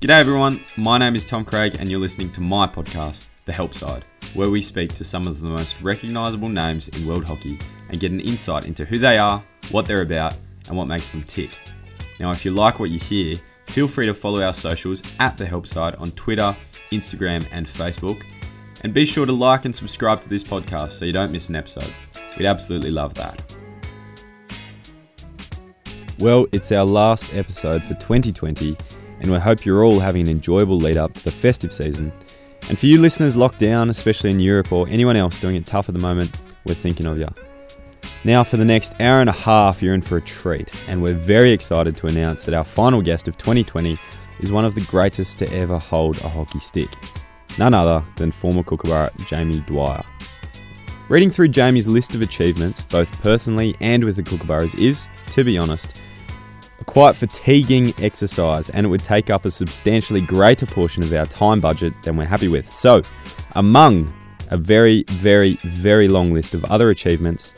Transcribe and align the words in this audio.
G'day 0.00 0.18
everyone, 0.18 0.64
my 0.78 0.96
name 0.96 1.14
is 1.14 1.26
Tom 1.26 1.44
Craig 1.44 1.76
and 1.78 1.90
you're 1.90 2.00
listening 2.00 2.32
to 2.32 2.40
my 2.40 2.66
podcast, 2.66 3.28
The 3.44 3.52
Help 3.52 3.74
Side, 3.74 4.02
where 4.32 4.48
we 4.48 4.62
speak 4.62 4.94
to 4.94 5.04
some 5.04 5.26
of 5.26 5.42
the 5.42 5.48
most 5.50 5.78
recognisable 5.82 6.48
names 6.48 6.88
in 6.88 7.06
world 7.06 7.26
hockey 7.26 7.58
and 7.90 8.00
get 8.00 8.10
an 8.10 8.20
insight 8.20 8.64
into 8.64 8.86
who 8.86 8.96
they 8.96 9.18
are, 9.18 9.44
what 9.70 9.84
they're 9.84 10.00
about, 10.00 10.34
and 10.68 10.78
what 10.78 10.86
makes 10.86 11.10
them 11.10 11.22
tick. 11.24 11.50
Now, 12.18 12.30
if 12.30 12.46
you 12.46 12.50
like 12.50 12.80
what 12.80 12.88
you 12.88 12.98
hear, 12.98 13.36
feel 13.66 13.86
free 13.86 14.06
to 14.06 14.14
follow 14.14 14.42
our 14.42 14.54
socials 14.54 15.02
at 15.18 15.36
The 15.36 15.44
Help 15.44 15.66
Side 15.66 15.96
on 15.96 16.12
Twitter, 16.12 16.56
Instagram, 16.92 17.46
and 17.52 17.66
Facebook. 17.66 18.24
And 18.82 18.94
be 18.94 19.04
sure 19.04 19.26
to 19.26 19.32
like 19.32 19.66
and 19.66 19.76
subscribe 19.76 20.22
to 20.22 20.30
this 20.30 20.42
podcast 20.42 20.92
so 20.92 21.04
you 21.04 21.12
don't 21.12 21.30
miss 21.30 21.50
an 21.50 21.56
episode. 21.56 21.92
We'd 22.38 22.46
absolutely 22.46 22.90
love 22.90 23.12
that. 23.16 23.42
Well, 26.18 26.46
it's 26.52 26.72
our 26.72 26.86
last 26.86 27.34
episode 27.34 27.84
for 27.84 27.92
2020 27.96 28.78
and 29.20 29.30
we 29.30 29.38
hope 29.38 29.64
you're 29.64 29.84
all 29.84 30.00
having 30.00 30.22
an 30.22 30.28
enjoyable 30.28 30.78
lead 30.78 30.96
up 30.96 31.14
to 31.14 31.24
the 31.24 31.30
festive 31.30 31.72
season. 31.72 32.12
And 32.68 32.78
for 32.78 32.86
you 32.86 33.00
listeners 33.00 33.36
locked 33.36 33.58
down, 33.58 33.90
especially 33.90 34.30
in 34.30 34.40
Europe 34.40 34.72
or 34.72 34.88
anyone 34.88 35.16
else 35.16 35.38
doing 35.38 35.56
it 35.56 35.66
tough 35.66 35.88
at 35.88 35.94
the 35.94 36.00
moment, 36.00 36.38
we're 36.64 36.74
thinking 36.74 37.06
of 37.06 37.18
you. 37.18 37.28
Now, 38.22 38.44
for 38.44 38.58
the 38.58 38.64
next 38.64 38.92
hour 39.00 39.20
and 39.20 39.30
a 39.30 39.32
half, 39.32 39.82
you're 39.82 39.94
in 39.94 40.02
for 40.02 40.18
a 40.18 40.20
treat, 40.20 40.70
and 40.88 41.02
we're 41.02 41.14
very 41.14 41.52
excited 41.52 41.96
to 41.96 42.06
announce 42.06 42.44
that 42.44 42.54
our 42.54 42.64
final 42.64 43.00
guest 43.00 43.28
of 43.28 43.38
2020 43.38 43.98
is 44.40 44.52
one 44.52 44.64
of 44.64 44.74
the 44.74 44.82
greatest 44.82 45.38
to 45.38 45.50
ever 45.54 45.78
hold 45.78 46.18
a 46.18 46.28
hockey 46.28 46.58
stick. 46.58 46.90
None 47.58 47.72
other 47.72 48.04
than 48.16 48.30
former 48.30 48.62
Kookaburra 48.62 49.10
Jamie 49.26 49.60
Dwyer. 49.60 50.04
Reading 51.08 51.30
through 51.30 51.48
Jamie's 51.48 51.88
list 51.88 52.14
of 52.14 52.22
achievements, 52.22 52.82
both 52.82 53.10
personally 53.20 53.74
and 53.80 54.04
with 54.04 54.16
the 54.16 54.22
Kookaburras, 54.22 54.78
is, 54.78 55.08
to 55.30 55.42
be 55.42 55.58
honest, 55.58 56.00
a 56.80 56.84
quite 56.84 57.14
fatiguing 57.14 57.94
exercise, 57.98 58.70
and 58.70 58.86
it 58.86 58.88
would 58.88 59.04
take 59.04 59.30
up 59.30 59.44
a 59.44 59.50
substantially 59.50 60.20
greater 60.20 60.66
portion 60.66 61.02
of 61.02 61.12
our 61.12 61.26
time 61.26 61.60
budget 61.60 61.92
than 62.02 62.16
we're 62.16 62.24
happy 62.24 62.48
with. 62.48 62.72
So, 62.72 63.02
among 63.52 64.12
a 64.50 64.56
very, 64.56 65.04
very, 65.08 65.58
very 65.64 66.08
long 66.08 66.32
list 66.32 66.54
of 66.54 66.64
other 66.64 66.90
achievements, 66.90 67.54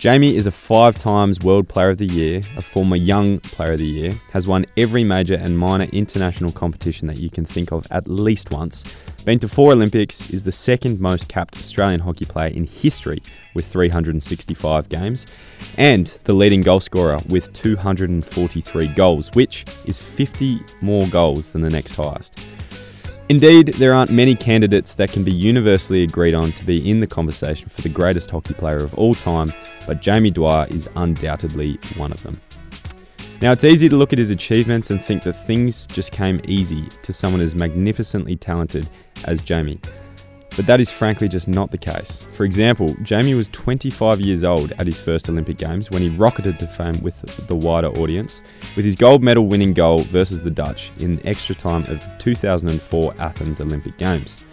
Jamie 0.00 0.34
is 0.34 0.46
a 0.46 0.50
five 0.50 0.96
times 0.96 1.40
World 1.40 1.68
Player 1.68 1.90
of 1.90 1.98
the 1.98 2.06
Year, 2.06 2.40
a 2.56 2.62
former 2.62 2.96
Young 2.96 3.38
Player 3.40 3.72
of 3.72 3.80
the 3.80 3.86
Year, 3.86 4.14
has 4.32 4.46
won 4.46 4.64
every 4.78 5.04
major 5.04 5.34
and 5.34 5.58
minor 5.58 5.84
international 5.92 6.50
competition 6.52 7.06
that 7.08 7.18
you 7.18 7.28
can 7.28 7.44
think 7.44 7.70
of 7.70 7.86
at 7.90 8.08
least 8.08 8.50
once, 8.50 8.82
been 9.26 9.38
to 9.40 9.46
four 9.46 9.72
Olympics, 9.72 10.30
is 10.30 10.42
the 10.42 10.52
second 10.52 11.00
most 11.00 11.28
capped 11.28 11.58
Australian 11.58 12.00
hockey 12.00 12.24
player 12.24 12.48
in 12.48 12.64
history 12.64 13.20
with 13.54 13.66
365 13.66 14.88
games, 14.88 15.26
and 15.76 16.18
the 16.24 16.32
leading 16.32 16.62
goal 16.62 16.80
scorer 16.80 17.20
with 17.28 17.52
243 17.52 18.88
goals, 18.94 19.28
which 19.34 19.66
is 19.84 20.00
50 20.00 20.60
more 20.80 21.06
goals 21.08 21.52
than 21.52 21.60
the 21.60 21.68
next 21.68 21.94
highest. 21.94 22.40
Indeed, 23.30 23.68
there 23.74 23.94
aren't 23.94 24.10
many 24.10 24.34
candidates 24.34 24.94
that 24.94 25.12
can 25.12 25.22
be 25.22 25.30
universally 25.30 26.02
agreed 26.02 26.34
on 26.34 26.50
to 26.50 26.64
be 26.64 26.90
in 26.90 26.98
the 26.98 27.06
conversation 27.06 27.68
for 27.68 27.80
the 27.80 27.88
greatest 27.88 28.28
hockey 28.28 28.54
player 28.54 28.78
of 28.78 28.92
all 28.94 29.14
time, 29.14 29.52
but 29.86 30.02
Jamie 30.02 30.32
Dwyer 30.32 30.66
is 30.68 30.90
undoubtedly 30.96 31.78
one 31.96 32.10
of 32.10 32.20
them. 32.24 32.40
Now, 33.40 33.52
it's 33.52 33.62
easy 33.62 33.88
to 33.88 33.94
look 33.94 34.12
at 34.12 34.18
his 34.18 34.30
achievements 34.30 34.90
and 34.90 35.00
think 35.00 35.22
that 35.22 35.34
things 35.34 35.86
just 35.86 36.10
came 36.10 36.40
easy 36.42 36.88
to 37.02 37.12
someone 37.12 37.40
as 37.40 37.54
magnificently 37.54 38.34
talented 38.34 38.88
as 39.26 39.40
Jamie. 39.40 39.78
But 40.60 40.66
that 40.66 40.78
is 40.78 40.90
frankly 40.90 41.26
just 41.26 41.48
not 41.48 41.70
the 41.70 41.78
case. 41.78 42.22
For 42.32 42.44
example, 42.44 42.94
Jamie 43.00 43.32
was 43.32 43.48
25 43.48 44.20
years 44.20 44.44
old 44.44 44.72
at 44.72 44.86
his 44.86 45.00
first 45.00 45.30
Olympic 45.30 45.56
Games 45.56 45.90
when 45.90 46.02
he 46.02 46.10
rocketed 46.10 46.58
to 46.58 46.66
fame 46.66 47.00
with 47.00 47.18
the 47.46 47.56
wider 47.56 47.88
audience 47.98 48.42
with 48.76 48.84
his 48.84 48.94
gold 48.94 49.22
medal 49.22 49.46
winning 49.46 49.72
goal 49.72 50.00
versus 50.00 50.42
the 50.42 50.50
Dutch 50.50 50.92
in 50.98 51.18
extra 51.26 51.54
time 51.54 51.84
of 51.84 51.98
the 52.00 52.14
2004 52.18 53.14
Athens 53.18 53.62
Olympic 53.62 53.96
Games. 53.96 54.44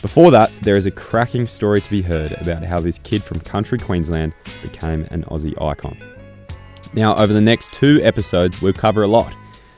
Before 0.00 0.32
that, 0.32 0.50
there 0.62 0.74
is 0.74 0.86
a 0.86 0.90
cracking 0.90 1.46
story 1.46 1.80
to 1.80 1.90
be 1.92 2.02
heard 2.02 2.32
about 2.32 2.64
how 2.64 2.80
this 2.80 2.98
kid 2.98 3.22
from 3.22 3.38
country 3.38 3.78
Queensland 3.78 4.34
became 4.62 5.06
an 5.12 5.22
Aussie 5.26 5.54
icon. 5.62 5.96
Now, 6.92 7.14
over 7.14 7.32
the 7.32 7.40
next 7.40 7.72
two 7.72 8.00
episodes, 8.02 8.60
we'll 8.60 8.72
cover 8.72 9.04
a 9.04 9.06
lot 9.06 9.32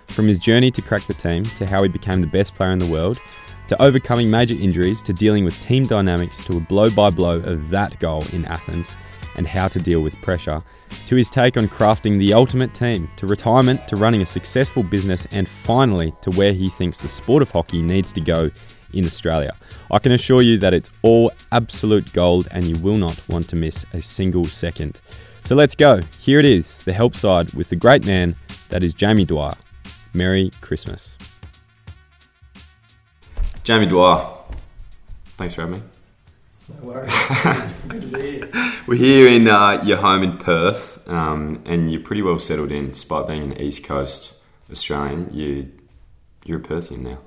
from 0.08 0.28
his 0.28 0.38
journey 0.38 0.70
to 0.70 0.80
crack 0.80 1.06
the 1.06 1.12
team 1.12 1.44
to 1.58 1.66
how 1.66 1.82
he 1.82 1.90
became 1.90 2.22
the 2.22 2.26
best 2.26 2.54
player 2.54 2.70
in 2.70 2.78
the 2.78 2.86
world 2.86 3.20
to 3.68 3.82
overcoming 3.82 4.30
major 4.30 4.54
injuries 4.54 5.02
to 5.02 5.12
dealing 5.12 5.44
with 5.44 5.60
team 5.60 5.86
dynamics 5.86 6.42
to 6.44 6.56
a 6.56 6.60
blow 6.60 6.90
by 6.90 7.10
blow 7.10 7.36
of 7.36 7.70
that 7.70 7.98
goal 7.98 8.24
in 8.32 8.44
Athens 8.44 8.96
and 9.36 9.46
how 9.46 9.68
to 9.68 9.78
deal 9.78 10.00
with 10.00 10.20
pressure, 10.22 10.60
to 11.06 11.16
his 11.16 11.28
take 11.28 11.56
on 11.56 11.68
crafting 11.68 12.18
the 12.18 12.32
ultimate 12.32 12.72
team, 12.72 13.10
to 13.16 13.26
retirement, 13.26 13.86
to 13.88 13.96
running 13.96 14.22
a 14.22 14.26
successful 14.26 14.82
business, 14.82 15.26
and 15.32 15.48
finally 15.48 16.14
to 16.22 16.30
where 16.30 16.52
he 16.52 16.68
thinks 16.68 17.00
the 17.00 17.08
sport 17.08 17.42
of 17.42 17.50
hockey 17.50 17.82
needs 17.82 18.12
to 18.12 18.20
go 18.20 18.50
in 18.92 19.04
Australia. 19.04 19.56
I 19.90 19.98
can 19.98 20.12
assure 20.12 20.42
you 20.42 20.56
that 20.58 20.72
it's 20.72 20.90
all 21.02 21.32
absolute 21.52 22.12
gold 22.12 22.48
and 22.52 22.64
you 22.64 22.80
will 22.82 22.96
not 22.96 23.20
want 23.28 23.48
to 23.48 23.56
miss 23.56 23.84
a 23.92 24.00
single 24.00 24.44
second. 24.44 25.00
So 25.44 25.54
let's 25.54 25.74
go. 25.74 26.00
Here 26.20 26.38
it 26.38 26.46
is, 26.46 26.78
the 26.78 26.92
help 26.92 27.14
side 27.14 27.52
with 27.54 27.68
the 27.68 27.76
great 27.76 28.06
man 28.06 28.36
that 28.68 28.82
is 28.82 28.94
Jamie 28.94 29.24
Dwyer. 29.24 29.54
Merry 30.14 30.50
Christmas. 30.60 31.18
Jamie 33.64 33.86
Dwyer, 33.86 34.28
thanks 35.38 35.54
for 35.54 35.62
having 35.62 35.78
me. 35.78 35.84
No 36.68 36.86
worries. 36.86 37.12
Good 37.88 38.02
to 38.02 38.06
be 38.08 38.20
here. 38.32 38.50
We're 38.86 38.96
here 38.96 39.26
in 39.26 39.48
uh, 39.48 39.82
your 39.86 39.96
home 39.96 40.22
in 40.22 40.36
Perth, 40.36 41.08
um, 41.08 41.62
and 41.64 41.90
you're 41.90 42.02
pretty 42.02 42.20
well 42.20 42.38
settled 42.38 42.70
in, 42.70 42.90
despite 42.90 43.26
being 43.26 43.42
an 43.42 43.58
East 43.58 43.82
Coast 43.84 44.34
Australian. 44.70 45.32
You, 45.32 45.72
you're 46.44 46.58
a 46.58 46.62
Perthian 46.62 47.04
now. 47.04 47.10
You 47.10 47.18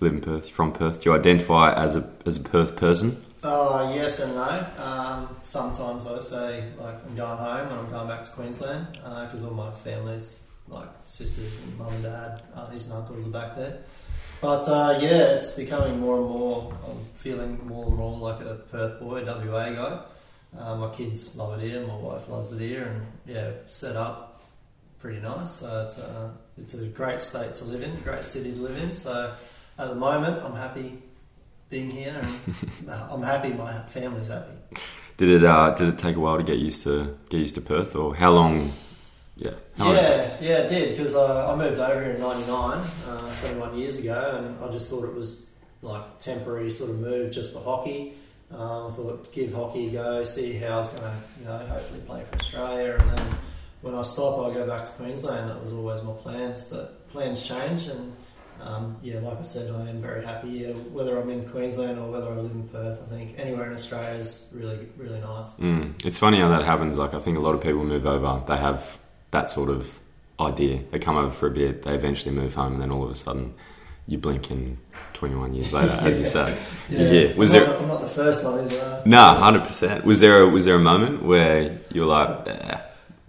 live 0.00 0.12
in 0.12 0.20
Perth. 0.20 0.48
You're 0.48 0.54
from 0.54 0.72
Perth. 0.72 1.02
Do 1.02 1.08
you 1.08 1.16
identify 1.16 1.72
as 1.72 1.96
a 1.96 2.12
as 2.26 2.36
a 2.36 2.40
Perth 2.40 2.76
person? 2.76 3.24
Oh, 3.42 3.94
yes 3.94 4.20
and 4.20 4.34
no. 4.34 4.66
Um, 4.84 5.34
sometimes 5.44 6.06
I 6.06 6.20
say 6.20 6.64
like 6.78 7.02
I'm 7.06 7.16
going 7.16 7.38
home 7.38 7.68
and 7.68 7.80
I'm 7.80 7.88
going 7.90 8.06
back 8.06 8.24
to 8.24 8.30
Queensland 8.32 8.86
because 8.92 9.42
all 9.42 9.52
my 9.52 9.70
family's 9.70 10.42
like 10.68 10.88
sisters 11.08 11.58
and 11.62 11.78
mum 11.78 11.88
and 11.88 12.02
dad, 12.02 12.42
aunties 12.54 12.90
and 12.90 12.98
uncles 12.98 13.26
are 13.26 13.30
back 13.30 13.56
there. 13.56 13.78
But 14.40 14.66
uh, 14.68 14.98
yeah, 15.00 15.34
it's 15.34 15.52
becoming 15.52 16.00
more 16.00 16.16
and 16.16 16.26
more. 16.26 16.72
I'm 16.88 17.04
feeling 17.16 17.60
more 17.66 17.86
and 17.86 17.96
more 17.96 18.18
like 18.18 18.40
a 18.40 18.54
Perth 18.70 18.98
boy, 18.98 19.24
WA 19.24 19.70
guy. 19.70 20.00
Uh, 20.58 20.76
my 20.76 20.90
kids 20.94 21.36
love 21.36 21.60
it 21.60 21.68
here. 21.68 21.86
My 21.86 21.94
wife 21.94 22.28
loves 22.28 22.50
it 22.52 22.60
here, 22.60 22.84
and 22.84 23.06
yeah, 23.26 23.50
set 23.66 23.96
up 23.96 24.42
pretty 24.98 25.20
nice. 25.20 25.52
So 25.52 25.84
it's 25.84 25.98
a 25.98 26.34
it's 26.56 26.74
a 26.74 26.86
great 26.86 27.20
state 27.20 27.54
to 27.56 27.64
live 27.64 27.82
in, 27.82 27.90
a 27.90 28.00
great 28.00 28.24
city 28.24 28.52
to 28.52 28.60
live 28.60 28.82
in. 28.82 28.94
So 28.94 29.34
at 29.78 29.88
the 29.88 29.94
moment, 29.94 30.42
I'm 30.42 30.56
happy 30.56 31.02
being 31.68 31.90
here, 31.90 32.16
and 32.18 32.90
I'm 32.90 33.22
happy. 33.22 33.52
My 33.52 33.82
family's 33.88 34.28
happy. 34.28 34.52
Did 35.18 35.28
it 35.28 35.44
uh, 35.44 35.72
did 35.72 35.88
it 35.88 35.98
take 35.98 36.16
a 36.16 36.20
while 36.20 36.38
to 36.38 36.42
get 36.42 36.58
used 36.58 36.82
to 36.84 37.18
get 37.28 37.40
used 37.40 37.56
to 37.56 37.60
Perth, 37.60 37.94
or 37.94 38.14
how 38.14 38.30
long? 38.30 38.72
Yeah, 39.80 39.86
how 39.86 39.92
long 39.92 39.94
did 39.94 40.04
it 40.04 40.30
take? 40.30 40.40
Yeah, 40.40 40.48
yeah, 40.48 40.58
it 40.58 40.68
did 40.68 40.96
because 40.98 41.14
uh, 41.14 41.52
I 41.52 41.56
moved 41.56 41.80
over 41.80 42.02
here 42.02 42.12
in 42.12 42.20
'99, 42.20 42.78
uh, 43.08 43.34
21 43.40 43.78
years 43.78 43.98
ago, 43.98 44.34
and 44.38 44.64
I 44.64 44.72
just 44.72 44.90
thought 44.90 45.04
it 45.04 45.14
was 45.14 45.48
like 45.82 46.18
temporary 46.18 46.70
sort 46.70 46.90
of 46.90 46.98
move 46.98 47.32
just 47.32 47.52
for 47.52 47.62
hockey. 47.62 48.14
Um, 48.50 48.90
I 48.90 48.90
thought 48.90 49.32
give 49.32 49.52
hockey 49.52 49.88
a 49.88 49.90
go, 49.92 50.24
see 50.24 50.54
how 50.54 50.74
I 50.74 50.78
was 50.78 50.90
going 50.90 51.02
to, 51.02 51.18
you 51.38 51.44
know, 51.46 51.58
hopefully 51.58 52.00
play 52.00 52.24
for 52.30 52.36
Australia, 52.36 52.96
and 52.98 53.16
then 53.16 53.34
when 53.82 53.94
I 53.94 54.02
stop, 54.02 54.38
I'll 54.38 54.52
go 54.52 54.66
back 54.66 54.84
to 54.84 54.92
Queensland. 54.92 55.48
That 55.48 55.60
was 55.60 55.72
always 55.72 56.02
my 56.02 56.12
plans, 56.12 56.64
but 56.64 57.08
plans 57.10 57.46
change, 57.46 57.86
and 57.86 58.12
um, 58.60 58.96
yeah, 59.02 59.20
like 59.20 59.38
I 59.38 59.42
said, 59.42 59.72
I 59.72 59.88
am 59.88 60.02
very 60.02 60.24
happy 60.24 60.58
here. 60.58 60.74
Whether 60.74 61.18
I'm 61.18 61.30
in 61.30 61.48
Queensland 61.48 61.98
or 61.98 62.10
whether 62.10 62.28
I 62.28 62.34
live 62.34 62.50
in 62.50 62.68
Perth, 62.68 63.00
I 63.02 63.06
think 63.06 63.38
anywhere 63.38 63.66
in 63.66 63.72
Australia 63.72 64.18
is 64.18 64.48
really, 64.52 64.88
really 64.96 65.20
nice. 65.20 65.54
Mm. 65.54 66.04
It's 66.04 66.18
funny 66.18 66.40
how 66.40 66.48
that 66.48 66.64
happens. 66.64 66.98
Like 66.98 67.14
I 67.14 67.18
think 67.20 67.38
a 67.38 67.40
lot 67.40 67.54
of 67.54 67.62
people 67.62 67.84
move 67.84 68.06
over, 68.06 68.42
they 68.46 68.56
have 68.56 68.98
that 69.30 69.50
sort 69.50 69.70
of 69.70 70.00
idea. 70.38 70.82
They 70.90 70.98
come 70.98 71.16
over 71.16 71.30
for 71.30 71.46
a 71.46 71.50
bit, 71.50 71.82
they 71.82 71.94
eventually 71.94 72.34
move 72.34 72.54
home, 72.54 72.74
and 72.74 72.82
then 72.82 72.90
all 72.90 73.04
of 73.04 73.10
a 73.10 73.14
sudden, 73.14 73.54
you 74.06 74.18
blink 74.18 74.50
and 74.50 74.76
21 75.12 75.54
years 75.54 75.72
later, 75.72 75.96
as 76.00 76.18
you 76.18 76.24
say. 76.38 76.56
Yeah. 76.88 77.34
Was 77.36 77.54
I'm 77.54 77.60
there? 77.60 77.68
Not, 77.70 77.80
I'm 77.82 77.88
not 77.88 78.00
the 78.00 78.08
first 78.08 78.44
one? 78.44 78.68
No, 79.04 79.34
hundred 79.34 79.60
percent. 79.62 80.04
Was 80.04 80.20
there 80.20 80.40
a 80.40 80.48
was 80.48 80.64
there 80.64 80.76
a 80.76 80.80
moment 80.80 81.22
where 81.22 81.78
you 81.92 82.00
were 82.02 82.06
like, 82.08 82.48
eh, 82.48 82.78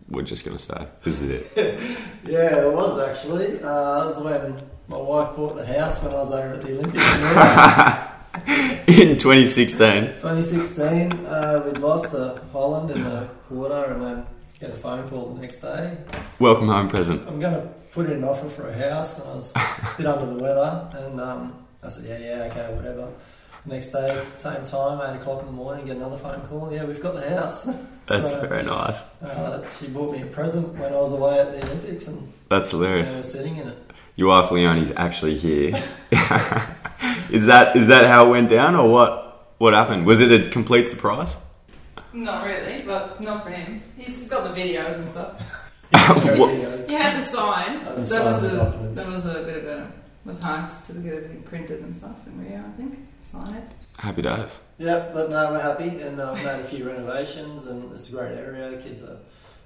"We're 0.09 0.23
just 0.23 0.43
gonna 0.45 0.57
stay. 0.59 0.87
This 1.03 1.21
is 1.21 1.29
it." 1.55 1.97
Yeah, 2.23 2.49
there 2.49 2.71
was 2.71 2.99
actually. 2.99 3.59
Uh, 3.61 3.99
that 3.99 4.07
was 4.15 4.23
when 4.23 4.61
my 4.87 4.97
wife 4.97 5.35
bought 5.35 5.55
the 5.55 5.65
house 5.65 6.01
when 6.03 6.11
I 6.13 6.17
was 6.17 6.31
over 6.31 6.53
at 6.53 6.63
the 6.63 6.77
Olympics. 6.77 7.03
in 8.87 9.09
In 9.09 9.17
2016. 9.17 10.03
2016, 10.21 11.25
uh, 11.25 11.63
we'd 11.65 11.79
lost 11.79 12.11
to 12.11 12.39
Holland 12.53 12.91
in 12.91 13.03
the 13.03 13.27
quarter 13.49 13.91
and 13.93 14.01
then 14.01 14.25
get 14.61 14.69
a 14.69 14.75
phone 14.75 15.09
call 15.09 15.33
the 15.33 15.41
next 15.41 15.59
day. 15.59 15.97
Welcome 16.37 16.67
home 16.67 16.87
present. 16.87 17.27
I'm 17.27 17.39
going 17.39 17.55
to 17.55 17.67
put 17.91 18.05
in 18.05 18.13
an 18.13 18.23
offer 18.23 18.47
for 18.47 18.69
a 18.69 18.89
house 18.89 19.19
and 19.19 19.27
I 19.29 19.35
was 19.35 19.53
a 19.55 19.97
bit 19.97 20.05
under 20.05 20.27
the 20.27 20.39
weather 20.41 20.89
and 20.99 21.19
um, 21.19 21.65
I 21.83 21.89
said, 21.89 22.05
yeah, 22.07 22.19
yeah, 22.37 22.43
okay, 22.51 22.73
whatever. 22.75 23.09
Next 23.65 23.91
day, 23.91 24.23
same 24.35 24.63
time, 24.65 25.01
eight 25.01 25.19
o'clock 25.21 25.39
in 25.41 25.45
the 25.47 25.51
morning, 25.51 25.85
get 25.85 25.97
another 25.97 26.17
phone 26.17 26.41
call. 26.41 26.71
Yeah, 26.71 26.83
we've 26.85 27.01
got 27.01 27.15
the 27.15 27.27
house. 27.29 27.65
That's 28.07 28.29
So, 28.29 28.47
very 28.47 28.63
nice. 28.63 29.03
uh, 29.23 29.67
she 29.79 29.87
bought 29.87 30.11
me 30.11 30.21
a 30.21 30.25
present 30.27 30.67
when 30.75 30.91
I 30.93 30.95
was 30.99 31.13
away 31.13 31.39
at 31.39 31.51
the 31.51 31.63
Olympics, 31.67 32.07
and 32.07 32.31
That's 32.49 32.71
we 32.73 32.79
were 32.79 32.85
hilarious. 32.85 33.31
sitting 33.31 33.57
in 33.57 33.67
it. 33.67 33.77
Your 34.15 34.29
wife 34.29 34.49
Leonie's 34.51 34.91
actually 34.91 35.35
here. 35.37 35.75
is 37.31 37.45
that 37.45 37.75
is 37.75 37.87
that 37.87 38.05
how 38.07 38.27
it 38.27 38.29
went 38.31 38.49
down, 38.49 38.75
or 38.75 38.89
what? 38.91 39.53
What 39.59 39.73
happened? 39.73 40.07
Was 40.07 40.21
it 40.21 40.31
a 40.31 40.49
complete 40.49 40.87
surprise? 40.87 41.37
Not 42.13 42.43
really, 42.43 42.81
but 42.81 43.21
not 43.21 43.43
for 43.43 43.51
him. 43.51 43.83
He's 44.05 44.27
got 44.27 44.53
the 44.53 44.61
videos 44.61 44.95
and 44.95 45.07
stuff. 45.07 45.57
What? 45.91 46.49
Videos. 46.49 46.87
He 46.87 46.93
had 46.93 47.17
to 47.17 47.23
sign. 47.23 47.83
That 47.85 48.05
sign 48.07 48.25
was 48.25 48.41
the 48.41 48.53
a 48.53 48.55
documents. 48.55 49.01
that 49.01 49.11
was 49.11 49.25
a 49.25 49.43
bit 49.43 49.57
of 49.57 49.65
a 49.65 49.91
was 50.25 50.39
hard 50.39 50.69
to 50.69 50.93
get 50.93 51.13
everything 51.13 51.41
printed 51.43 51.81
and 51.81 51.95
stuff 51.95 52.15
in 52.27 52.43
Rio. 52.43 52.59
I 52.59 52.71
think 52.77 52.99
sign 53.21 53.53
it. 53.55 53.63
Happy 53.97 54.21
days. 54.21 54.59
Yeah, 54.77 55.09
but 55.13 55.29
no, 55.29 55.51
we're 55.51 55.61
happy, 55.61 56.01
and 56.01 56.19
uh, 56.19 56.31
we've 56.33 56.45
made 56.45 56.59
a 56.59 56.63
few 56.63 56.87
renovations, 56.87 57.67
and 57.67 57.91
it's 57.91 58.09
a 58.09 58.15
great 58.15 58.37
area. 58.37 58.69
The 58.69 58.77
Kids 58.77 59.03
are 59.03 59.17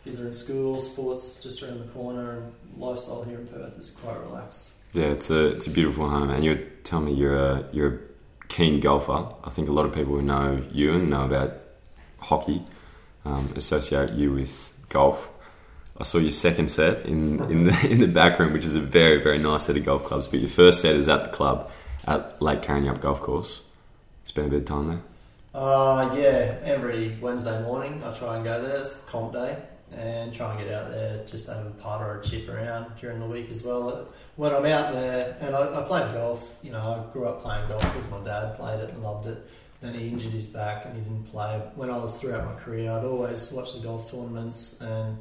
kids 0.04 0.20
are 0.20 0.28
in 0.28 0.34
school, 0.34 0.78
sports 0.78 1.42
just 1.42 1.64
around 1.64 1.80
the 1.80 1.88
corner, 1.88 2.38
and 2.38 2.54
lifestyle 2.78 3.24
here 3.24 3.40
in 3.40 3.48
Perth 3.48 3.78
is 3.78 3.90
quite 3.90 4.20
relaxed. 4.20 4.72
Yeah, 4.94 5.06
it's 5.06 5.30
a 5.30 5.48
it's 5.48 5.68
a 5.68 5.72
beautiful 5.72 6.10
home, 6.10 6.30
and 6.30 6.44
you're 6.44 6.64
telling 6.84 7.06
me 7.06 7.14
you're 7.14 7.38
a 7.38 7.66
you're 7.72 7.94
a 7.94 8.00
keen 8.48 8.80
golfer. 8.80 9.28
I 9.44 9.50
think 9.50 9.68
a 9.70 9.72
lot 9.74 9.86
of 9.86 9.94
people 9.94 10.14
who 10.16 10.22
know 10.22 10.64
you 10.72 10.94
and 10.94 11.10
know 11.10 11.26
about 11.26 11.54
hockey 12.20 12.64
um, 13.26 13.52
associate 13.56 14.12
you 14.14 14.32
with 14.32 14.72
golf. 14.90 15.30
I 15.98 16.04
saw 16.04 16.18
your 16.18 16.32
second 16.32 16.70
set 16.70 17.06
in, 17.06 17.42
in 17.52 17.64
the 17.66 17.88
in 17.90 18.00
the 18.00 18.08
back 18.08 18.40
room, 18.40 18.54
which 18.54 18.66
is 18.66 18.76
a 18.76 18.82
very 18.82 19.22
very 19.22 19.40
nice 19.40 19.66
set 19.66 19.78
of 19.78 19.86
golf 19.86 20.06
clubs. 20.06 20.28
But 20.28 20.40
your 20.40 20.50
first 20.50 20.82
set 20.82 20.96
is 20.96 21.08
at 21.08 21.24
the 21.24 21.36
club 21.36 21.72
at 22.06 22.42
Lake 22.42 22.62
Carrinyup 22.62 23.02
Golf 23.02 23.22
Course. 23.22 23.62
Spent 24.24 24.48
a 24.48 24.50
bit 24.50 24.60
of 24.60 24.66
time 24.66 24.90
there. 24.90 25.02
Uh, 25.54 26.14
yeah, 26.18 26.60
every 26.64 27.18
Wednesday 27.22 27.62
morning 27.64 28.04
I 28.04 28.12
try 28.18 28.36
and 28.36 28.44
go 28.44 28.62
there. 28.62 28.80
It's 28.80 28.98
comp 29.06 29.34
day, 29.34 29.58
and 29.94 30.34
try 30.34 30.52
and 30.52 30.60
get 30.60 30.74
out 30.74 30.92
there 30.92 31.26
just 31.26 31.48
have 31.48 31.66
a 31.66 31.70
putt 31.72 32.02
or 32.02 32.20
a 32.20 32.24
chip 32.24 32.50
around 32.50 32.92
during 33.00 33.20
the 33.20 33.26
week 33.26 33.50
as 33.50 33.64
well. 33.64 34.10
When 34.36 34.54
I'm 34.54 34.66
out 34.66 34.94
there, 34.94 35.38
and 35.40 35.56
I, 35.56 35.82
I 35.82 35.88
played 35.88 36.14
golf. 36.14 36.58
You 36.62 36.72
know, 36.72 36.80
I 37.10 37.14
grew 37.14 37.26
up 37.26 37.42
playing 37.42 37.68
golf 37.68 37.82
because 37.82 38.10
my 38.10 38.24
dad 38.24 38.58
played 38.58 38.80
it 38.80 38.90
and 38.90 39.02
loved 39.02 39.28
it. 39.28 39.38
Then 39.86 39.94
he 39.94 40.08
injured 40.08 40.32
his 40.32 40.48
back 40.48 40.86
and 40.86 40.96
he 40.96 41.02
didn't 41.02 41.26
play. 41.26 41.62
When 41.76 41.92
I 41.92 41.98
was 41.98 42.20
throughout 42.20 42.44
my 42.46 42.56
career, 42.60 42.90
I'd 42.92 43.06
always 43.06 43.52
watch 43.52 43.74
the 43.74 43.80
golf 43.82 44.10
tournaments 44.10 44.82
and 44.82 45.18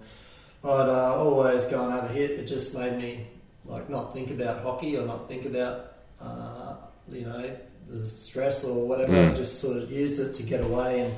I'd 0.64 0.88
uh, 0.88 1.16
always 1.16 1.66
go 1.66 1.84
and 1.84 1.92
have 1.92 2.04
a 2.04 2.12
hit. 2.14 2.30
It 2.30 2.46
just 2.46 2.74
made 2.76 2.96
me 2.96 3.26
like 3.66 3.90
not 3.90 4.14
think 4.14 4.30
about 4.30 4.62
hockey 4.62 4.96
or 4.96 5.04
not 5.06 5.28
think 5.28 5.44
about 5.44 5.92
uh, 6.18 6.76
you 7.12 7.26
know 7.26 7.54
the 7.90 8.06
stress 8.06 8.64
or 8.64 8.88
whatever. 8.88 9.12
Mm. 9.12 9.32
I 9.32 9.34
just 9.34 9.60
sort 9.60 9.76
of 9.82 9.92
used 9.92 10.18
it 10.18 10.32
to 10.34 10.42
get 10.42 10.62
away 10.62 11.02
and 11.02 11.14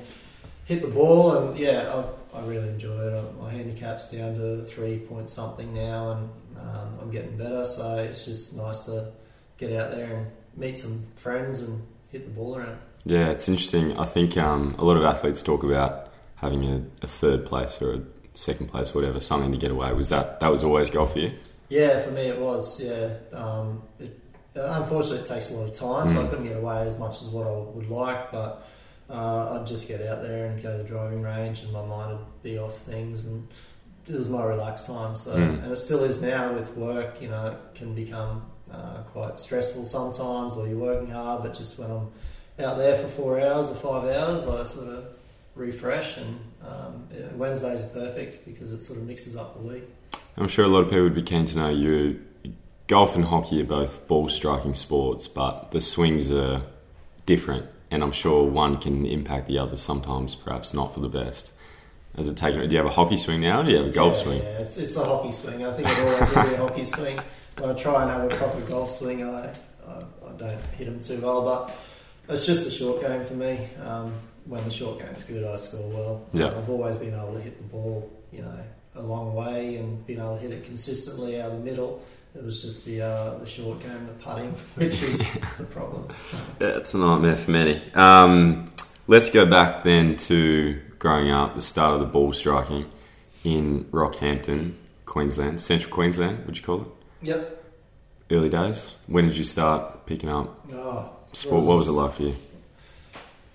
hit 0.65 0.83
the 0.83 0.89
ball. 0.89 1.37
And 1.37 1.57
yeah, 1.57 2.03
I, 2.35 2.39
I 2.39 2.45
really 2.47 2.69
enjoy 2.69 2.99
it. 2.99 3.15
I- 3.15 3.43
My 3.43 3.51
handicap's 3.51 4.11
down 4.11 4.35
to 4.39 4.63
three 4.65 4.99
point 4.99 5.31
something 5.31 5.73
now, 5.73 6.11
and 6.13 6.31
um, 6.59 6.99
I'm 7.01 7.11
getting 7.13 7.37
better. 7.37 7.65
So 7.65 7.99
it's 7.99 8.25
just 8.25 8.57
nice 8.57 8.81
to 8.87 9.13
get 9.57 9.73
out 9.73 9.93
there 9.93 10.17
and 10.17 10.27
meet 10.57 10.77
some 10.77 11.07
friends 11.15 11.61
and 11.63 11.81
hit 12.11 12.25
the 12.25 12.31
ball 12.31 12.57
around. 12.57 12.79
Yeah, 13.07 13.29
it's 13.31 13.49
interesting. 13.49 13.97
I 13.97 14.05
think 14.05 14.37
um, 14.37 14.75
a 14.79 14.85
lot 14.85 14.97
of 14.97 15.05
athletes 15.05 15.41
talk 15.43 15.63
about 15.63 16.09
having 16.35 16.65
a, 16.65 16.83
a 17.03 17.07
third 17.07 17.47
place 17.47 17.81
or 17.81 17.95
a 17.95 18.01
second 18.35 18.67
place, 18.67 18.91
or 18.95 18.99
whatever, 19.01 19.21
something 19.21 19.53
to 19.53 19.59
get 19.59 19.71
away. 19.71 19.93
Was 19.93 20.09
that 20.09 20.41
that 20.41 20.51
was 20.51 20.65
always 20.65 20.91
golf 20.91 21.13
for 21.13 21.21
you? 21.21 21.33
Yeah, 21.69 22.01
for 22.03 22.11
me 22.11 22.23
it 22.23 22.39
was. 22.41 22.81
Yeah, 22.81 23.15
um, 23.33 23.83
it, 24.01 24.21
unfortunately 24.57 25.21
it 25.21 25.27
takes 25.27 25.51
a 25.51 25.55
lot 25.55 25.69
of 25.69 25.75
time, 25.75 26.09
so 26.11 26.21
I 26.21 26.25
Mm. 26.25 26.31
couldn't 26.31 26.47
get 26.47 26.57
away 26.57 26.83
as 26.83 26.99
much 26.99 27.23
as 27.23 27.29
what 27.29 27.47
I 27.47 27.53
would 27.53 27.89
like. 27.89 28.33
But 28.33 28.67
uh, 29.09 29.59
I'd 29.61 29.67
just 29.69 29.87
get 29.87 30.01
out 30.03 30.21
there 30.23 30.47
and 30.47 30.61
go 30.61 30.73
to 30.77 30.83
the 30.83 30.89
driving 30.89 31.23
range, 31.23 31.63
and 31.63 31.73
my 31.73 31.85
mind 31.85 32.19
would 32.19 32.43
be 32.43 32.59
off 32.59 32.79
things, 32.79 33.25
and 33.25 33.47
it 34.09 34.15
was 34.15 34.29
my 34.29 34.43
relaxed 34.45 34.89
time. 34.89 35.15
So, 35.15 35.31
Mm. 35.37 35.63
and 35.63 35.73
it 35.73 35.77
still 35.77 36.03
is 36.03 36.21
now 36.21 36.53
with 36.53 36.77
work. 36.77 37.23
You 37.23 37.29
know, 37.29 37.47
it 37.53 37.75
can 37.77 37.95
become 37.95 38.43
uh, 38.71 39.03
quite 39.13 39.39
stressful 39.39 39.85
sometimes, 39.85 40.55
or 40.55 40.67
you're 40.67 40.77
working 40.79 41.11
hard. 41.11 41.43
But 41.45 41.55
just 41.57 41.79
when 41.79 41.89
I'm 41.91 42.09
out 42.59 42.79
there 42.79 42.97
for 42.97 43.09
four 43.09 43.41
hours 43.41 43.71
or 43.71 43.75
five 43.75 44.05
hours, 44.05 44.47
I 44.47 44.63
sort 44.65 44.89
of 44.89 45.05
refresh, 45.55 46.17
and 46.17 46.41
um, 46.67 47.09
Wednesdays 47.35 47.87
are 47.87 48.01
perfect 48.01 48.45
because 48.45 48.73
it 48.73 48.83
sort 48.83 48.99
of 48.99 49.07
mixes 49.07 49.37
up 49.37 49.57
the 49.57 49.67
week. 49.67 49.85
I'm 50.37 50.49
sure 50.49 50.65
a 50.65 50.69
lot 50.69 50.81
of 50.81 50.89
people 50.89 51.05
would 51.05 51.15
be 51.15 51.23
keen 51.23 51.45
to 51.47 51.59
know 51.59 51.71
you. 51.71 52.21
Golf 52.87 53.17
and 53.17 53.25
hockey 53.25 53.61
are 53.61 53.65
both 53.65 54.07
ball 54.07 54.29
striking 54.29 54.75
sports, 54.75 55.27
but 55.27 55.73
the 55.73 55.81
swings 55.81 56.31
are 56.31 56.63
different, 57.25 57.67
and 57.91 58.03
I'm 58.03 58.13
sure 58.13 58.45
one 58.45 58.75
can 58.75 59.05
impact 59.07 59.49
the 59.49 59.59
other 59.59 59.77
sometimes, 59.77 60.35
perhaps 60.35 60.73
not 60.73 60.95
for 60.95 61.01
the 61.01 61.09
best. 61.09 61.53
Has 62.17 62.29
it 62.29 62.37
taken? 62.37 62.63
Do 62.63 62.71
you 62.71 62.77
have 62.79 62.87
a 62.87 62.91
hockey 62.91 63.17
swing 63.17 63.43
now? 63.43 63.61
Or 63.61 63.65
do 63.65 63.71
you 63.71 63.77
have 63.79 63.87
a 63.89 63.91
golf 63.91 64.17
yeah, 64.17 64.23
swing? 64.23 64.39
Yeah, 64.39 64.59
it's, 64.61 64.77
it's 64.79 64.97
a 64.97 65.05
hockey 65.05 65.33
swing. 65.33 65.67
I 65.67 65.73
think 65.73 65.89
it 65.89 65.99
always 65.99 66.31
be 66.31 66.55
a 66.55 66.57
hockey 66.57 66.85
swing. 66.85 67.21
When 67.59 67.71
I 67.71 67.75
try 67.75 68.03
and 68.03 68.11
have 68.11 68.33
a 68.33 68.37
proper 68.37 68.61
golf 68.61 68.91
swing, 68.91 69.23
I, 69.25 69.53
I, 69.87 70.03
I 70.27 70.33
don't 70.39 70.61
hit 70.79 70.87
them 70.87 71.01
too 71.01 71.21
well, 71.21 71.43
but 71.45 71.77
it's 72.29 72.47
just 72.47 72.67
a 72.67 72.71
short 72.71 73.03
game 73.03 73.25
for 73.25 73.35
me. 73.35 73.69
Um, 73.85 74.13
when 74.45 74.65
the 74.65 74.71
short 74.71 75.01
game's 75.01 75.25
good, 75.25 75.45
I 75.45 75.57
score 75.57 75.89
well. 75.91 76.27
Yeah. 76.33 76.57
I've 76.57 76.71
always 76.71 76.99
been 76.99 77.15
able 77.15 77.35
to 77.35 77.41
hit 77.41 77.57
the 77.59 77.65
ball, 77.65 78.11
you 78.31 78.43
know, 78.43 78.65
a 78.95 79.03
long 79.03 79.35
way 79.35 79.77
and 79.77 80.07
been 80.07 80.19
able 80.19 80.37
to 80.37 80.41
hit 80.43 80.53
it 80.53 80.65
consistently 80.65 81.41
out 81.41 81.51
of 81.51 81.59
the 81.59 81.65
middle. 81.71 82.03
It 82.35 82.45
was 82.45 82.63
just 82.63 82.85
the 82.85 83.01
uh, 83.03 83.39
the 83.39 83.47
short 83.47 83.81
game, 83.83 84.07
the 84.07 84.13
putting, 84.25 84.51
which 84.75 85.03
is 85.03 85.19
the 85.57 85.65
problem. 85.65 86.09
Yeah, 86.61 86.77
it's 86.77 86.93
a 86.95 86.99
nightmare 86.99 87.37
for 87.37 87.51
many. 87.51 87.81
Um, 87.95 88.73
let's 89.07 89.31
go 89.31 89.47
back 89.47 89.83
then 89.83 90.17
to 90.17 90.81
growing 90.99 91.31
up, 91.31 91.55
the 91.55 91.61
start 91.61 91.95
of 91.95 92.01
the 92.01 92.07
ball 92.07 92.33
striking 92.33 92.91
in 93.45 93.85
Rockhampton, 93.87 94.75
Queensland, 95.07 95.61
Central 95.61 95.93
Queensland. 95.93 96.45
Would 96.47 96.59
you 96.59 96.65
call 96.65 96.83
it? 96.83 96.89
Yep. 97.23 97.65
Early 98.31 98.49
days. 98.49 98.97
When 99.07 99.29
did 99.29 99.37
you 99.37 99.45
start 99.45 100.05
picking 100.05 100.29
up 100.29 100.67
Oh, 100.73 101.16
sport? 101.37 101.65
What 101.65 101.79
was 101.79 101.89
it 101.89 101.93
like 101.93 102.13
for 102.15 102.23
you? 102.23 102.37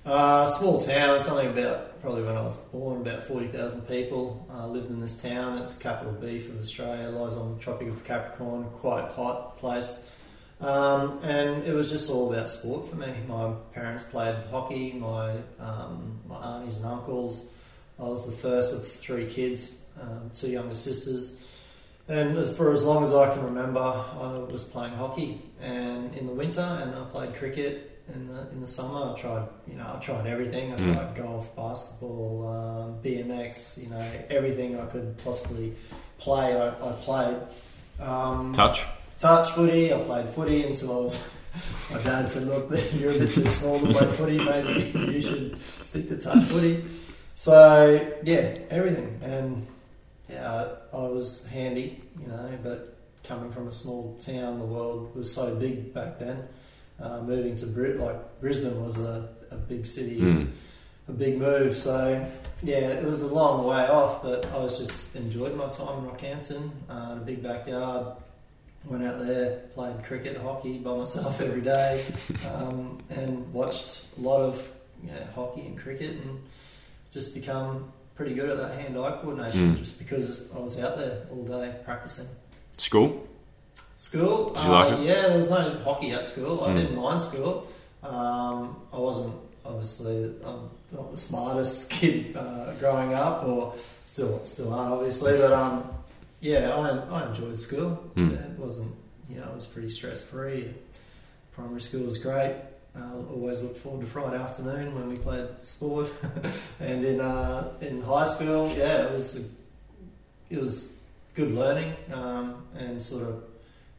Uh, 0.05 0.47
small 0.47 0.81
town, 0.81 1.21
something 1.21 1.49
about 1.49 2.01
probably 2.01 2.23
when 2.23 2.35
I 2.35 2.41
was 2.41 2.57
born, 2.57 3.01
about 3.01 3.23
40,000 3.23 3.81
people 3.87 4.47
uh, 4.51 4.65
lived 4.67 4.89
in 4.89 4.99
this 4.99 5.21
town. 5.21 5.57
It's 5.59 5.75
the 5.75 5.83
capital 5.83 6.13
B 6.13 6.37
of 6.37 6.59
Australia, 6.59 7.09
lies 7.09 7.35
on 7.35 7.55
the 7.55 7.59
Tropic 7.61 7.87
of 7.87 8.03
Capricorn, 8.03 8.65
quite 8.73 9.05
hot 9.11 9.59
place. 9.59 10.09
Um, 10.59 11.19
and 11.23 11.63
it 11.63 11.73
was 11.73 11.89
just 11.89 12.09
all 12.09 12.33
about 12.33 12.49
sport 12.49 12.89
for 12.89 12.95
me. 12.95 13.13
My 13.27 13.53
parents 13.73 14.03
played 14.03 14.35
hockey, 14.49 14.93
my, 14.93 15.35
um, 15.59 16.19
my 16.27 16.57
aunties 16.57 16.77
and 16.77 16.87
uncles. 16.87 17.51
I 17.99 18.03
was 18.03 18.25
the 18.25 18.35
first 18.35 18.73
of 18.73 18.87
three 18.87 19.27
kids, 19.27 19.75
um, 19.99 20.31
two 20.33 20.49
younger 20.49 20.75
sisters. 20.75 21.43
And 22.07 22.37
as, 22.37 22.55
for 22.55 22.71
as 22.73 22.83
long 22.83 23.03
as 23.03 23.13
I 23.13 23.33
can 23.33 23.43
remember, 23.43 23.79
I 23.79 24.37
was 24.51 24.63
playing 24.63 24.93
hockey, 24.93 25.41
and 25.61 26.13
in 26.15 26.25
the 26.25 26.33
winter, 26.33 26.61
and 26.81 26.93
I 26.95 27.03
played 27.05 27.35
cricket 27.35 28.01
in 28.13 28.27
the 28.27 28.49
in 28.51 28.59
the 28.59 28.67
summer. 28.67 29.13
I 29.13 29.19
tried, 29.19 29.47
you 29.67 29.75
know, 29.75 29.89
I 29.95 29.99
tried 29.99 30.27
everything. 30.27 30.73
I 30.73 30.77
Mm. 30.77 30.93
tried 30.95 31.15
golf, 31.15 31.55
basketball, 31.55 32.47
um, 32.47 32.95
BMX, 33.03 33.81
you 33.81 33.89
know, 33.89 34.05
everything 34.29 34.79
I 34.79 34.85
could 34.87 35.17
possibly 35.23 35.73
play. 36.17 36.59
I, 36.59 36.69
I 36.69 36.91
played. 37.03 37.37
Um, 37.99 38.51
Touch. 38.51 38.83
touch 39.19 39.51
footy. 39.51 39.93
I 39.93 39.99
played 39.99 40.27
footy 40.29 40.63
until 40.63 40.91
I 40.91 41.01
was. 41.03 41.37
My 41.91 42.01
dad 42.01 42.29
said, 42.29 42.43
"Look, 42.47 42.71
you're 42.93 43.11
a 43.11 43.19
bit 43.19 43.31
too 43.31 43.49
small 43.49 43.79
to 43.79 43.93
play 43.93 44.07
footy. 44.07 44.37
Maybe 44.43 44.91
you 45.13 45.21
should 45.21 45.57
stick 45.83 46.09
to 46.09 46.17
touch 46.17 46.43
footy." 46.45 46.83
So 47.35 47.99
yeah, 48.23 48.55
everything, 48.69 49.19
and 49.23 49.65
yeah, 50.31 50.67
I 50.93 50.97
was 50.97 51.45
handy, 51.47 52.01
you 52.19 52.27
know. 52.27 52.49
But 52.63 52.95
coming 53.23 53.51
from 53.51 53.67
a 53.67 53.71
small 53.71 54.17
town, 54.19 54.59
the 54.59 54.65
world 54.65 55.15
was 55.15 55.31
so 55.33 55.55
big 55.55 55.93
back 55.93 56.19
then. 56.19 56.47
Uh, 56.99 57.21
moving 57.21 57.55
to 57.57 57.65
Brit, 57.65 57.99
like 57.99 58.39
Brisbane, 58.41 58.81
was 58.83 58.99
a, 58.99 59.27
a 59.49 59.55
big 59.55 59.85
city 59.85 60.19
Mm. 60.19 60.51
a 61.07 61.11
big 61.11 61.37
move. 61.39 61.75
So 61.77 62.25
yeah, 62.63 62.77
it 62.77 63.03
was 63.03 63.23
a 63.23 63.27
long 63.27 63.65
way 63.65 63.87
off, 63.87 64.21
but 64.21 64.45
I 64.53 64.57
was 64.57 64.77
just 64.77 65.15
enjoyed 65.15 65.55
my 65.55 65.67
time 65.69 66.03
in 66.05 66.09
Rockhampton. 66.11 66.69
Uh, 66.89 67.17
a 67.17 67.23
big 67.25 67.41
backyard. 67.41 68.17
Went 68.85 69.03
out 69.03 69.19
there, 69.19 69.57
played 69.75 70.03
cricket, 70.03 70.37
hockey 70.37 70.79
by 70.79 70.95
myself 70.95 71.39
every 71.47 71.61
day, 71.61 72.03
um, 72.51 72.97
and 73.11 73.51
watched 73.53 74.05
a 74.17 74.21
lot 74.21 74.41
of 74.41 74.71
you 75.03 75.11
know, 75.11 75.23
hockey 75.35 75.61
and 75.61 75.77
cricket, 75.77 76.11
and 76.23 76.41
just 77.11 77.35
become 77.35 77.91
pretty 78.15 78.33
good 78.33 78.49
at 78.49 78.57
that 78.57 78.73
hand-eye 78.79 79.19
coordination 79.21 79.73
Mm. 79.75 79.77
just 79.77 79.97
because 79.97 80.51
I 80.55 80.59
was 80.59 80.79
out 80.79 80.97
there 80.97 81.23
all 81.31 81.43
day 81.43 81.73
practicing. 81.85 82.27
School. 82.77 83.27
School, 83.95 84.53
uh, 84.55 84.69
like 84.71 84.99
it? 84.99 85.05
yeah, 85.05 85.27
there 85.27 85.37
was 85.37 85.49
no 85.49 85.77
hockey 85.83 86.11
at 86.11 86.25
school. 86.25 86.63
I 86.63 86.69
Mm. 86.69 86.77
didn't 86.77 86.95
mind 86.95 87.21
school. 87.21 87.67
Um, 88.03 88.75
I 88.91 88.97
wasn't 88.97 89.33
obviously 89.63 90.33
I'm 90.43 90.69
not 90.91 91.11
the 91.11 91.17
smartest 91.17 91.89
kid 91.97 92.35
uh, 92.35 92.73
growing 92.79 93.13
up, 93.13 93.43
or 93.45 93.75
still 94.03 94.41
still 94.43 94.73
aren't 94.73 94.93
obviously, 94.93 95.37
but 95.37 95.53
um, 95.53 95.87
yeah, 96.39 96.75
I, 96.75 97.19
I 97.21 97.27
enjoyed 97.29 97.59
school. 97.59 98.03
Mm. 98.15 98.31
Yeah, 98.31 98.39
it 98.39 98.57
wasn't 98.59 98.91
you 99.29 99.37
know 99.39 99.47
it 99.49 99.55
was 99.55 99.67
pretty 99.67 99.89
stress 99.89 100.23
free. 100.23 100.73
Primary 101.53 101.81
school 101.81 102.01
was 102.03 102.17
great. 102.17 102.55
Uh, 102.95 103.17
always 103.33 103.61
looked 103.61 103.77
forward 103.77 104.01
to 104.01 104.07
Friday 104.07 104.35
afternoon 104.35 104.93
when 104.93 105.07
we 105.07 105.15
played 105.15 105.47
sport. 105.61 106.09
and 106.79 107.05
in 107.05 107.21
uh, 107.21 107.71
in 107.79 108.01
high 108.01 108.25
school, 108.25 108.69
yeah, 108.75 109.05
it 109.05 109.13
was 109.13 109.37
a, 109.37 109.43
it 110.49 110.59
was 110.59 110.93
good 111.33 111.53
learning 111.53 111.95
um, 112.13 112.65
and 112.77 113.01
sort 113.01 113.23
of 113.23 113.43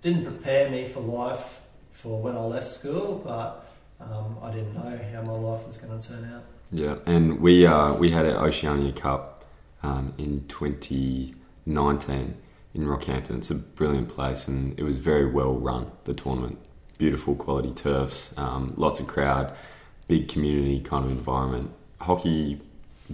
didn't 0.03 0.25
prepare 0.25 0.71
me 0.71 0.85
for 0.85 1.01
life 1.01 1.61
for 1.93 2.21
when 2.21 2.37
I 2.37 2.41
left 2.41 2.67
school, 2.67 3.23
but 3.25 3.71
um, 4.01 4.37
I 4.43 4.51
didn't 4.51 4.75
know 4.75 4.99
how 5.13 5.23
my 5.23 5.33
life 5.33 5.67
was 5.67 5.79
going 5.79 5.99
to 5.99 6.09
turn 6.09 6.31
out. 6.35 6.43
Yeah, 6.71 6.97
and 7.07 7.41
we 7.41 7.67
uh, 7.67 7.95
we 7.95 8.11
had 8.11 8.27
an 8.27 8.37
Oceania 8.37 8.93
Cup 8.93 9.45
um, 9.83 10.13
in 10.19 10.47
2019 10.49 12.37
in 12.75 12.83
Rockhampton. 12.83 13.39
It's 13.39 13.51
a 13.51 13.55
brilliant 13.55 14.09
place, 14.09 14.49
and 14.49 14.79
it 14.79 14.83
was 14.83 14.99
very 14.99 15.27
well 15.27 15.55
run. 15.55 15.91
The 16.05 16.15
tournament, 16.15 16.59
beautiful 17.03 17.35
quality 17.35 17.73
turfs, 17.73 18.33
um, 18.37 18.75
lots 18.77 19.01
of 19.01 19.09
crowd, 19.09 19.53
big 20.07 20.29
community 20.29 20.79
kind 20.79 21.05
of 21.05 21.11
environment. 21.11 21.69
Hockey 22.01 22.61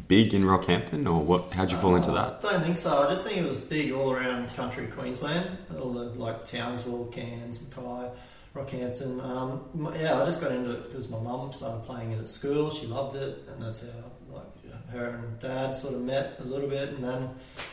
big 0.09 0.35
in 0.35 0.43
Rockhampton, 0.43 1.07
or 1.07 1.25
what? 1.25 1.55
How'd 1.55 1.71
you 1.71 1.79
fall 1.79 1.97
into 1.97 2.11
that? 2.11 2.45
I 2.45 2.53
don't 2.53 2.63
think 2.63 2.77
so. 2.77 2.91
I 3.03 3.09
just 3.09 3.27
think 3.27 3.39
it 3.39 3.49
was 3.49 3.61
big 3.61 3.93
all 3.93 4.13
around 4.13 4.55
country 4.55 4.89
Queensland, 4.89 5.57
all 5.81 5.91
the 5.95 6.05
like 6.21 6.45
Townsville, 6.45 7.07
Cairns, 7.07 7.63
Mackay, 7.63 8.11
Rockhampton. 8.55 9.25
Um, 9.25 9.95
yeah, 9.99 10.21
I 10.21 10.25
just 10.27 10.43
got 10.43 10.53
into 10.53 10.73
it 10.73 10.89
because 10.89 11.09
my 11.09 11.19
mum 11.19 11.51
started 11.55 11.87
playing 11.87 12.13
it 12.13 12.19
at 12.19 12.29
school. 12.29 12.69
She 12.69 12.87
loved 12.87 13.17
it, 13.17 13.43
and 13.49 13.63
that's 13.63 13.81
how 13.81 14.08
her 14.91 15.07
and 15.07 15.41
dad 15.41 15.73
sort 15.75 15.95
of 15.95 16.01
met 16.03 16.37
a 16.41 16.45
little 16.45 16.69
bit, 16.69 16.91
and 16.91 17.05
then 17.05 17.31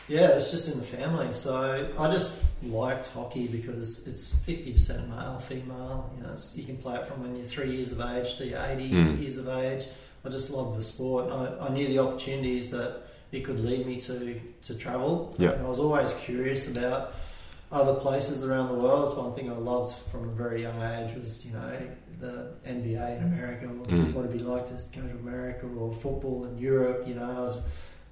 yeah, 0.08 0.28
it's 0.36 0.50
just 0.50 0.72
in 0.72 0.78
the 0.78 0.86
family. 0.86 1.32
So 1.32 1.88
I 1.98 2.10
just 2.10 2.42
liked 2.62 3.08
hockey 3.08 3.46
because 3.48 4.06
it's 4.06 4.34
fifty 4.44 4.72
percent 4.72 5.08
male, 5.08 5.38
female. 5.38 6.12
You 6.16 6.24
know, 6.24 6.32
it's, 6.32 6.56
you 6.56 6.64
can 6.64 6.76
play 6.76 6.96
it 6.96 7.06
from 7.06 7.22
when 7.22 7.34
you're 7.34 7.44
three 7.44 7.70
years 7.70 7.92
of 7.92 8.00
age 8.00 8.36
to 8.36 8.46
you're 8.46 8.60
eighty 8.66 8.90
Mm. 8.90 9.20
years 9.20 9.38
of 9.38 9.48
age. 9.48 9.86
I 10.24 10.28
just 10.28 10.50
loved 10.50 10.76
the 10.78 10.82
sport. 10.82 11.30
I, 11.30 11.66
I 11.66 11.68
knew 11.70 11.86
the 11.86 12.00
opportunities 12.00 12.70
that 12.72 13.02
it 13.32 13.44
could 13.44 13.60
lead 13.60 13.86
me 13.86 13.96
to 14.02 14.40
to 14.62 14.74
travel. 14.74 15.34
Yeah. 15.38 15.50
And 15.52 15.64
I 15.66 15.68
was 15.68 15.78
always 15.78 16.12
curious 16.14 16.70
about 16.74 17.14
other 17.72 17.94
places 17.94 18.44
around 18.44 18.68
the 18.68 18.74
world. 18.74 19.08
It's 19.08 19.18
one 19.18 19.32
thing 19.34 19.50
I 19.50 19.54
loved 19.56 19.96
from 20.10 20.28
a 20.28 20.32
very 20.32 20.62
young 20.62 20.80
age 20.82 21.14
was 21.16 21.44
you 21.44 21.52
know 21.52 21.78
the 22.20 22.50
NBA 22.66 23.16
in 23.18 23.22
America. 23.24 23.66
What, 23.66 23.88
Mm. 23.88 24.14
what 24.14 24.24
it'd 24.24 24.38
be 24.38 24.44
like 24.44 24.66
to 24.66 24.98
go 24.98 25.06
to 25.06 25.14
America 25.14 25.66
or 25.66 25.92
football 25.92 26.44
in 26.46 26.58
Europe. 26.58 27.06
You 27.06 27.14
know, 27.14 27.24
I 27.24 27.40
was 27.40 27.62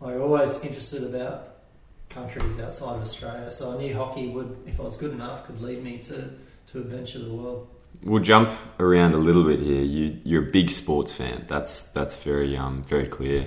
like 0.01 0.17
always 0.21 0.63
interested 0.63 1.03
about 1.05 1.49
countries 2.11 2.59
outside 2.61 2.97
of 2.97 3.03
Australia. 3.03 3.51
So 3.51 3.73
I 3.75 3.79
knew 3.79 3.95
hockey 3.95 4.29
would, 4.29 4.57
if 4.67 4.79
I 4.79 4.85
was 4.85 4.97
good 4.97 5.13
enough, 5.13 5.47
could 5.47 5.61
lead 5.61 5.83
me 5.83 5.99
to 5.99 6.31
to 6.73 6.79
adventure 6.81 7.19
the 7.19 7.33
world. 7.33 7.69
We'll 8.03 8.23
jump 8.23 8.51
around 8.81 9.15
a 9.15 9.19
little 9.19 9.45
bit 9.45 9.61
here. 9.61 9.83
You, 9.83 10.19
you're 10.25 10.43
a 10.49 10.51
big 10.51 10.69
sports 10.71 11.13
fan. 11.13 11.45
That's 11.49 11.83
that's 11.93 12.17
very 12.17 12.57
um, 12.57 12.83
very 12.83 13.07
clear. 13.07 13.47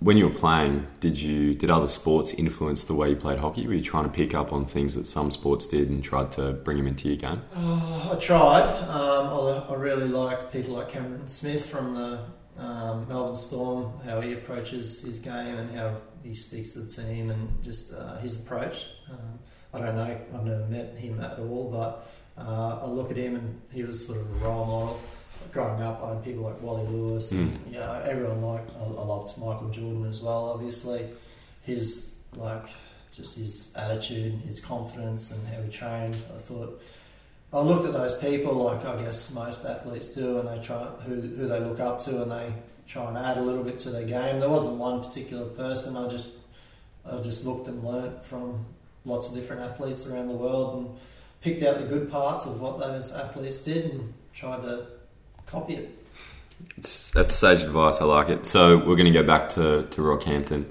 When 0.00 0.16
you 0.16 0.28
were 0.28 0.34
playing, 0.34 0.86
did 1.00 1.20
you 1.20 1.54
did 1.54 1.70
other 1.70 1.88
sports 1.88 2.32
influence 2.32 2.84
the 2.84 2.94
way 2.94 3.10
you 3.10 3.16
played 3.16 3.40
hockey? 3.40 3.66
Were 3.66 3.74
you 3.74 3.82
trying 3.82 4.04
to 4.04 4.10
pick 4.10 4.32
up 4.32 4.52
on 4.52 4.64
things 4.64 4.94
that 4.94 5.08
some 5.08 5.32
sports 5.32 5.66
did 5.66 5.90
and 5.90 6.04
tried 6.04 6.30
to 6.32 6.52
bring 6.52 6.76
them 6.76 6.86
into 6.86 7.08
your 7.08 7.16
game? 7.16 7.42
Oh, 7.56 8.10
I 8.12 8.16
tried. 8.16 8.62
Um, 8.88 9.26
I, 9.26 9.72
I 9.72 9.74
really 9.74 10.06
liked 10.06 10.52
people 10.52 10.74
like 10.74 10.88
Cameron 10.88 11.26
Smith 11.26 11.66
from 11.66 11.94
the 11.94 12.20
um, 12.58 13.08
Melbourne 13.08 13.34
Storm, 13.34 13.98
how 14.04 14.20
he 14.20 14.34
approaches 14.34 15.00
his 15.00 15.18
game 15.18 15.56
and 15.56 15.76
how 15.76 15.96
he 16.22 16.32
speaks 16.32 16.72
to 16.72 16.80
the 16.80 17.02
team 17.02 17.30
and 17.30 17.62
just 17.64 17.92
uh, 17.92 18.18
his 18.18 18.44
approach. 18.44 18.90
Um, 19.10 19.38
I 19.74 19.80
don't 19.80 19.96
know, 19.96 20.20
I've 20.34 20.44
never 20.44 20.66
met 20.66 20.94
him 20.96 21.20
at 21.20 21.40
all, 21.40 21.70
but 21.70 22.08
uh, 22.40 22.80
I 22.82 22.86
look 22.86 23.10
at 23.10 23.16
him 23.16 23.34
and 23.34 23.60
he 23.72 23.82
was 23.82 24.06
sort 24.06 24.20
of 24.20 24.30
a 24.30 24.46
role 24.46 24.64
model. 24.64 25.00
Growing 25.52 25.82
up, 25.82 26.02
I 26.02 26.14
had 26.14 26.24
people 26.24 26.42
like 26.42 26.60
Wally 26.60 26.86
Lewis, 26.86 27.32
and 27.32 27.56
hmm. 27.56 27.74
you 27.74 27.80
know, 27.80 28.02
everyone 28.04 28.42
liked. 28.42 28.70
I, 28.78 28.84
I 28.84 29.04
loved 29.04 29.36
Michael 29.38 29.70
Jordan 29.70 30.06
as 30.06 30.20
well. 30.20 30.50
Obviously, 30.50 31.06
his 31.62 32.14
like 32.36 32.66
just 33.12 33.36
his 33.36 33.74
attitude, 33.76 34.34
his 34.46 34.60
confidence, 34.60 35.30
and 35.30 35.46
how 35.48 35.62
he 35.62 35.70
trained. 35.70 36.16
I 36.34 36.38
thought 36.38 36.80
I 37.52 37.60
looked 37.60 37.86
at 37.86 37.92
those 37.92 38.16
people 38.18 38.54
like 38.54 38.84
I 38.84 39.02
guess 39.02 39.32
most 39.32 39.64
athletes 39.64 40.08
do, 40.08 40.38
and 40.38 40.48
they 40.48 40.64
try 40.64 40.84
who 40.84 41.14
who 41.20 41.48
they 41.48 41.60
look 41.60 41.80
up 41.80 42.00
to, 42.00 42.22
and 42.22 42.30
they 42.30 42.52
try 42.86 43.08
and 43.08 43.16
add 43.16 43.38
a 43.38 43.42
little 43.42 43.64
bit 43.64 43.78
to 43.78 43.90
their 43.90 44.04
game. 44.04 44.40
There 44.40 44.48
wasn't 44.48 44.76
one 44.76 45.02
particular 45.02 45.46
person. 45.46 45.96
I 45.96 46.08
just 46.08 46.34
I 47.10 47.18
just 47.20 47.46
looked 47.46 47.68
and 47.68 47.82
learnt 47.82 48.24
from 48.24 48.66
lots 49.04 49.28
of 49.28 49.34
different 49.34 49.62
athletes 49.62 50.06
around 50.06 50.28
the 50.28 50.34
world, 50.34 50.78
and 50.78 50.96
picked 51.40 51.62
out 51.62 51.78
the 51.78 51.86
good 51.86 52.10
parts 52.10 52.44
of 52.44 52.60
what 52.60 52.78
those 52.78 53.14
athletes 53.14 53.60
did, 53.60 53.92
and 53.92 54.12
tried 54.34 54.62
to 54.62 54.86
copy 55.50 55.74
it. 55.74 55.94
It's, 56.76 57.10
that's 57.10 57.34
sage 57.34 57.62
advice. 57.62 58.00
I 58.00 58.04
like 58.04 58.28
it. 58.28 58.46
So 58.46 58.78
we're 58.78 58.96
going 58.96 59.12
to 59.12 59.18
go 59.18 59.24
back 59.24 59.48
to 59.50 59.86
to 59.90 60.00
Rockhampton. 60.00 60.66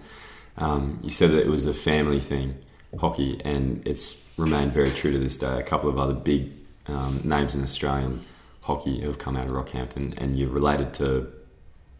Um, 0.57 0.99
you 1.03 1.09
said 1.09 1.31
that 1.31 1.39
it 1.39 1.49
was 1.49 1.65
a 1.65 1.73
family 1.73 2.19
thing, 2.19 2.55
hockey, 2.99 3.39
and 3.45 3.85
it's 3.87 4.23
remained 4.37 4.73
very 4.73 4.91
true 4.91 5.11
to 5.11 5.19
this 5.19 5.37
day. 5.37 5.59
A 5.59 5.63
couple 5.63 5.89
of 5.89 5.97
other 5.97 6.13
big 6.13 6.51
um, 6.87 7.21
names 7.23 7.55
in 7.55 7.63
Australian 7.63 8.25
hockey 8.61 9.01
have 9.01 9.19
come 9.19 9.37
out 9.37 9.47
of 9.47 9.53
Rockhampton, 9.53 10.17
and 10.17 10.35
you're 10.37 10.49
related 10.49 10.93
to 10.95 11.31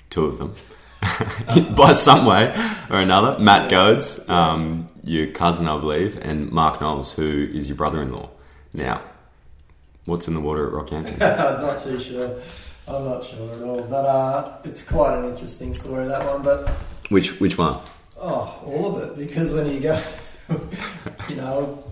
two 0.10 0.26
of 0.26 0.38
them 0.38 0.54
by 1.76 1.92
some 1.92 2.26
way 2.26 2.54
or 2.90 3.00
another. 3.00 3.38
Matt 3.40 3.70
Gohdes, 3.70 4.28
um, 4.30 4.90
your 5.04 5.28
cousin, 5.28 5.68
I 5.68 5.80
believe, 5.80 6.18
and 6.22 6.52
Mark 6.52 6.82
Knowles, 6.82 7.14
who 7.14 7.50
is 7.54 7.68
your 7.68 7.78
brother-in-law. 7.78 8.30
Now, 8.74 9.02
what's 10.06 10.28
in 10.28 10.34
the 10.34 10.40
water 10.40 10.68
at 10.68 10.74
Rockhampton? 10.74 11.22
I'm 11.56 11.62
not 11.62 11.82
too 11.82 12.00
sure. 12.00 12.40
I'm 12.88 13.04
not 13.04 13.24
sure 13.24 13.54
at 13.54 13.62
all, 13.62 13.84
but 13.84 14.06
uh, 14.06 14.58
it's 14.64 14.82
quite 14.82 15.18
an 15.18 15.26
interesting 15.26 15.74
story 15.74 16.08
that 16.08 16.26
one. 16.26 16.42
But 16.42 16.70
Which 17.10 17.40
which 17.40 17.58
one? 17.58 17.80
Oh, 18.18 18.62
all 18.66 18.98
of 18.98 19.10
it. 19.10 19.18
Because 19.18 19.52
when 19.52 19.72
you 19.72 19.80
go, 19.82 20.02
you 21.30 21.36
know, 21.36 21.84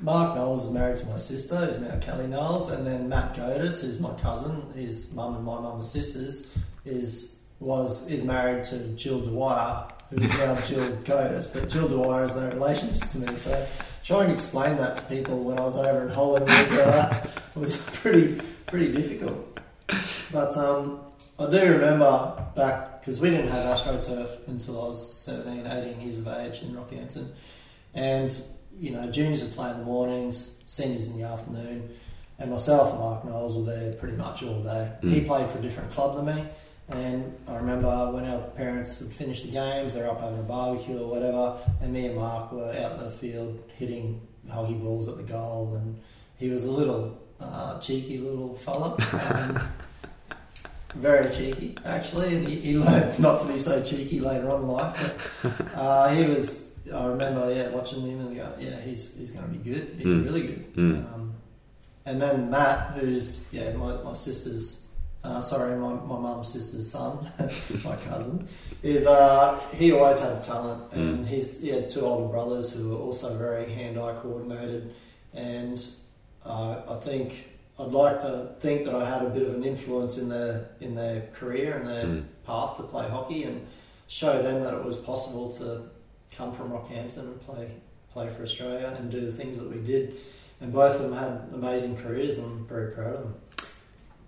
Mark 0.00 0.36
Knowles 0.36 0.68
is 0.68 0.74
married 0.74 0.96
to 0.98 1.06
my 1.06 1.18
sister, 1.18 1.66
who's 1.66 1.80
now 1.80 1.98
Kelly 1.98 2.26
Knowles, 2.26 2.70
and 2.70 2.86
then 2.86 3.08
Matt 3.08 3.34
Gohdes, 3.34 3.82
who's 3.82 4.00
my 4.00 4.14
cousin, 4.14 4.62
his 4.74 5.12
mum 5.12 5.36
and 5.36 5.44
my 5.44 5.60
mum 5.60 5.80
are 5.80 5.84
sisters, 5.84 6.48
is 6.86 7.38
was 7.60 8.10
is 8.10 8.24
married 8.24 8.64
to 8.64 8.78
Jill 8.94 9.20
Dwyer, 9.20 9.86
who's 10.08 10.30
now 10.38 10.58
Jill 10.66 10.96
Gohdes, 11.04 11.52
but 11.52 11.68
Jill 11.68 11.88
Dwyer 11.88 12.24
is 12.24 12.34
no 12.34 12.48
relations 12.48 13.12
to 13.12 13.18
me. 13.18 13.36
So 13.36 13.66
trying 14.02 14.28
to 14.28 14.34
explain 14.34 14.78
that 14.78 14.96
to 14.96 15.02
people 15.02 15.44
when 15.44 15.58
I 15.58 15.62
was 15.62 15.76
over 15.76 16.02
in 16.02 16.08
Holland 16.08 16.46
was 16.46 16.78
uh, 16.78 17.30
was 17.54 17.76
pretty 17.76 18.40
pretty 18.66 18.92
difficult. 18.92 19.49
But 20.32 20.56
um, 20.56 21.00
I 21.38 21.50
do 21.50 21.72
remember 21.72 22.44
back 22.54 23.00
because 23.00 23.18
we 23.18 23.30
didn't 23.30 23.48
have 23.48 23.78
AstroTurf 23.78 24.46
until 24.46 24.80
I 24.80 24.88
was 24.88 25.24
17, 25.24 25.66
18 25.66 26.00
years 26.00 26.18
of 26.18 26.28
age 26.28 26.62
in 26.62 26.74
Rockhampton, 26.74 27.28
and 27.94 28.42
you 28.78 28.90
know 28.92 29.10
juniors 29.10 29.42
would 29.44 29.54
play 29.54 29.70
in 29.70 29.78
the 29.78 29.84
mornings, 29.84 30.62
seniors 30.66 31.06
in 31.08 31.18
the 31.18 31.24
afternoon, 31.26 31.90
and 32.38 32.50
myself 32.50 32.90
and 32.90 33.00
Mark 33.00 33.24
Knowles 33.24 33.56
were 33.56 33.64
there 33.64 33.92
pretty 33.94 34.16
much 34.16 34.42
all 34.42 34.62
day. 34.62 34.92
Mm. 35.02 35.10
He 35.10 35.20
played 35.22 35.48
for 35.48 35.58
a 35.58 35.62
different 35.62 35.90
club 35.90 36.16
than 36.16 36.36
me, 36.36 36.44
and 36.88 37.36
I 37.48 37.56
remember 37.56 38.12
when 38.12 38.26
our 38.26 38.40
parents 38.50 38.98
had 39.00 39.08
finished 39.08 39.46
the 39.46 39.52
games, 39.52 39.94
they 39.94 40.02
were 40.02 40.10
up 40.10 40.20
having 40.20 40.38
a 40.38 40.42
barbecue 40.42 40.98
or 40.98 41.08
whatever, 41.08 41.58
and 41.80 41.92
me 41.92 42.06
and 42.06 42.16
Mark 42.16 42.52
were 42.52 42.72
out 42.72 42.98
in 42.98 43.04
the 43.04 43.10
field 43.10 43.62
hitting 43.76 44.20
hockey 44.48 44.74
balls 44.74 45.08
at 45.08 45.16
the 45.16 45.22
goal, 45.22 45.74
and 45.74 46.00
he 46.36 46.50
was 46.50 46.64
a 46.64 46.70
little 46.70 47.18
uh, 47.40 47.78
cheeky 47.80 48.18
little 48.18 48.54
fella. 48.54 48.96
Um, 50.92 50.96
very 50.96 51.30
cheeky, 51.30 51.76
actually, 51.84 52.34
and 52.34 52.48
he, 52.48 52.56
he 52.56 52.76
learned 52.76 53.16
not 53.20 53.40
to 53.42 53.46
be 53.46 53.60
so 53.60 53.80
cheeky 53.80 54.18
later 54.18 54.50
on 54.50 54.62
in 54.62 54.68
life. 54.68 55.38
But, 55.42 55.78
uh, 55.78 56.08
he 56.08 56.26
was. 56.26 56.76
I 56.92 57.06
remember, 57.06 57.54
yeah, 57.54 57.68
watching 57.68 58.02
him 58.02 58.18
and 58.26 58.34
going, 58.36 58.52
yeah, 58.60 58.80
he's 58.80 59.16
he's 59.16 59.30
going 59.30 59.44
to 59.46 59.56
be 59.56 59.70
good. 59.70 59.94
He's 59.96 60.06
Mm. 60.06 60.24
really 60.24 60.42
good. 60.42 60.74
Mm. 60.74 61.14
Um, 61.14 61.32
and 62.06 62.20
then 62.20 62.50
Matt, 62.50 62.94
who's 62.98 63.46
yeah, 63.52 63.70
my, 63.74 64.02
my 64.02 64.14
sister's, 64.14 64.88
uh, 65.22 65.40
sorry, 65.40 65.76
my 65.78 65.92
my 65.92 66.18
mum's 66.18 66.52
sister's 66.52 66.90
son, 66.90 67.18
my 67.84 67.94
cousin, 68.08 68.48
is 68.82 69.06
uh, 69.06 69.60
he 69.74 69.92
always 69.92 70.18
had 70.18 70.32
a 70.32 70.40
talent, 70.40 70.92
and 70.92 71.24
he's 71.24 71.60
he 71.60 71.68
had 71.68 71.88
two 71.88 72.00
older 72.00 72.32
brothers 72.32 72.72
who 72.72 72.88
were 72.88 72.96
also 72.96 73.32
very 73.38 73.70
hand-eye 73.72 74.14
coordinated, 74.22 74.92
and 75.34 75.80
uh, 76.44 76.82
I 76.88 76.96
think 76.96 77.48
I'd 77.78 77.86
like 77.92 78.20
to 78.22 78.54
think 78.60 78.84
that 78.84 78.94
I 78.94 79.08
had 79.08 79.22
a 79.22 79.30
bit 79.30 79.42
of 79.42 79.54
an 79.54 79.64
influence 79.64 80.18
in 80.18 80.28
their 80.28 80.68
in 80.80 80.94
their 80.94 81.22
career 81.32 81.76
and 81.78 81.86
their 81.86 82.04
Mm. 82.04 82.24
path 82.46 82.76
to 82.76 82.82
play 82.84 83.08
hockey, 83.08 83.44
and 83.44 83.66
show 84.08 84.42
them 84.42 84.62
that 84.62 84.74
it 84.74 84.84
was 84.84 84.96
possible 84.98 85.52
to 85.54 85.82
come 86.36 86.52
from 86.52 86.70
Rockhampton 86.70 87.18
and 87.20 87.40
play 87.42 87.70
play 88.12 88.28
for 88.28 88.42
Australia 88.42 88.94
and 88.98 89.10
do 89.10 89.20
the 89.20 89.32
things 89.32 89.56
that 89.58 89.70
we 89.70 89.78
did. 89.80 90.18
And 90.60 90.72
both 90.72 90.96
of 90.96 91.02
them 91.02 91.12
had 91.14 91.48
amazing 91.54 91.96
careers, 91.96 92.36
and 92.38 92.46
I'm 92.46 92.66
very 92.66 92.92
proud 92.92 93.14
of 93.14 93.20
them. 93.22 93.34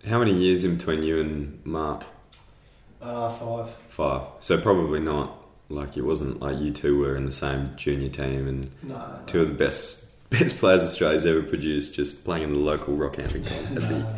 How 0.08 0.18
many 0.18 0.32
years 0.32 0.64
in 0.64 0.76
between 0.76 1.02
you 1.02 1.20
and 1.20 1.60
Mark? 1.64 2.04
Uh, 3.02 3.28
five. 3.30 3.68
Five. 3.88 4.22
So 4.40 4.58
probably 4.60 5.00
not 5.00 5.36
like 5.68 5.96
it 5.96 6.02
wasn't 6.02 6.40
like 6.40 6.58
you 6.58 6.70
two 6.72 6.98
were 6.98 7.16
in 7.16 7.24
the 7.24 7.32
same 7.32 7.70
junior 7.76 8.08
team 8.08 8.46
and 8.48 8.70
No, 8.82 8.94
no. 8.96 9.20
two 9.26 9.42
of 9.42 9.48
the 9.48 9.54
best 9.54 10.06
best 10.32 10.58
players 10.58 10.82
Australia's 10.82 11.24
ever 11.26 11.42
produced 11.42 11.94
just 11.94 12.24
playing 12.24 12.44
in 12.44 12.52
the 12.52 12.58
local 12.58 12.96
Rockhampton 12.96 13.70
no. 13.70 14.14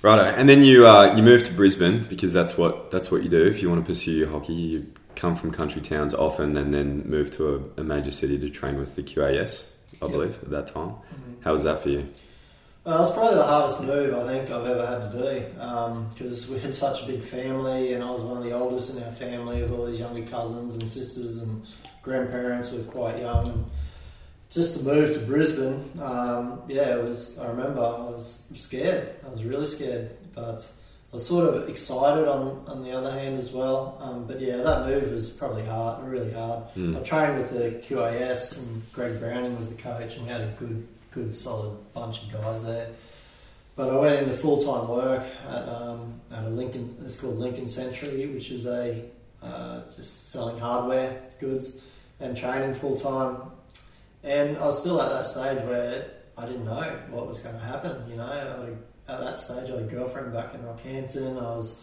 Righto, 0.00 0.22
and 0.22 0.48
then 0.48 0.62
you 0.62 0.86
uh, 0.86 1.14
you 1.16 1.22
move 1.22 1.42
to 1.44 1.52
Brisbane 1.52 2.04
because 2.08 2.32
that's 2.32 2.56
what 2.56 2.90
that's 2.92 3.10
what 3.10 3.24
you 3.24 3.28
do 3.28 3.44
if 3.44 3.60
you 3.62 3.68
want 3.68 3.84
to 3.84 3.86
pursue 3.86 4.12
your 4.12 4.28
hockey. 4.30 4.52
You 4.54 4.86
come 5.16 5.34
from 5.34 5.50
country 5.50 5.82
towns 5.82 6.14
often, 6.14 6.56
and 6.56 6.72
then 6.72 7.02
move 7.10 7.32
to 7.32 7.72
a, 7.76 7.80
a 7.80 7.84
major 7.84 8.12
city 8.12 8.38
to 8.38 8.48
train 8.48 8.78
with 8.78 8.94
the 8.94 9.02
QAS. 9.02 9.72
I 10.00 10.04
Yep. 10.04 10.10
believe 10.12 10.38
at 10.44 10.50
that 10.50 10.66
time. 10.68 10.94
How 11.40 11.52
was 11.52 11.64
that 11.64 11.82
for 11.82 11.88
you? 11.88 12.06
Uh, 12.86 12.90
it 12.94 12.98
was 13.00 13.12
probably 13.12 13.34
the 13.34 13.42
hardest 13.42 13.82
move 13.82 14.14
I 14.14 14.26
think 14.28 14.50
I've 14.50 14.66
ever 14.66 14.86
had 14.86 15.10
to 15.10 15.18
do 15.18 16.08
because 16.14 16.48
we 16.48 16.60
had 16.60 16.72
such 16.72 17.02
a 17.02 17.06
big 17.06 17.20
family 17.22 17.92
and 17.94 18.04
I 18.04 18.10
was 18.10 18.22
one 18.22 18.38
of 18.38 18.44
the 18.44 18.52
oldest 18.52 18.96
in 18.96 19.02
our 19.02 19.10
family 19.10 19.60
with 19.62 19.72
all 19.72 19.86
these 19.86 19.98
younger 19.98 20.22
cousins 20.30 20.76
and 20.76 20.88
sisters 20.88 21.42
and 21.42 21.66
grandparents 22.02 22.70
were 22.70 22.82
quite 22.84 23.18
young. 23.18 23.68
Just 24.50 24.78
to 24.78 24.84
move 24.84 25.12
to 25.12 25.18
Brisbane, 25.20 25.90
um, 26.00 26.62
yeah, 26.68 26.96
it 26.96 27.02
was. 27.02 27.38
I 27.38 27.48
remember 27.48 27.80
I 27.80 28.10
was 28.10 28.44
scared. 28.54 29.14
I 29.26 29.28
was 29.28 29.44
really 29.44 29.66
scared, 29.66 30.10
but 30.34 30.66
I 31.12 31.16
was 31.16 31.26
sort 31.26 31.54
of 31.54 31.68
excited 31.68 32.26
on, 32.26 32.64
on 32.66 32.82
the 32.82 32.92
other 32.92 33.10
hand 33.10 33.36
as 33.36 33.52
well. 33.52 33.98
Um, 34.00 34.26
but 34.26 34.40
yeah, 34.40 34.58
that 34.58 34.86
move 34.86 35.10
was 35.10 35.30
probably 35.30 35.64
hard, 35.64 36.02
really 36.06 36.32
hard. 36.32 36.64
Mm. 36.76 36.98
I 36.98 37.02
trained 37.02 37.36
with 37.36 37.50
the 37.50 37.82
QAS 37.86 38.58
and 38.58 38.92
Greg 38.92 39.20
Browning 39.20 39.56
was 39.56 39.74
the 39.74 39.82
coach, 39.82 40.16
and 40.16 40.26
we 40.26 40.32
had 40.32 40.40
a 40.40 40.54
good, 40.58 40.86
good, 41.10 41.34
solid 41.34 41.76
bunch 41.92 42.22
of 42.22 42.32
guys 42.32 42.64
there. 42.64 42.88
But 43.76 43.90
I 43.90 43.96
went 43.96 44.22
into 44.22 44.36
full 44.36 44.62
time 44.62 44.88
work 44.88 45.26
at, 45.48 45.68
um, 45.68 46.20
at 46.32 46.44
a 46.44 46.48
Lincoln. 46.48 46.96
It's 47.04 47.20
called 47.20 47.36
Lincoln 47.36 47.68
Sentry, 47.68 48.26
which 48.26 48.50
is 48.50 48.66
a 48.66 49.02
uh, 49.42 49.82
just 49.94 50.30
selling 50.30 50.58
hardware 50.58 51.22
goods 51.38 51.80
and 52.20 52.36
training 52.36 52.74
full 52.74 52.98
time. 52.98 53.50
And 54.28 54.58
I 54.58 54.66
was 54.66 54.78
still 54.80 55.00
at 55.00 55.08
that 55.10 55.26
stage 55.26 55.58
where 55.64 56.10
I 56.36 56.44
didn't 56.44 56.66
know 56.66 57.00
what 57.08 57.26
was 57.26 57.38
going 57.38 57.54
to 57.54 57.64
happen. 57.64 58.08
You 58.10 58.16
know, 58.16 58.24
a, 58.24 59.10
at 59.10 59.20
that 59.20 59.38
stage 59.38 59.70
I 59.70 59.72
had 59.72 59.84
a 59.84 59.86
girlfriend 59.86 60.34
back 60.34 60.52
in 60.52 60.60
Rockhampton. 60.60 61.38
I 61.38 61.56
was, 61.56 61.82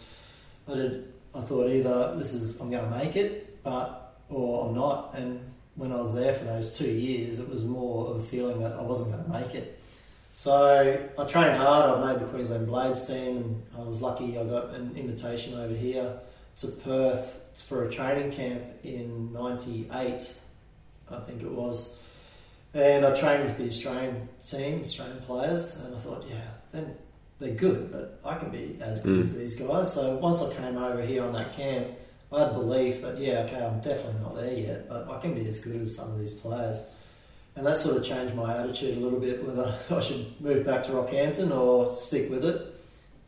I 0.69 0.75
did, 0.75 1.13
I 1.33 1.41
thought 1.41 1.71
either 1.71 2.15
this 2.15 2.33
is 2.33 2.59
I'm 2.59 2.69
going 2.69 2.83
to 2.83 2.97
make 2.97 3.15
it, 3.15 3.63
but 3.63 4.19
or 4.29 4.67
I'm 4.67 4.75
not. 4.75 5.15
And 5.15 5.39
when 5.73 5.91
I 5.91 5.95
was 5.95 6.13
there 6.13 6.33
for 6.33 6.45
those 6.45 6.77
two 6.77 6.89
years, 6.89 7.39
it 7.39 7.49
was 7.49 7.65
more 7.65 8.11
of 8.11 8.17
a 8.17 8.21
feeling 8.21 8.59
that 8.59 8.73
I 8.73 8.81
wasn't 8.83 9.11
going 9.11 9.23
to 9.23 9.29
make 9.31 9.55
it. 9.55 9.79
So 10.33 11.09
I 11.17 11.23
trained 11.23 11.57
hard. 11.57 11.97
I 11.97 12.13
made 12.13 12.21
the 12.21 12.27
Queensland 12.27 12.67
Blades 12.67 13.07
team, 13.07 13.37
and 13.37 13.63
I 13.75 13.79
was 13.79 14.03
lucky. 14.03 14.37
I 14.37 14.43
got 14.43 14.69
an 14.75 14.95
invitation 14.95 15.55
over 15.55 15.73
here 15.73 16.19
to 16.57 16.67
Perth 16.67 17.63
for 17.65 17.85
a 17.85 17.91
training 17.91 18.31
camp 18.31 18.61
in 18.83 19.33
'98, 19.33 20.35
I 21.09 21.19
think 21.21 21.41
it 21.41 21.51
was. 21.51 22.01
And 22.75 23.05
I 23.05 23.17
trained 23.17 23.46
with 23.46 23.58
the 23.58 23.70
Australian 23.70 24.27
team, 24.46 24.82
Australian 24.82 25.22
players, 25.22 25.82
and 25.82 25.96
I 25.96 25.98
thought, 25.98 26.25
yeah, 26.29 26.36
then 26.74 26.94
they're 27.39 27.55
good, 27.55 27.89
but 27.91 28.20
I 28.25 28.38
can 28.38 28.50
be 28.50 28.77
as 28.82 29.01
good 29.01 29.17
Mm. 29.20 29.22
as 29.22 29.36
these 29.38 29.55
guys. 29.55 29.94
So 29.94 30.17
once 30.17 30.41
I 30.41 30.53
came 30.53 30.77
over 30.77 31.01
here 31.01 31.24
on 31.24 31.32
that 31.32 31.53
camp, 31.55 31.88
I 32.34 32.41
had 32.41 32.53
belief 32.53 33.01
that 33.01 33.17
yeah, 33.17 33.44
okay, 33.46 33.63
I'm 33.63 33.79
definitely 33.79 34.20
not 34.22 34.36
there 34.36 34.53
yet, 34.53 34.89
but 34.89 35.10
I 35.10 35.20
can 35.20 35.34
be 35.34 35.48
as 35.48 35.60
good 35.60 35.82
as 35.82 35.96
some 35.96 36.12
of 36.12 36.20
these 36.20 36.34
players. 36.34 36.84
And 37.55 37.65
that 37.65 37.77
sort 37.77 37.96
of 37.96 38.03
changed 38.03 38.36
my 38.36 38.58
attitude 38.58 38.98
a 38.98 39.00
little 39.00 39.22
bit 39.22 39.46
whether 39.46 39.74
I 39.89 40.01
should 40.01 40.25
move 40.41 40.65
back 40.65 40.84
to 40.84 40.91
Rockhampton 40.91 41.51
or 41.58 41.88
stick 41.94 42.29
with 42.29 42.44
it. 42.44 42.75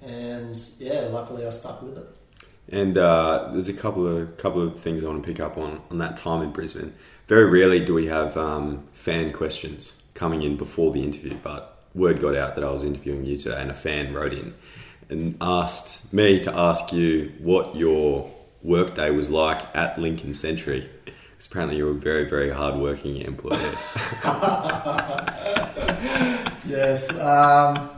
And 0.01 0.54
yeah, 0.77 1.08
luckily 1.10 1.46
I 1.46 1.50
stuck 1.51 1.82
with 1.82 1.98
it. 1.98 2.08
And 2.70 2.98
uh, 2.98 3.48
there's 3.54 3.70
a 3.70 3.74
couple 3.74 4.06
of 4.06 4.36
couple 4.36 4.62
of 4.62 4.77
things 4.77 5.04
I 5.04 5.08
want 5.08 5.24
to 5.24 5.27
pick 5.27 5.39
up 5.39 5.58
on 5.58 5.82
on 5.89 6.00
that 6.00 6.18
time 6.18 6.42
in 6.42 6.51
Brisbane. 6.51 6.94
Very 7.27 7.46
rarely 7.50 7.84
do 7.84 7.93
we 7.93 8.07
have 8.07 8.38
um, 8.38 8.84
fan 8.93 9.34
questions 9.34 10.01
coming 10.13 10.43
in 10.43 10.55
before 10.57 10.91
the 10.93 11.03
interview, 11.03 11.36
but 11.43 11.84
word 11.93 12.19
got 12.19 12.36
out 12.36 12.55
that 12.55 12.63
I 12.63 12.72
was 12.72 12.84
interviewing 12.84 13.25
you 13.25 13.38
today, 13.38 13.62
and 13.62 13.69
a 13.69 13.74
fan 13.74 14.13
wrote 14.13 14.34
in 14.34 14.53
and 15.10 15.36
asked 15.41 16.12
me 16.13 16.39
to 16.41 16.53
ask 16.53 16.91
you 16.93 17.31
what 17.39 17.75
your 17.75 18.31
workday 18.63 19.10
was 19.12 19.29
like 19.29 19.62
at 19.75 20.00
Lincoln 20.00 20.34
Sentry. 20.34 20.90
'Cause 21.37 21.46
apparently 21.46 21.77
you're 21.77 21.92
a 21.92 21.94
very 21.94 22.27
very 22.27 22.50
hardworking 22.50 23.18
employee. 23.18 23.74
Yes, 26.68 27.09
um, 27.20 27.90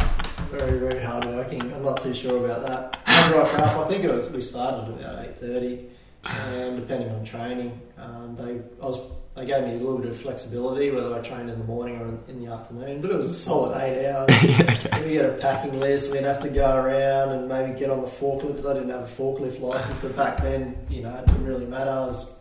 very 0.52 0.78
very 0.78 1.04
hardworking. 1.04 1.74
I'm 1.74 1.84
not 1.84 2.00
too 2.02 2.13
sure 2.13 2.46
about 2.46 2.62
that. 2.62 3.00
I 3.08 3.32
rock 3.34 3.58
up. 3.60 3.78
I 3.78 3.88
think 3.89 4.04
it 4.04 4.12
was 4.13 4.30
we 4.30 4.42
started 4.42 4.94
at 4.94 5.00
about 5.00 5.26
eight 5.26 5.38
thirty, 5.39 5.86
and 6.24 6.76
depending 6.80 7.10
on 7.10 7.26
training, 7.26 7.80
um, 7.98 8.36
they 8.38 8.60
I 8.82 8.86
was 8.86 9.00
they 9.36 9.46
gave 9.46 9.63
me 9.63 9.72
a 9.72 9.78
little 9.78 9.98
bit 9.98 10.10
of 10.10 10.18
flexibility 10.18 10.92
whether 10.92 11.13
I 11.15 11.20
trained 11.20 11.50
in 11.50 11.60
the 11.60 11.65
morning 11.65 11.98
or 11.98 12.18
in, 12.30 12.44
the 12.44 12.52
afternoon. 12.52 13.02
But 13.02 13.12
it 13.12 13.18
was 13.18 13.30
a 13.30 13.34
solid 13.34 13.80
eight 13.82 14.10
hours. 14.10 14.30
We 15.04 15.13
get 15.13 15.30
a 15.30 15.34
packing 15.34 15.80
list. 15.80 16.12
We'd 16.12 16.24
have 16.24 16.42
to 16.42 16.50
go 16.50 16.76
around 16.76 17.30
and 17.30 17.48
maybe 17.48 17.80
get 17.80 17.89
on 17.89 18.02
the 18.02 18.08
forklift. 18.08 18.70
I 18.70 18.74
didn't 18.74 18.89
have 18.89 19.04
a 19.04 19.06
forklift 19.06 19.62
license, 19.62 19.98
but 20.00 20.15
back 20.15 20.42
then, 20.42 20.78
you 20.89 21.02
know, 21.04 21.15
it 21.15 21.26
didn't 21.26 21.46
really 21.46 21.65
matter. 21.65 21.89
I 21.89 22.02
was 22.02 22.38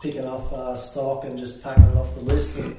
picking 0.00 0.26
off 0.26 0.50
uh, 0.52 0.74
stock 0.74 1.24
and 1.24 1.38
just 1.38 1.62
packing 1.62 1.84
it 1.84 1.96
off 1.96 2.14
the 2.14 2.22
list 2.22 2.58
and 2.58 2.76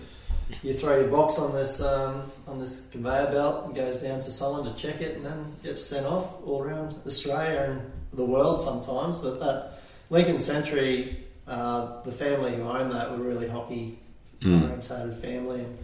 you 0.63 0.73
throw 0.73 0.99
your 0.99 1.09
box 1.09 1.37
on 1.37 1.53
this 1.53 1.81
um, 1.81 2.31
on 2.47 2.59
this 2.59 2.89
conveyor 2.89 3.31
belt 3.31 3.65
and 3.65 3.75
goes 3.75 4.01
down 4.01 4.19
to 4.19 4.31
someone 4.31 4.63
to 4.63 4.73
check 4.81 5.01
it 5.01 5.15
and 5.15 5.25
then 5.25 5.53
gets 5.63 5.85
sent 5.85 6.05
off 6.05 6.25
all 6.45 6.63
around 6.63 6.95
Australia 7.05 7.71
and 7.71 7.91
the 8.13 8.25
world 8.25 8.59
sometimes. 8.59 9.19
But 9.19 9.39
that 9.39 9.81
Lincoln 10.09 10.39
Sentry, 10.39 11.27
uh, 11.49 12.01
the 12.03 12.11
family 12.11 12.55
who 12.55 12.63
owned 12.63 12.91
that 12.93 13.11
were 13.11 13.17
really 13.23 13.47
hockey 13.49 13.99
Mm. 14.41 15.19
family. 15.21 15.59
And 15.59 15.77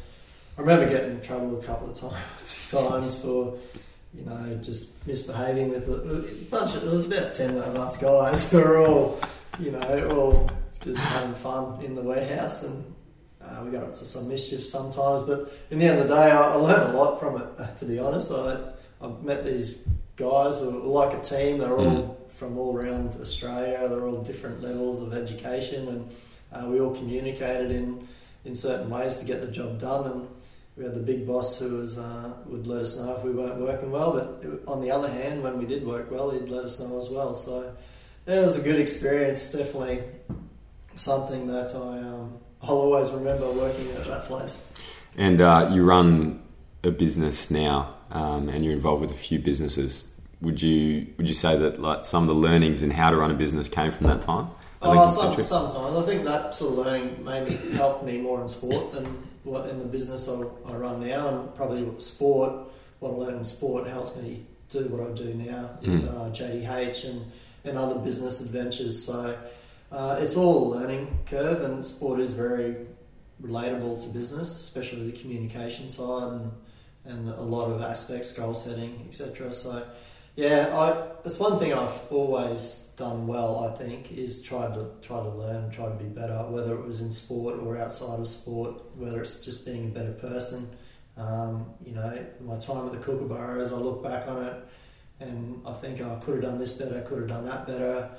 I 0.57 0.61
remember 0.61 0.87
getting 0.87 1.11
in 1.15 1.21
trouble 1.21 1.59
a 1.59 1.63
couple 1.63 1.89
of 1.89 1.99
times, 1.99 2.67
times 2.71 3.19
for 3.19 3.57
you 4.13 4.23
know 4.23 4.57
just 4.63 5.05
misbehaving 5.05 5.69
with 5.71 5.89
a, 5.89 6.45
bunch 6.49 6.73
of 6.75 6.83
there 6.83 6.91
was 6.95 7.05
about 7.05 7.33
ten 7.33 7.57
of 7.57 7.75
us 7.75 7.97
guys 7.97 8.49
who 8.51 8.59
were 8.59 8.77
all 8.77 9.19
you 9.59 9.71
know 9.71 10.09
all 10.17 10.49
just 10.79 11.03
having 11.03 11.33
fun 11.33 11.83
in 11.83 11.95
the 11.95 12.01
warehouse 12.01 12.63
and. 12.63 12.91
Uh, 13.43 13.61
we 13.63 13.69
got 13.69 13.83
up 13.83 13.93
to 13.93 14.03
some 14.05 14.27
mischief 14.27 14.65
sometimes, 14.65 15.21
but 15.21 15.53
in 15.69 15.77
the 15.77 15.85
end 15.85 15.99
of 15.99 16.07
the 16.07 16.15
day, 16.15 16.31
I, 16.31 16.53
I 16.53 16.55
learned 16.55 16.95
a 16.95 16.97
lot 16.97 17.19
from 17.19 17.39
it. 17.39 17.47
To 17.77 17.85
be 17.85 17.99
honest, 17.99 18.31
I 18.31 18.57
I 18.99 19.07
met 19.21 19.45
these 19.45 19.83
guys 20.15 20.57
who 20.57 20.71
were 20.71 20.79
like 20.79 21.15
a 21.15 21.21
team. 21.21 21.59
They're 21.59 21.77
all 21.77 22.17
from 22.35 22.57
all 22.57 22.75
around 22.75 23.15
Australia. 23.21 23.87
They're 23.87 24.05
all 24.05 24.21
different 24.21 24.61
levels 24.61 25.01
of 25.01 25.13
education, 25.13 25.87
and 25.87 26.11
uh, 26.51 26.67
we 26.69 26.79
all 26.79 26.95
communicated 26.95 27.71
in 27.71 28.07
in 28.43 28.55
certain 28.55 28.89
ways 28.89 29.17
to 29.17 29.25
get 29.25 29.41
the 29.41 29.47
job 29.47 29.79
done. 29.79 30.11
And 30.11 30.27
we 30.77 30.83
had 30.83 30.93
the 30.93 30.99
big 30.99 31.25
boss 31.25 31.57
who 31.57 31.77
was 31.77 31.97
uh, 31.97 32.33
would 32.45 32.67
let 32.67 32.81
us 32.81 32.99
know 32.99 33.15
if 33.15 33.23
we 33.23 33.31
weren't 33.31 33.59
working 33.59 33.91
well. 33.91 34.13
But 34.13 34.47
it, 34.47 34.61
on 34.67 34.81
the 34.81 34.91
other 34.91 35.09
hand, 35.09 35.41
when 35.43 35.57
we 35.57 35.65
did 35.65 35.85
work 35.85 36.11
well, 36.11 36.29
he'd 36.31 36.49
let 36.49 36.63
us 36.65 36.79
know 36.79 36.97
as 36.97 37.09
well. 37.09 37.33
So 37.33 37.75
yeah, 38.27 38.41
it 38.41 38.45
was 38.45 38.57
a 38.59 38.63
good 38.63 38.79
experience. 38.79 39.51
Definitely 39.51 40.03
something 40.95 41.47
that 41.47 41.75
I 41.75 41.99
um, 41.99 42.39
I'll 42.61 42.77
always 42.77 43.11
remember 43.11 43.51
working 43.51 43.89
at 43.91 44.05
that 44.05 44.25
place. 44.25 44.61
And 45.17 45.39
uh, 45.39 45.69
you 45.71 45.83
run 45.83 46.41
a 46.83 46.91
business 46.91 47.49
now, 47.49 47.95
um, 48.11 48.49
and 48.49 48.63
you're 48.63 48.73
involved 48.73 49.01
with 49.01 49.11
a 49.11 49.15
few 49.15 49.39
businesses. 49.39 50.11
Would 50.41 50.61
you 50.61 51.07
would 51.17 51.27
you 51.27 51.33
say 51.33 51.57
that 51.57 51.81
like 51.81 52.05
some 52.05 52.23
of 52.23 52.27
the 52.27 52.35
learnings 52.35 52.83
in 52.83 52.91
how 52.91 53.09
to 53.09 53.15
run 53.17 53.31
a 53.31 53.35
business 53.35 53.69
came 53.69 53.91
from 53.91 54.07
that 54.07 54.21
time? 54.21 54.47
Oh, 54.81 55.07
some, 55.07 55.41
sometimes 55.41 55.95
I 55.97 56.01
think 56.05 56.23
that 56.25 56.53
sort 56.53 56.73
of 56.73 56.85
learning 56.85 57.23
maybe 57.25 57.55
helped 57.75 58.03
me 58.05 58.19
more 58.19 58.41
in 58.41 58.47
sport 58.47 58.91
than 58.91 59.05
what 59.43 59.67
in 59.69 59.79
the 59.79 59.85
business 59.85 60.27
I, 60.27 60.41
I 60.67 60.75
run 60.75 61.05
now, 61.07 61.27
and 61.29 61.55
probably 61.55 61.87
sport. 61.99 62.51
What 62.99 63.11
I 63.11 63.13
learned 63.15 63.37
in 63.37 63.43
sport 63.43 63.87
helps 63.87 64.15
me 64.15 64.45
do 64.69 64.85
what 64.89 65.09
I 65.09 65.13
do 65.13 65.33
now 65.33 65.69
with 65.81 65.89
Mm. 66.03 66.09
uh, 66.09 66.29
JDH 66.31 67.05
and, 67.09 67.31
and 67.63 67.77
other 67.77 67.95
business 67.95 68.41
adventures. 68.41 69.03
So 69.03 69.37
uh, 69.91 70.19
it's 70.21 70.35
all 70.35 70.73
a 70.73 70.77
learning 70.77 71.19
curve, 71.25 71.61
and 71.61 71.83
sport 71.85 72.19
is 72.19 72.33
very 72.33 72.75
relatable 73.41 74.01
to 74.03 74.09
business, 74.09 74.49
especially 74.61 75.09
the 75.11 75.17
communication 75.17 75.89
side 75.89 76.31
and 76.33 76.51
and 77.07 77.29
a 77.29 77.41
lot 77.41 77.69
of 77.69 77.83
aspects, 77.83 78.33
goal 78.33 78.55
setting, 78.55 79.05
etc. 79.07 79.53
So 79.53 79.83
yeah, 80.35 80.69
I, 80.77 81.07
it's 81.23 81.39
one 81.39 81.57
thing 81.59 81.73
I've 81.73 82.11
always 82.11 82.89
done 82.97 83.27
well. 83.27 83.65
I 83.65 83.75
think 83.75 84.11
is 84.11 84.41
try 84.41 84.67
to 84.67 84.87
try 85.01 85.19
to 85.19 85.29
learn, 85.29 85.71
try 85.71 85.87
to 85.87 85.95
be 85.95 86.05
better, 86.05 86.37
whether 86.49 86.75
it 86.75 86.85
was 86.85 87.01
in 87.01 87.11
sport 87.11 87.59
or 87.59 87.77
outside 87.77 88.19
of 88.19 88.27
sport, 88.27 88.81
whether 88.95 89.21
it's 89.21 89.41
just 89.41 89.65
being 89.65 89.85
a 89.85 89.89
better 89.89 90.13
person. 90.13 90.69
Um, 91.17 91.67
you 91.85 91.93
know, 91.93 92.25
my 92.41 92.57
time 92.57 92.85
at 92.85 92.91
the 92.91 92.97
Kookaburras, 92.97 93.71
I 93.71 93.75
look 93.75 94.03
back 94.03 94.27
on 94.27 94.43
it, 94.43 94.65
and 95.21 95.61
I 95.65 95.71
think 95.71 96.01
oh, 96.01 96.15
I 96.15 96.23
could 96.23 96.35
have 96.35 96.43
done 96.43 96.59
this 96.59 96.73
better, 96.73 97.01
could 97.01 97.19
have 97.19 97.29
done 97.29 97.45
that 97.45 97.65
better, 97.65 98.09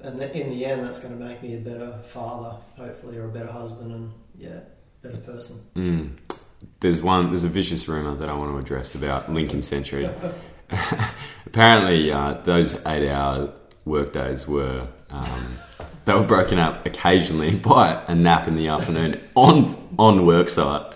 and 0.00 0.20
in 0.20 0.50
the 0.50 0.64
end, 0.64 0.84
that's 0.84 1.00
going 1.00 1.16
to 1.16 1.22
make 1.22 1.42
me 1.42 1.54
a 1.54 1.58
better 1.58 1.98
father, 2.04 2.56
hopefully, 2.76 3.18
or 3.18 3.26
a 3.26 3.28
better 3.28 3.52
husband, 3.52 3.92
and 3.92 4.12
yeah, 4.36 4.60
better 5.02 5.18
person. 5.18 5.60
Mm. 5.76 6.12
There's 6.80 7.02
one. 7.02 7.28
There's 7.28 7.44
a 7.44 7.48
vicious 7.48 7.86
rumor 7.88 8.14
that 8.16 8.28
I 8.28 8.34
want 8.34 8.52
to 8.52 8.58
address 8.58 8.94
about 8.94 9.32
Lincoln 9.32 9.62
Sentry. 9.62 10.08
Apparently, 11.46 12.12
uh, 12.12 12.34
those 12.44 12.84
eight-hour 12.86 13.52
workdays 13.84 14.46
were 14.46 14.86
um, 15.10 15.56
they 16.04 16.14
were 16.14 16.22
broken 16.22 16.58
up 16.58 16.84
occasionally 16.86 17.54
by 17.72 18.02
a 18.06 18.14
nap 18.14 18.48
in 18.48 18.56
the 18.56 18.68
afternoon 18.68 19.20
on 19.34 19.94
on 19.98 20.26
work 20.26 20.48
site. 20.48 20.92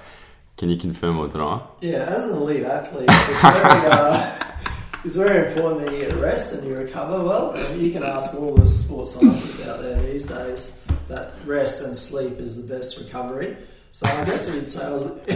Can 0.57 0.71
you 0.71 0.79
confirm 0.79 1.19
or 1.19 1.29
deny? 1.29 1.61
Yeah, 1.83 2.07
as 2.09 2.29
an 2.29 2.37
elite 2.39 2.65
athlete, 2.65 3.09
it's 3.11 3.43
very, 3.43 3.87
uh, 3.91 4.45
it's 5.05 5.15
very 5.15 5.49
important 5.49 5.85
that 5.85 5.93
you 5.93 6.01
get 6.01 6.15
rest 6.15 6.55
and 6.55 6.67
you 6.67 6.75
recover 6.75 7.23
well. 7.23 7.77
You 7.77 7.91
can 7.91 8.03
ask 8.03 8.33
all 8.35 8.55
the 8.55 8.67
sports 8.67 9.15
scientists 9.15 9.67
out 9.67 9.81
there 9.81 10.01
these 10.03 10.25
days 10.25 10.81
that 11.09 11.35
rest 11.45 11.83
and 11.83 11.95
sleep 11.95 12.39
is 12.39 12.67
the 12.67 12.75
best 12.75 12.99
recovery. 12.99 13.57
So 13.97 14.05
I 14.05 14.25
guess 14.27 14.77
I 14.77 14.91
was 14.91 15.07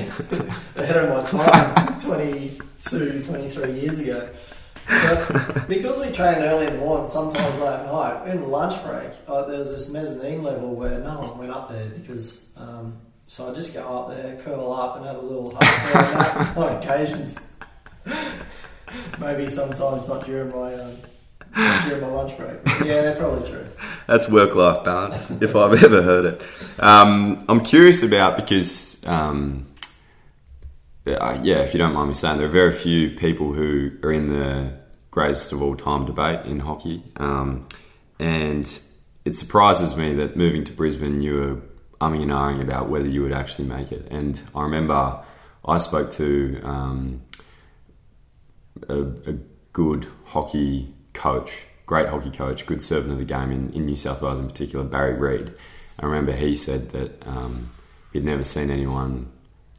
ahead 0.76 0.96
of 0.98 1.08
my 1.08 1.24
time 1.24 1.98
22, 1.98 3.22
23 3.22 3.72
years 3.72 3.98
ago. 4.00 4.28
But 4.86 5.66
because 5.66 5.98
we 5.98 6.12
train 6.12 6.40
early 6.40 6.66
in 6.66 6.74
the 6.74 6.78
morning, 6.80 7.06
sometimes 7.06 7.56
late 7.56 7.72
at 7.72 7.86
night, 7.86 8.28
in 8.28 8.46
lunch 8.50 8.74
break, 8.84 9.12
uh, 9.26 9.46
there 9.46 9.60
was 9.60 9.72
this 9.72 9.90
mezzanine 9.90 10.42
level 10.42 10.74
where 10.74 10.98
no 10.98 11.20
one 11.20 11.38
went 11.38 11.52
up 11.52 11.70
there 11.70 11.86
because. 11.86 12.50
Um, 12.58 12.98
so 13.26 13.50
I 13.50 13.54
just 13.54 13.72
go 13.72 13.80
up 13.80 14.14
there, 14.14 14.36
curl 14.42 14.74
up, 14.74 14.96
and 14.96 15.06
have 15.06 15.16
a 15.16 15.20
little 15.20 15.56
hug 15.58 16.56
on 16.58 16.76
occasions. 16.76 17.38
Maybe 19.18 19.48
sometimes 19.48 20.06
not 20.06 20.26
during 20.26 20.50
my 20.50 20.74
um, 20.74 20.96
during 21.86 22.00
my 22.00 22.08
lunch 22.08 22.36
break. 22.36 22.58
Yeah, 22.80 23.02
they're 23.02 23.16
probably 23.16 23.48
true. 23.48 23.66
That's 24.06 24.28
work 24.28 24.54
life 24.54 24.84
balance, 24.84 25.30
if 25.42 25.54
I've 25.56 25.82
ever 25.82 26.02
heard 26.02 26.24
it. 26.24 26.42
Um, 26.78 27.44
I'm 27.48 27.62
curious 27.62 28.02
about 28.02 28.36
because, 28.36 29.04
um, 29.06 29.66
yeah, 31.04 31.58
if 31.58 31.74
you 31.74 31.78
don't 31.78 31.94
mind 31.94 32.08
me 32.08 32.14
saying, 32.14 32.38
there 32.38 32.46
are 32.46 32.50
very 32.50 32.72
few 32.72 33.10
people 33.10 33.52
who 33.52 33.92
are 34.02 34.12
in 34.12 34.28
the 34.28 34.72
greatest 35.10 35.52
of 35.52 35.62
all 35.62 35.76
time 35.76 36.06
debate 36.06 36.46
in 36.46 36.60
hockey. 36.60 37.02
Um, 37.16 37.68
and 38.18 38.80
it 39.24 39.36
surprises 39.36 39.96
me 39.96 40.14
that 40.14 40.36
moving 40.36 40.64
to 40.64 40.72
Brisbane, 40.72 41.22
you 41.22 41.34
were 41.34 41.56
umming 42.00 42.22
and 42.22 42.30
ahhing 42.30 42.62
about 42.62 42.88
whether 42.88 43.08
you 43.08 43.22
would 43.22 43.32
actually 43.32 43.68
make 43.68 43.92
it. 43.92 44.06
And 44.10 44.40
I 44.54 44.62
remember 44.62 45.22
I 45.64 45.78
spoke 45.78 46.10
to 46.12 46.60
um, 46.62 47.22
a, 48.88 49.02
a, 49.02 49.34
good 49.72 50.04
hockey 50.24 50.92
coach, 51.12 51.64
great 51.86 52.08
hockey 52.08 52.30
coach, 52.30 52.66
good 52.66 52.82
servant 52.82 53.12
of 53.12 53.18
the 53.18 53.24
game 53.24 53.50
in, 53.50 53.70
in 53.72 53.86
New 53.86 53.96
South 53.96 54.22
Wales 54.22 54.40
in 54.40 54.46
particular, 54.46 54.84
Barry 54.84 55.14
Reid. 55.14 55.52
I 55.98 56.06
remember 56.06 56.32
he 56.32 56.56
said 56.56 56.90
that 56.90 57.26
um, 57.26 57.70
he'd 58.12 58.24
never 58.24 58.44
seen 58.44 58.70
anyone 58.70 59.30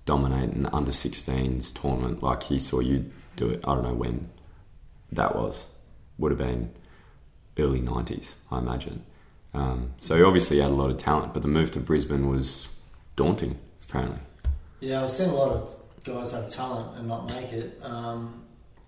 dominate 0.05 0.49
an 0.49 0.67
under 0.73 0.91
16s 0.91 1.79
tournament 1.79 2.21
like 2.21 2.43
he 2.43 2.59
saw 2.59 2.79
you 2.79 3.11
do 3.35 3.49
it. 3.49 3.61
I 3.63 3.75
don't 3.75 3.83
know 3.83 3.93
when 3.93 4.29
that 5.11 5.35
was. 5.35 5.67
Would 6.17 6.31
have 6.31 6.39
been 6.39 6.71
early 7.57 7.81
90s, 7.81 8.33
I 8.51 8.59
imagine. 8.59 9.03
Um, 9.53 9.93
so 9.99 10.15
he 10.15 10.23
obviously 10.23 10.59
had 10.59 10.71
a 10.71 10.73
lot 10.73 10.89
of 10.89 10.97
talent, 10.97 11.33
but 11.33 11.41
the 11.41 11.47
move 11.47 11.71
to 11.71 11.79
Brisbane 11.79 12.29
was 12.29 12.67
daunting, 13.15 13.57
apparently. 13.83 14.19
Yeah, 14.79 15.03
I've 15.03 15.11
seen 15.11 15.29
a 15.29 15.35
lot 15.35 15.49
of 15.51 15.73
guys 16.03 16.31
have 16.31 16.49
talent 16.49 16.97
and 16.97 17.07
not 17.07 17.27
make 17.27 17.51
it. 17.51 17.79
Um, 17.83 18.40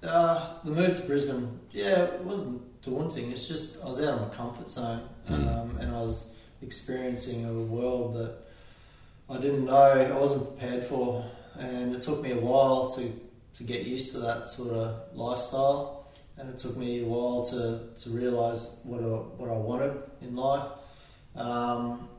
uh, 0.04 0.58
the 0.64 0.72
move 0.72 0.96
to 1.00 1.06
Brisbane, 1.06 1.60
yeah, 1.72 2.04
it 2.04 2.22
wasn't 2.22 2.82
daunting. 2.82 3.32
It's 3.32 3.48
just 3.48 3.84
I 3.84 3.88
was 3.88 4.00
out 4.00 4.20
of 4.20 4.22
my 4.30 4.36
comfort 4.36 4.70
zone, 4.70 5.08
mm. 5.30 5.34
um, 5.34 5.78
and 5.78 5.96
I 5.96 6.02
was 6.02 6.38
experiencing 6.62 7.46
a 7.46 7.54
world 7.54 8.16
that 8.16 8.38
I 9.30 9.38
didn't 9.40 9.66
know, 9.66 9.74
I 9.74 10.12
wasn't 10.18 10.58
prepared 10.58 10.84
for, 10.84 11.26
and 11.58 11.96
it 11.96 12.02
took 12.02 12.22
me 12.22 12.32
a 12.32 12.40
while 12.40 12.90
to 12.96 13.14
to 13.56 13.64
get 13.64 13.84
used 13.84 14.12
to 14.14 14.20
that 14.20 14.50
sort 14.50 14.72
of 14.72 15.16
lifestyle 15.16 16.04
and 16.38 16.50
it 16.50 16.58
took 16.58 16.76
me 16.78 17.02
a 17.02 17.06
while 17.06 17.46
to, 17.46 17.80
to 17.96 18.10
realise 18.10 18.82
what 18.84 19.02
I, 19.02 19.04
what 19.04 19.50
I 19.50 19.54
wanted 19.54 20.02
in 20.22 20.36
life. 20.36 20.68
Um, 21.36 22.10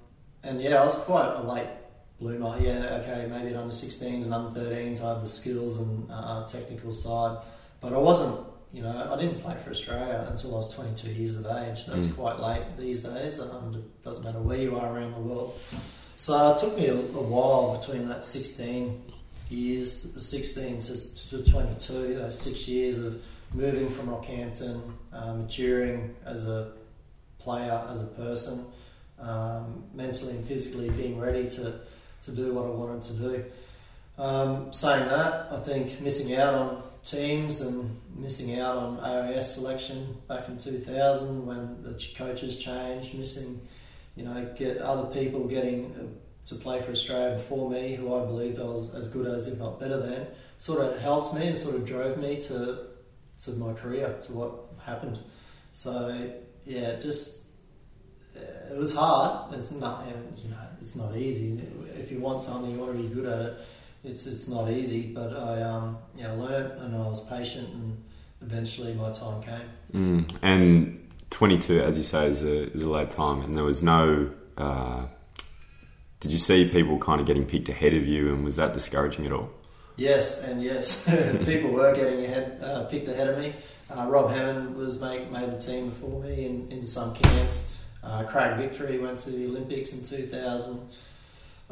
and 0.42 0.60
yeah, 0.62 0.80
I 0.80 0.84
was 0.84 0.94
quite 0.96 1.34
a 1.34 1.42
late 1.42 1.66
bloomer. 2.20 2.56
Yeah, 2.60 3.00
okay, 3.02 3.26
maybe 3.28 3.50
at 3.50 3.56
under 3.56 3.74
16s 3.74 4.24
and 4.24 4.34
under 4.34 4.60
13s, 4.60 5.02
I 5.02 5.14
had 5.14 5.22
the 5.22 5.28
skills 5.28 5.78
and 5.78 6.08
uh, 6.10 6.46
technical 6.46 6.92
side, 6.92 7.38
but 7.84 7.92
I 7.92 7.98
wasn't. 7.98 8.46
You 8.72 8.82
know, 8.82 9.12
I 9.12 9.20
didn't 9.20 9.40
play 9.40 9.54
for 9.56 9.70
Australia 9.70 10.26
until 10.28 10.54
I 10.54 10.56
was 10.56 10.74
22 10.74 11.10
years 11.10 11.36
of 11.36 11.46
age. 11.46 11.86
That's 11.86 12.08
mm. 12.08 12.16
quite 12.16 12.40
late 12.40 12.62
these 12.76 13.04
days. 13.04 13.38
Um, 13.38 13.72
it 13.72 14.02
doesn't 14.02 14.24
matter 14.24 14.40
where 14.40 14.58
you 14.58 14.76
are 14.76 14.92
around 14.92 15.14
the 15.14 15.20
world. 15.20 15.60
So 16.16 16.52
it 16.52 16.58
took 16.58 16.76
me 16.76 16.86
a, 16.86 16.94
a 16.94 17.22
while 17.22 17.78
between 17.78 18.08
that 18.08 18.24
16 18.24 19.00
years, 19.48 20.12
16 20.18 20.80
to, 20.80 21.28
to 21.28 21.50
22, 21.52 22.14
those 22.14 22.40
six 22.40 22.66
years 22.66 22.98
of 22.98 23.22
moving 23.52 23.88
from 23.90 24.08
Rockhampton, 24.08 24.80
uh, 25.12 25.34
maturing 25.34 26.16
as 26.24 26.48
a 26.48 26.72
player, 27.38 27.80
as 27.90 28.02
a 28.02 28.06
person, 28.06 28.64
um, 29.20 29.84
mentally 29.94 30.36
and 30.36 30.44
physically 30.44 30.90
being 30.90 31.20
ready 31.20 31.48
to, 31.50 31.78
to 32.24 32.30
do 32.32 32.52
what 32.52 32.64
I 32.64 32.70
wanted 32.70 33.02
to 33.02 33.12
do. 33.14 33.44
Um, 34.18 34.72
saying 34.72 35.06
that, 35.06 35.52
I 35.52 35.60
think 35.60 36.00
missing 36.00 36.34
out 36.34 36.54
on 36.54 36.82
teams 37.04 37.60
and 37.60 38.00
missing 38.16 38.58
out 38.58 38.76
on 38.76 38.98
AIS 39.00 39.54
selection 39.54 40.16
back 40.26 40.48
in 40.48 40.56
2000 40.56 41.46
when 41.46 41.82
the 41.82 42.02
coaches 42.16 42.58
changed, 42.58 43.14
missing, 43.14 43.60
you 44.16 44.24
know, 44.24 44.52
get 44.56 44.78
other 44.78 45.12
people 45.12 45.46
getting 45.46 45.94
uh, 45.94 46.46
to 46.46 46.54
play 46.54 46.80
for 46.80 46.92
Australia 46.92 47.36
before 47.36 47.70
me, 47.70 47.94
who 47.94 48.14
I 48.14 48.24
believed 48.24 48.58
I 48.58 48.64
was 48.64 48.94
as 48.94 49.08
good 49.08 49.26
as, 49.26 49.46
if 49.46 49.58
not 49.58 49.78
better 49.78 49.98
than, 49.98 50.26
sort 50.58 50.80
of 50.80 50.98
helped 51.00 51.34
me 51.34 51.48
and 51.48 51.56
sort 51.56 51.74
of 51.74 51.86
drove 51.86 52.18
me 52.18 52.40
to 52.42 52.86
to 53.44 53.50
my 53.50 53.72
career, 53.72 54.16
to 54.22 54.32
what 54.32 54.54
happened. 54.84 55.18
So 55.72 56.30
yeah, 56.64 56.96
just 57.00 57.46
uh, 58.36 58.72
it 58.72 58.76
was 58.76 58.94
hard. 58.94 59.52
It's 59.54 59.70
not 59.70 60.04
you 60.36 60.50
know 60.50 60.56
it's 60.80 60.96
not 60.96 61.16
easy. 61.16 61.60
If 61.98 62.10
you 62.12 62.20
want 62.20 62.40
something, 62.40 62.70
you 62.70 62.78
want 62.78 62.96
to 62.96 63.02
be 63.02 63.08
good 63.08 63.26
at 63.26 63.40
it. 63.40 63.54
It's 64.04 64.26
it's 64.26 64.48
not 64.48 64.70
easy, 64.70 65.12
but 65.14 65.34
I 65.36 65.62
um 65.62 65.98
yeah 66.14 66.32
learned 66.32 66.80
and 66.82 66.94
I 66.94 67.08
was 67.08 67.26
patient 67.28 67.68
and 67.70 68.04
eventually 68.42 68.94
my 68.94 69.10
time 69.10 69.42
came. 69.42 69.68
Mm. 69.92 70.36
And 70.42 71.08
22, 71.30 71.80
as 71.80 71.96
you 71.96 72.04
say, 72.04 72.28
is 72.28 72.42
a 72.44 72.72
is 72.72 72.82
a 72.82 72.88
late 72.88 73.10
time, 73.10 73.42
and 73.42 73.56
there 73.56 73.64
was 73.64 73.82
no. 73.82 74.30
Uh, 74.56 75.06
did 76.20 76.32
you 76.32 76.38
see 76.38 76.68
people 76.68 76.98
kind 76.98 77.20
of 77.20 77.26
getting 77.26 77.44
picked 77.44 77.68
ahead 77.68 77.92
of 77.94 78.06
you, 78.06 78.32
and 78.32 78.44
was 78.44 78.56
that 78.56 78.72
discouraging 78.72 79.26
at 79.26 79.32
all? 79.32 79.50
Yes, 79.96 80.44
and 80.44 80.62
yes, 80.62 81.04
people 81.44 81.70
were 81.70 81.94
getting 81.94 82.24
ahead, 82.24 82.60
uh, 82.62 82.84
picked 82.84 83.08
ahead 83.08 83.28
of 83.28 83.38
me. 83.38 83.52
Uh, 83.90 84.06
Rob 84.08 84.30
Hammond 84.30 84.76
was 84.76 85.00
made, 85.00 85.30
made 85.30 85.50
the 85.52 85.58
team 85.58 85.88
before 85.88 86.22
me 86.22 86.46
in, 86.46 86.70
in 86.72 86.86
some 86.86 87.14
camps. 87.14 87.76
Uh, 88.02 88.24
Craig 88.24 88.56
Victory 88.56 88.98
went 88.98 89.18
to 89.20 89.30
the 89.30 89.46
Olympics 89.46 89.92
in 89.92 90.04
2000. 90.04 90.88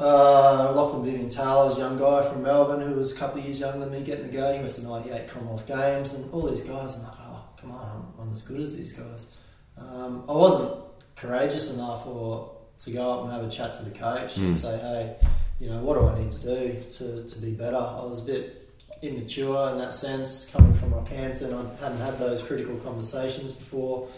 Uh, 0.02 0.72
Lachlan 0.74 1.04
Vivian 1.04 1.28
Taylor 1.28 1.66
was 1.66 1.76
a 1.76 1.80
young 1.80 1.96
guy 1.96 2.28
from 2.28 2.42
Melbourne 2.42 2.80
who 2.80 2.96
was 2.96 3.12
a 3.12 3.16
couple 3.16 3.38
of 3.38 3.44
years 3.44 3.60
younger 3.60 3.78
than 3.78 3.92
me 3.92 4.02
getting 4.02 4.26
to 4.26 4.32
go. 4.32 4.52
He 4.52 4.58
went 4.58 4.74
to 4.74 4.82
98 4.82 5.28
Commonwealth 5.28 5.64
Games 5.64 6.12
and 6.12 6.28
all 6.34 6.42
these 6.50 6.62
guys. 6.62 6.96
I'm 6.96 7.04
like, 7.04 7.12
oh, 7.20 7.44
come 7.60 7.70
on, 7.70 8.12
I'm, 8.18 8.22
I'm 8.22 8.32
as 8.32 8.42
good 8.42 8.58
as 8.58 8.76
these 8.76 8.92
guys. 8.94 9.32
Um, 9.78 10.24
I 10.28 10.32
wasn't 10.32 10.74
courageous 11.14 11.72
enough 11.74 12.04
or 12.04 12.50
to 12.80 12.90
go 12.90 13.12
up 13.12 13.22
and 13.22 13.32
have 13.32 13.44
a 13.44 13.48
chat 13.48 13.74
to 13.74 13.84
the 13.84 13.92
coach 13.92 14.34
mm. 14.34 14.38
and 14.38 14.46
hmm. 14.48 14.54
say, 14.54 14.76
hey, 14.76 15.16
you 15.60 15.70
know, 15.70 15.78
what 15.78 15.94
do 15.94 16.08
I 16.08 16.18
need 16.18 16.32
to 16.32 16.38
do 16.38 16.82
to, 16.96 17.22
to 17.22 17.38
be 17.38 17.52
better? 17.52 17.76
I 17.76 18.02
was 18.02 18.18
a 18.18 18.24
bit 18.24 18.74
immature 19.02 19.70
in 19.70 19.78
that 19.78 19.92
sense, 19.92 20.50
coming 20.50 20.74
from 20.74 20.90
Rockhampton. 20.90 21.54
I 21.54 21.84
hadn't 21.84 22.00
had 22.00 22.18
those 22.18 22.42
critical 22.42 22.74
conversations 22.78 23.52
before. 23.52 24.08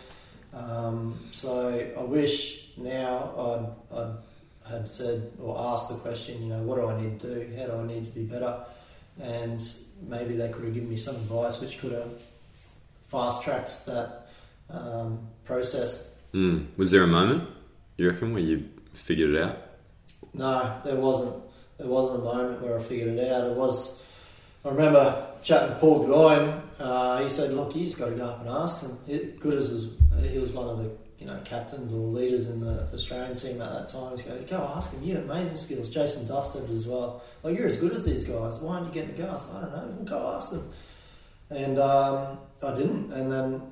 Um, 0.54 1.18
so 1.30 1.92
I 1.98 2.02
wish 2.02 2.68
now 2.78 3.74
I'd, 3.92 3.98
I'd, 3.98 4.14
had 4.68 4.88
said 4.88 5.32
or 5.40 5.58
asked 5.58 5.90
the 5.90 5.96
question, 5.96 6.42
you 6.42 6.48
know, 6.48 6.62
what 6.62 6.76
do 6.76 6.86
I 6.86 7.00
need 7.00 7.20
to 7.20 7.34
do? 7.34 7.56
How 7.56 7.66
do 7.66 7.72
I 7.80 7.86
need 7.86 8.04
to 8.04 8.10
be 8.10 8.24
better? 8.24 8.64
And 9.20 9.62
maybe 10.02 10.36
they 10.36 10.48
could 10.48 10.64
have 10.64 10.74
given 10.74 10.88
me 10.88 10.96
some 10.96 11.16
advice 11.16 11.60
which 11.60 11.78
could 11.78 11.92
have 11.92 12.10
fast 13.08 13.42
tracked 13.42 13.86
that 13.86 14.28
um, 14.70 15.20
process. 15.44 16.18
Mm. 16.32 16.76
Was 16.76 16.90
there 16.90 17.02
a 17.02 17.06
moment, 17.06 17.48
you 17.96 18.10
reckon, 18.10 18.32
where 18.32 18.42
you 18.42 18.68
figured 18.92 19.34
it 19.34 19.42
out? 19.42 19.58
No, 20.32 20.80
there 20.84 20.96
wasn't. 20.96 21.42
There 21.78 21.86
wasn't 21.86 22.20
a 22.20 22.24
moment 22.24 22.62
where 22.62 22.78
I 22.78 22.82
figured 22.82 23.16
it 23.16 23.32
out. 23.32 23.50
It 23.50 23.56
was. 23.56 24.04
I 24.64 24.68
remember 24.68 25.26
chatting 25.42 25.74
to 25.74 25.74
Paul 25.76 26.06
Gaudoin. 26.06 26.62
Uh, 26.78 27.22
he 27.22 27.28
said, 27.28 27.52
"Look, 27.52 27.76
you 27.76 27.84
just 27.84 27.98
got 27.98 28.08
to 28.08 28.16
go 28.16 28.24
up 28.24 28.40
and 28.40 28.48
ask 28.48 28.82
him." 28.82 28.98
It, 29.06 29.38
good 29.38 29.54
as 29.54 29.70
was, 29.70 29.90
he 30.28 30.38
was 30.38 30.50
one 30.52 30.68
of 30.68 30.78
the 30.78 30.90
you 31.18 31.26
know 31.26 31.40
captains 31.44 31.92
or 31.92 31.96
leaders 31.96 32.50
in 32.50 32.60
the 32.60 32.88
Australian 32.92 33.34
team 33.34 33.60
at 33.60 33.70
that 33.72 33.86
time. 33.86 34.16
Goes, 34.16 34.44
"Go 34.44 34.58
ask 34.76 34.92
him. 34.92 35.02
You 35.02 35.16
have 35.16 35.24
amazing 35.24 35.56
skills." 35.56 35.88
Jason 35.88 36.26
Duff 36.26 36.46
said 36.46 36.64
it 36.64 36.70
as 36.70 36.86
well. 36.86 37.22
Well, 37.42 37.52
you're 37.52 37.66
as 37.66 37.76
good 37.76 37.92
as 37.92 38.04
these 38.04 38.24
guys. 38.24 38.58
Why 38.58 38.76
aren't 38.76 38.88
you 38.88 38.92
getting 38.92 39.14
to 39.16 39.22
go? 39.22 39.30
I 39.32 39.36
said, 39.36 39.56
"I 39.56 39.60
don't 39.60 40.00
know. 40.00 40.04
Go 40.04 40.32
ask 40.36 40.52
them." 40.52 40.72
And 41.50 41.78
um, 41.78 42.38
I 42.62 42.74
didn't. 42.74 43.12
And 43.12 43.30
then 43.30 43.62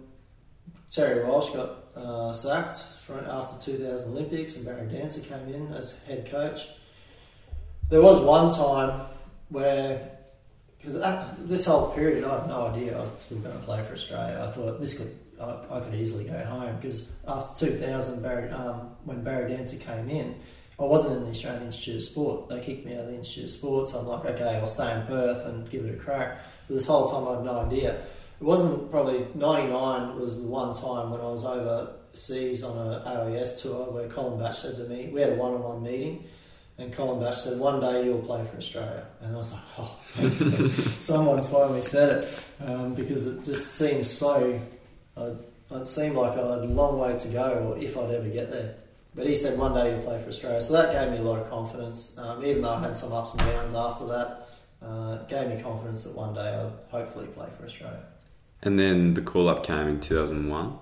Terry 0.91 1.25
Walsh 1.25 1.51
got 1.51 1.83
uh, 1.97 2.33
sacked 2.33 2.77
for, 2.77 3.19
after 3.19 3.73
2000 3.73 4.13
Olympics, 4.13 4.57
and 4.57 4.67
Barry 4.67 4.89
Dancer 4.89 5.21
came 5.21 5.55
in 5.55 5.73
as 5.73 6.05
head 6.05 6.31
coach. 6.31 6.69
There 7.89 8.01
was 8.01 8.21
one 8.21 8.53
time 8.53 9.07
where, 9.49 10.11
because 10.79 10.95
this 11.39 11.67
whole 11.67 11.91
period, 11.91 12.25
I 12.25 12.41
had 12.41 12.49
no 12.49 12.69
idea 12.69 12.97
I 12.97 13.01
was 13.01 13.13
still 13.19 13.39
going 13.39 13.59
to 13.59 13.65
play 13.65 13.83
for 13.83 13.93
Australia. 13.93 14.43
I 14.43 14.51
thought 14.51 14.81
this 14.81 14.97
could, 14.97 15.15
I, 15.43 15.79
I 15.79 15.81
could 15.81 15.95
easily 15.95 16.25
go 16.25 16.39
home 16.45 16.77
because 16.77 17.11
after 17.27 17.67
2000, 17.67 18.23
Barry, 18.23 18.51
um, 18.51 18.95
when 19.05 19.23
Barry 19.23 19.51
Dancer 19.51 19.77
came 19.77 20.09
in, 20.09 20.37
I 20.79 20.85
wasn't 20.85 21.19
in 21.19 21.25
the 21.25 21.31
Australian 21.31 21.65
Institute 21.65 21.97
of 21.97 22.03
Sport. 22.03 22.49
They 22.49 22.61
kicked 22.61 22.87
me 22.87 22.95
out 22.95 23.01
of 23.01 23.07
the 23.09 23.15
Institute 23.15 23.45
of 23.45 23.51
Sport, 23.51 23.89
so 23.89 23.99
I'm 24.01 24.07
like, 24.07 24.25
okay, 24.25 24.57
I'll 24.57 24.67
stay 24.67 24.93
in 24.93 25.07
Perth 25.07 25.47
and 25.47 25.71
give 25.71 25.85
it 25.85 25.95
a 25.95 25.99
crack. 25.99 26.41
So 26.67 26.75
this 26.75 26.87
whole 26.87 27.11
time 27.11 27.29
I 27.29 27.37
had 27.37 27.45
no 27.45 27.61
idea. 27.61 28.01
it 28.41 28.45
wasn't 28.45 28.91
probably 28.91 29.27
'99 29.35 30.19
was 30.19 30.43
the 30.43 30.49
one 30.49 30.75
time 30.75 31.11
when 31.11 31.21
I 31.21 31.25
was 31.25 31.45
overseas 31.45 32.65
on 32.65 32.77
a 32.77 33.03
AIS 33.07 33.63
tour 33.63 33.91
where 33.93 34.09
Colin 34.09 34.41
Batch 34.41 34.59
said 34.59 34.77
to 34.77 34.85
me, 34.85 35.11
we 35.13 35.21
had 35.21 35.31
a 35.31 35.35
one-on-one 35.35 35.83
meeting, 35.83 36.25
and 36.79 36.93
Colin 36.93 37.21
Batch 37.21 37.37
said, 37.37 37.61
"One 37.61 37.81
day 37.81 38.05
you'll 38.05 38.23
play 38.23 38.45
for 38.45 38.57
Australia," 38.57 39.07
and 39.21 39.35
I 39.35 39.37
was 39.37 39.53
like, 39.53 39.63
"Oh, 39.79 39.99
someone's 40.99 41.49
finally 41.49 41.83
said 41.83 42.25
it," 42.25 42.39
um, 42.67 42.95
because 42.95 43.27
it 43.27 43.45
just 43.45 43.75
seems 43.75 44.11
so. 44.11 44.61
Uh, 45.17 45.35
it 45.71 45.87
seemed 45.87 46.17
like 46.17 46.33
I 46.33 46.37
had 46.37 46.61
a 46.61 46.65
long 46.65 46.99
way 46.99 47.17
to 47.17 47.29
go, 47.29 47.75
or 47.75 47.79
if 47.79 47.97
I'd 47.97 48.11
ever 48.11 48.29
get 48.29 48.51
there. 48.51 48.77
But 49.15 49.27
he 49.27 49.37
said 49.37 49.59
one 49.59 49.75
day 49.75 49.91
you'll 49.91 50.03
play 50.03 50.21
for 50.23 50.29
Australia, 50.29 50.61
so 50.61 50.73
that 50.75 50.93
gave 50.93 51.13
me 51.13 51.19
a 51.19 51.29
lot 51.29 51.39
of 51.39 51.51
confidence. 51.51 52.17
Um, 52.19 52.45
even 52.45 52.63
though 52.63 52.71
I 52.71 52.81
had 52.81 52.97
some 52.97 53.13
ups 53.13 53.35
and 53.35 53.43
downs 53.43 53.75
after 53.75 54.07
that, 54.07 54.49
uh, 54.83 55.19
it 55.21 55.29
gave 55.29 55.49
me 55.49 55.63
confidence 55.63 56.05
that 56.05 56.17
one 56.17 56.35
day 56.35 56.41
I'd 56.41 56.73
hopefully 56.91 57.27
play 57.27 57.49
for 57.59 57.67
Australia. 57.67 58.03
And 58.63 58.79
then 58.79 59.15
the 59.15 59.23
call 59.23 59.49
up 59.49 59.65
came 59.65 59.87
in 59.87 60.01
2001. 60.01 60.79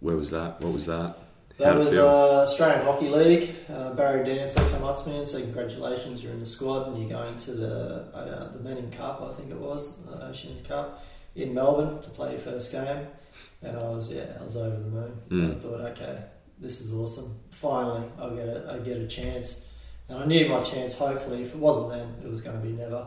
Where 0.00 0.16
was 0.16 0.30
that? 0.30 0.60
What 0.60 0.72
was 0.72 0.86
that? 0.86 1.16
That 1.58 1.76
was 1.76 1.94
uh, 1.94 2.42
Australian 2.42 2.84
Hockey 2.86 3.08
League. 3.10 3.54
Uh, 3.68 3.92
Barry 3.92 4.24
Dancer 4.24 4.60
came 4.70 4.82
up 4.82 5.02
to 5.02 5.10
me 5.10 5.18
and 5.18 5.26
said, 5.26 5.42
"Congratulations, 5.42 6.22
you're 6.22 6.32
in 6.32 6.38
the 6.38 6.46
squad, 6.46 6.88
and 6.88 6.98
you're 6.98 7.10
going 7.10 7.36
to 7.36 7.52
the 7.52 8.06
uh, 8.14 8.52
the 8.52 8.60
Manning 8.60 8.90
Cup, 8.90 9.20
I 9.20 9.30
think 9.34 9.50
it 9.50 9.58
was, 9.58 10.02
the 10.06 10.26
Ocean 10.26 10.56
Cup 10.66 11.04
in 11.34 11.54
Melbourne 11.54 12.00
to 12.02 12.10
play 12.10 12.30
your 12.32 12.40
first 12.40 12.72
game." 12.72 13.06
And 13.62 13.76
I 13.76 13.84
was 13.84 14.12
yeah, 14.12 14.36
I 14.40 14.44
was 14.44 14.56
over 14.56 14.76
the 14.76 14.90
moon. 14.90 15.20
Mm. 15.28 15.56
I 15.56 15.58
thought, 15.58 15.80
okay, 15.92 16.22
this 16.58 16.80
is 16.80 16.92
awesome. 16.92 17.34
Finally, 17.50 18.04
I 18.20 18.28
get 18.30 18.48
a 18.48 18.70
I 18.72 18.78
get 18.78 18.98
a 18.98 19.06
chance, 19.06 19.68
and 20.08 20.18
I 20.18 20.26
knew 20.26 20.48
my 20.48 20.62
chance. 20.62 20.94
Hopefully, 20.94 21.42
if 21.42 21.54
it 21.54 21.58
wasn't 21.58 21.90
then, 21.90 22.14
it 22.24 22.30
was 22.30 22.40
going 22.40 22.60
to 22.60 22.66
be 22.66 22.72
never. 22.72 23.06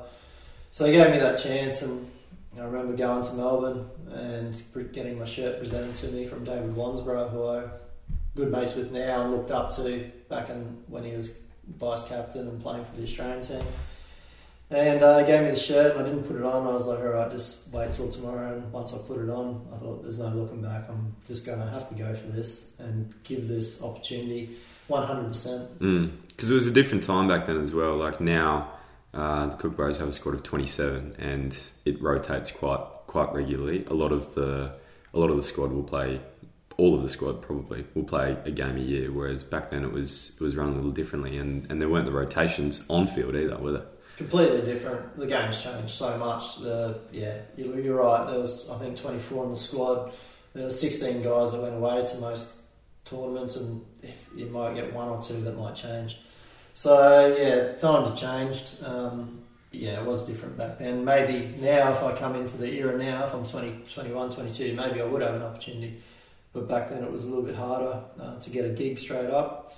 So 0.72 0.86
they 0.86 0.92
gave 0.92 1.12
me 1.12 1.20
that 1.20 1.40
chance, 1.40 1.82
and 1.82 2.10
I 2.58 2.64
remember 2.64 2.96
going 2.96 3.24
to 3.24 3.34
Melbourne 3.34 3.90
and 4.12 4.62
getting 4.94 5.20
my 5.20 5.26
shirt 5.26 5.60
presented 5.60 5.96
to 5.98 6.08
me 6.08 6.26
from 6.26 6.44
David 6.44 6.76
Wansbrough, 6.76 7.32
who 7.32 7.48
I 7.48 7.64
good 8.36 8.52
mates 8.52 8.76
with 8.76 8.92
now 8.92 9.24
and 9.24 9.32
looked 9.32 9.52
up 9.52 9.74
to 9.76 10.12
back 10.30 10.50
in 10.50 10.84
when 10.88 11.04
he 11.04 11.12
was 11.14 11.44
vice 11.78 12.08
captain 12.08 12.48
and 12.48 12.62
playing 12.62 12.84
for 12.86 12.96
the 12.96 13.04
Australian 13.04 13.42
team. 13.42 13.64
And 14.74 15.04
uh, 15.04 15.24
gave 15.24 15.44
me 15.44 15.50
the 15.50 15.56
shirt 15.56 15.96
and 15.96 16.06
I 16.06 16.10
didn't 16.10 16.24
put 16.24 16.36
it 16.36 16.44
on. 16.44 16.66
I 16.66 16.72
was 16.72 16.88
like, 16.88 17.00
all 17.00 17.06
right, 17.06 17.32
just 17.32 17.72
wait 17.72 17.92
till 17.92 18.10
tomorrow. 18.10 18.58
And 18.58 18.72
once 18.72 18.94
I 18.94 18.98
put 18.98 19.20
it 19.20 19.30
on, 19.30 19.68
I 19.72 19.78
thought, 19.78 20.02
there's 20.02 20.20
no 20.20 20.30
looking 20.30 20.62
back. 20.62 20.90
I'm 20.90 21.16
just 21.28 21.46
going 21.46 21.60
to 21.60 21.68
have 21.68 21.88
to 21.90 21.96
go 21.96 22.14
for 22.16 22.28
this 22.28 22.74
and 22.80 23.14
give 23.24 23.48
this 23.48 23.84
opportunity 23.84 24.50
100%. 24.90 25.30
Because 25.78 25.80
mm. 25.80 26.52
it 26.52 26.54
was 26.54 26.68
a 26.68 26.72
different 26.72 27.04
time 27.04 27.28
back 27.28 27.46
then 27.46 27.58
as 27.62 27.74
well. 27.74 27.98
Like 27.98 28.20
now, 28.20 28.74
uh, 29.14 29.48
the 29.48 29.56
Kookaburras 29.58 30.00
have 30.00 30.08
a 30.08 30.12
squad 30.12 30.34
of 30.34 30.44
27 30.44 31.18
and 31.20 31.58
it 31.86 32.02
rotates 32.02 32.52
quite 32.52 32.84
quite 33.06 33.32
regularly. 33.32 33.86
A 33.86 33.94
lot 33.94 34.12
of 34.12 34.34
the 34.34 34.74
a 35.14 35.20
lot 35.20 35.30
of 35.30 35.36
the 35.36 35.44
squad 35.44 35.72
will 35.72 35.84
play 35.84 36.20
all 36.78 36.96
of 36.96 37.04
the 37.04 37.10
squad 37.10 37.42
probably 37.42 37.86
will 37.94 38.04
play 38.04 38.36
a 38.46 38.52
game 38.52 38.78
a 38.78 38.80
year, 38.80 39.12
whereas 39.12 39.44
back 39.44 39.70
then 39.70 39.84
it 39.84 39.92
was 39.92 40.36
it 40.40 40.44
was 40.44 40.56
run 40.56 40.70
a 40.70 40.74
little 40.74 40.92
differently, 40.92 41.38
and, 41.38 41.70
and 41.70 41.80
there 41.80 41.90
weren't 41.90 42.06
the 42.06 42.12
rotations 42.12 42.84
on 42.90 43.06
field 43.08 43.36
either, 43.36 43.58
were 43.58 43.72
there? 43.74 43.86
Completely 44.18 44.62
different. 44.62 45.18
The 45.18 45.28
game's 45.28 45.62
changed 45.62 45.92
so 45.92 46.18
much. 46.18 46.60
The 46.60 47.00
yeah, 47.12 47.40
you're 47.58 47.96
right. 47.96 48.26
There 48.28 48.40
was 48.40 48.70
I 48.70 48.78
think 48.78 48.98
24 48.98 49.46
in 49.46 49.50
the 49.50 49.56
squad. 49.56 50.14
There 50.54 50.66
were 50.66 50.72
16 50.72 51.24
guys 51.24 51.52
that 51.52 51.62
went 51.62 51.76
away 51.76 52.06
to 52.06 52.18
most 52.18 52.62
tournaments, 53.06 53.56
and 53.56 53.84
if 54.04 54.30
you 54.36 54.46
might 54.48 54.76
get 54.76 54.94
one 54.94 55.10
or 55.10 55.22
two 55.22 55.42
that 55.42 55.58
might 55.58 55.76
change. 55.76 56.20
So 56.76 57.36
yeah, 57.36 57.74
times 57.78 58.10
have 58.10 58.20
changed. 58.20 58.84
Um, 58.84 59.40
yeah, 59.72 60.00
it 60.00 60.06
was 60.06 60.28
different 60.28 60.58
back 60.58 60.78
then. 60.78 61.04
Maybe 61.04 61.56
now, 61.60 61.92
if 61.92 62.04
I 62.04 62.16
come 62.16 62.36
into 62.36 62.58
the 62.58 62.72
era 62.72 62.96
now, 62.96 63.24
if 63.24 63.34
I'm 63.34 63.44
20, 63.44 63.86
21, 63.92 64.32
22, 64.32 64.76
maybe 64.76 65.02
I 65.02 65.06
would 65.06 65.24
have 65.24 65.34
an 65.34 65.42
opportunity 65.42 66.00
but 66.54 66.70
back 66.70 66.90
then 66.90 67.04
it 67.04 67.12
was 67.12 67.26
a 67.26 67.28
little 67.28 67.44
bit 67.44 67.56
harder 67.56 68.04
uh, 68.22 68.40
to 68.40 68.50
get 68.52 68.64
a 68.64 68.70
gig 68.70 68.98
straight 68.98 69.30
up. 69.30 69.76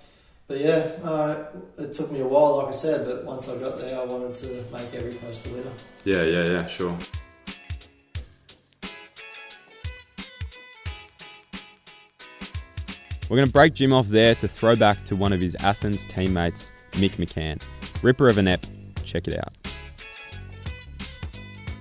But 0.47 0.59
yeah, 0.59 0.91
uh, 1.03 1.45
it 1.79 1.93
took 1.93 2.11
me 2.11 2.19
a 2.19 2.27
while, 2.27 2.57
like 2.57 2.67
I 2.67 2.71
said, 2.71 3.07
but 3.07 3.25
once 3.25 3.49
I 3.49 3.57
got 3.57 3.77
there, 3.77 3.99
I 3.99 4.03
wanted 4.03 4.35
to 4.35 4.63
make 4.71 4.93
every 4.93 5.15
post 5.15 5.47
a 5.47 5.49
winner. 5.49 5.71
Yeah, 6.03 6.21
yeah, 6.21 6.43
yeah, 6.43 6.65
sure. 6.67 6.95
We're 13.27 13.37
going 13.37 13.47
to 13.47 13.51
break 13.51 13.73
Jim 13.73 13.91
off 13.91 14.07
there 14.09 14.35
to 14.35 14.47
throw 14.47 14.75
back 14.75 15.03
to 15.05 15.15
one 15.15 15.33
of 15.33 15.41
his 15.41 15.55
Athens 15.61 16.05
teammates, 16.05 16.71
Mick 16.91 17.13
McCann. 17.13 17.59
Ripper 18.03 18.27
of 18.27 18.37
an 18.37 18.47
ep. 18.47 18.67
Check 19.03 19.27
it 19.27 19.35
out. 19.39 19.51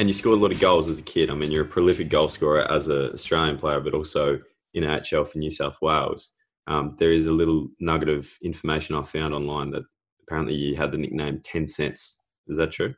And 0.00 0.08
you 0.08 0.14
scored 0.14 0.38
a 0.38 0.40
lot 0.40 0.52
of 0.52 0.58
goals 0.58 0.88
as 0.88 0.98
a 0.98 1.02
kid. 1.02 1.28
I 1.28 1.34
mean, 1.34 1.50
you're 1.50 1.64
a 1.64 1.68
prolific 1.68 2.08
goal 2.08 2.30
scorer 2.30 2.70
as 2.72 2.88
an 2.88 3.10
Australian 3.12 3.58
player, 3.58 3.80
but 3.80 3.92
also 3.92 4.40
in 4.72 4.84
AHL 4.84 5.24
for 5.24 5.36
New 5.36 5.50
South 5.50 5.82
Wales. 5.82 6.30
Um, 6.66 6.96
there 6.98 7.12
is 7.12 7.26
a 7.26 7.32
little 7.32 7.68
nugget 7.80 8.08
of 8.08 8.30
information 8.42 8.96
I 8.96 9.02
found 9.02 9.34
online 9.34 9.70
that 9.72 9.82
apparently 10.22 10.54
you 10.54 10.76
had 10.76 10.92
the 10.92 10.98
nickname 10.98 11.40
10 11.44 11.66
cents. 11.66 12.22
Is 12.48 12.56
that 12.56 12.72
true? 12.72 12.94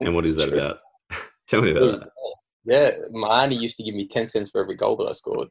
and 0.00 0.14
what 0.14 0.26
is 0.26 0.36
that 0.36 0.48
true. 0.48 0.58
about? 0.58 0.78
Tell 1.46 1.62
me 1.62 1.72
about 1.72 2.00
that. 2.00 2.08
Yeah, 2.64 2.90
my 3.12 3.44
auntie 3.44 3.56
used 3.56 3.76
to 3.78 3.84
give 3.84 3.94
me 3.94 4.08
10 4.08 4.26
cents 4.26 4.50
for 4.50 4.60
every 4.60 4.74
goal 4.74 4.96
that 4.96 5.08
I 5.08 5.12
scored. 5.12 5.48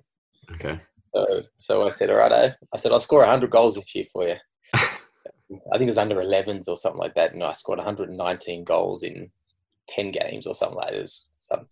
Okay. 0.54 0.80
So, 1.14 1.42
so 1.60 1.88
I 1.88 1.94
said, 1.94 2.10
all 2.10 2.18
right, 2.18 2.32
I, 2.32 2.56
I 2.74 2.78
said, 2.78 2.92
I'll 2.92 3.00
score 3.00 3.20
100 3.20 3.50
goals 3.50 3.76
this 3.76 3.96
year 3.96 4.04
for 4.12 4.28
you. 4.28 4.36
I 4.74 5.78
think 5.78 5.84
it 5.84 5.88
was 5.88 5.98
under 5.98 6.16
11s 6.16 6.68
or 6.68 6.76
something 6.76 7.00
like 7.00 7.16
that. 7.16 7.34
And 7.34 7.44
I 7.44 7.54
scored 7.54 7.78
119 7.78 8.66
goals 8.66 9.04
in 9.04 9.32
10 9.90 10.12
games 10.12 10.48
or 10.48 10.56
something 10.56 10.78
like 10.78 10.92
this. 10.92 11.30
Something. 11.42 11.68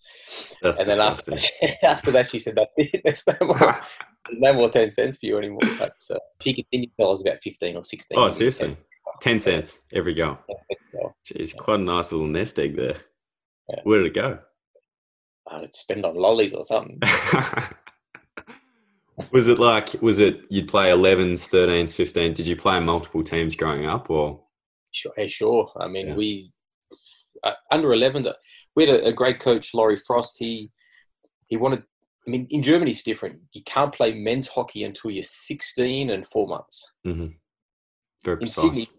That's 0.62 0.80
and 0.80 0.88
then 0.88 1.02
after, 1.02 1.38
after 1.84 2.12
that, 2.12 2.30
she 2.30 2.40
said, 2.40 2.56
that's 2.56 2.72
it. 2.78 3.02
There's 3.04 3.26
no 3.28 3.48
more, 3.48 3.82
no 4.32 4.54
more 4.54 4.70
10 4.70 4.92
cents 4.92 5.18
for 5.18 5.26
you 5.26 5.38
anymore. 5.38 5.62
But 5.80 5.96
uh, 6.12 6.18
she 6.42 6.54
continued 6.54 6.92
until 6.98 7.10
I 7.10 7.14
was 7.14 7.26
about 7.26 7.40
15 7.40 7.78
or 7.78 7.84
16. 7.84 8.18
Oh, 8.18 8.30
seriously? 8.30 8.76
10 9.22 9.40
cents 9.40 9.82
every 9.94 10.14
goal. 10.14 10.38
Jeez, 11.26 11.56
quite 11.56 11.80
a 11.80 11.84
nice 11.84 12.12
little 12.12 12.28
nest 12.28 12.60
egg 12.60 12.76
there. 12.76 12.98
Yeah. 13.70 13.80
Where 13.84 14.00
did 14.00 14.08
it 14.08 14.14
go? 14.14 14.40
I'd 15.50 15.74
spend 15.74 16.06
on 16.06 16.16
lollies 16.16 16.54
or 16.54 16.64
something. 16.64 17.00
was 19.32 19.48
it 19.48 19.60
like, 19.60 19.94
was 20.02 20.20
it 20.20 20.42
you'd 20.50 20.68
play 20.68 20.90
11s, 20.90 21.50
13s, 21.50 21.96
15? 21.96 22.34
Did 22.34 22.48
you 22.48 22.56
play 22.56 22.80
multiple 22.80 23.24
teams 23.24 23.56
growing 23.56 23.86
up 23.86 24.10
or? 24.10 24.42
Sure, 24.92 25.14
sure. 25.28 25.72
I 25.78 25.88
mean, 25.88 26.10
yeah. 26.10 26.16
we 26.16 26.52
uh, 27.44 27.54
under 27.72 27.94
11, 27.94 28.28
we 28.76 28.86
had 28.86 28.96
a, 28.96 29.08
a, 29.08 29.14
great 29.14 29.40
coach, 29.40 29.74
Laurie 29.74 29.98
Frost. 29.98 30.38
He 30.40 30.72
he 31.48 31.58
wanted. 31.58 31.84
I 32.26 32.32
mean, 32.32 32.48
in 32.50 32.64
Germany, 32.64 32.92
it's 32.92 33.04
different. 33.04 33.42
You 33.52 33.62
can't 33.66 33.94
play 33.94 34.14
men's 34.14 34.48
hockey 34.48 34.86
until 34.86 35.12
you're 35.12 35.24
16 35.24 36.10
and 36.10 36.26
four 36.26 36.48
months. 36.48 36.94
Mm-hmm. 37.06 37.28
Very 38.24 38.36
in 38.36 38.40
precise. 38.40 38.64
Sydney, 38.64 38.90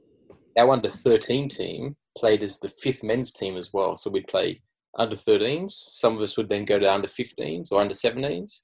our 0.58 0.70
under 0.70 0.90
13 0.90 1.48
team 1.48 1.96
played 2.18 2.42
as 2.42 2.58
the 2.58 2.68
fifth 2.68 3.02
men's 3.02 3.32
team 3.32 3.56
as 3.56 3.72
well. 3.72 3.96
So 3.96 4.10
we'd 4.10 4.28
play 4.28 4.60
under 4.98 5.16
13s. 5.16 5.70
Some 5.70 6.16
of 6.16 6.22
us 6.22 6.36
would 6.36 6.50
then 6.50 6.66
go 6.66 6.78
to 6.78 6.92
under 6.92 7.08
15s 7.08 7.72
or 7.72 7.80
under 7.80 7.94
17s, 7.94 8.60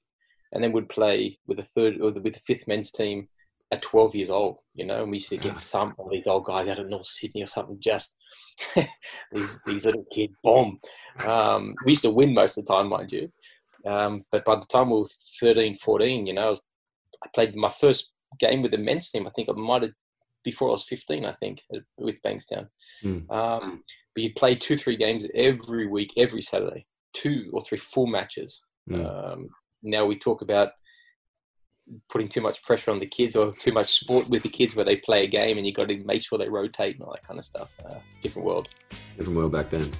and 0.51 0.63
then 0.63 0.71
would 0.73 0.89
play 0.89 1.39
with 1.47 1.57
the 1.57 1.63
third 1.63 1.99
or 1.99 2.11
the, 2.11 2.21
with 2.21 2.33
the 2.33 2.39
fifth 2.39 2.67
men's 2.67 2.91
team 2.91 3.27
at 3.71 3.81
12 3.81 4.15
years 4.15 4.29
old, 4.29 4.59
you 4.73 4.85
know, 4.85 5.01
and 5.01 5.11
we 5.11 5.17
used 5.17 5.29
to 5.29 5.37
get 5.37 5.53
thumped 5.53 5.97
by 5.97 6.03
these 6.11 6.27
old 6.27 6.45
guys 6.45 6.67
out 6.67 6.79
of 6.79 6.89
North 6.89 7.07
Sydney 7.07 7.41
or 7.41 7.47
something, 7.47 7.77
just 7.79 8.17
these 9.31 9.61
these 9.65 9.85
little 9.85 10.05
kids, 10.13 10.33
bomb. 10.43 10.79
Um, 11.25 11.73
we 11.85 11.93
used 11.93 12.01
to 12.03 12.11
win 12.11 12.33
most 12.33 12.57
of 12.57 12.65
the 12.65 12.73
time, 12.73 12.89
mind 12.89 13.11
you. 13.11 13.31
Um, 13.85 14.23
but 14.31 14.45
by 14.45 14.55
the 14.55 14.65
time 14.65 14.89
we 14.89 14.99
were 14.99 15.05
13, 15.39 15.75
14, 15.75 16.27
you 16.27 16.33
know, 16.33 16.47
I, 16.47 16.49
was, 16.49 16.61
I, 17.23 17.27
played 17.33 17.55
my 17.55 17.69
first 17.69 18.11
game 18.39 18.61
with 18.61 18.71
the 18.71 18.77
men's 18.77 19.09
team. 19.09 19.25
I 19.25 19.31
think 19.31 19.49
I 19.49 19.53
might 19.53 19.83
have, 19.83 19.91
before 20.43 20.67
I 20.69 20.71
was 20.71 20.85
15, 20.85 21.25
I 21.25 21.31
think, 21.31 21.61
with 21.97 22.21
Bankstown. 22.21 22.67
Mm. 23.03 23.31
Um, 23.31 23.83
but 24.13 24.23
you 24.23 24.33
play 24.33 24.55
two, 24.55 24.77
three 24.77 24.97
games 24.97 25.25
every 25.33 25.87
week, 25.87 26.13
every 26.17 26.41
Saturday, 26.41 26.85
two 27.13 27.49
or 27.53 27.63
three 27.63 27.77
full 27.77 28.07
matches. 28.07 28.65
Mm. 28.89 29.47
now 29.83 30.05
we 30.05 30.17
talk 30.17 30.41
about 30.41 30.71
putting 32.09 32.27
too 32.27 32.41
much 32.41 32.63
pressure 32.63 32.91
on 32.91 32.99
the 32.99 33.05
kids 33.05 33.35
or 33.35 33.51
too 33.51 33.71
much 33.71 33.99
sport 33.99 34.29
with 34.29 34.43
the 34.43 34.49
kids 34.49 34.75
where 34.75 34.85
they 34.85 34.95
play 34.95 35.23
a 35.23 35.27
game 35.27 35.57
and 35.57 35.65
you 35.65 35.73
got 35.73 35.87
to 35.87 35.97
make 36.05 36.21
sure 36.21 36.37
they 36.37 36.49
rotate 36.49 36.95
and 36.95 37.03
all 37.03 37.11
that 37.11 37.25
kind 37.25 37.39
of 37.39 37.45
stuff. 37.45 37.75
Uh, 37.85 37.95
different 38.21 38.45
world. 38.45 38.69
Different 39.17 39.37
world 39.37 39.51
back 39.51 39.69
then. 39.69 39.91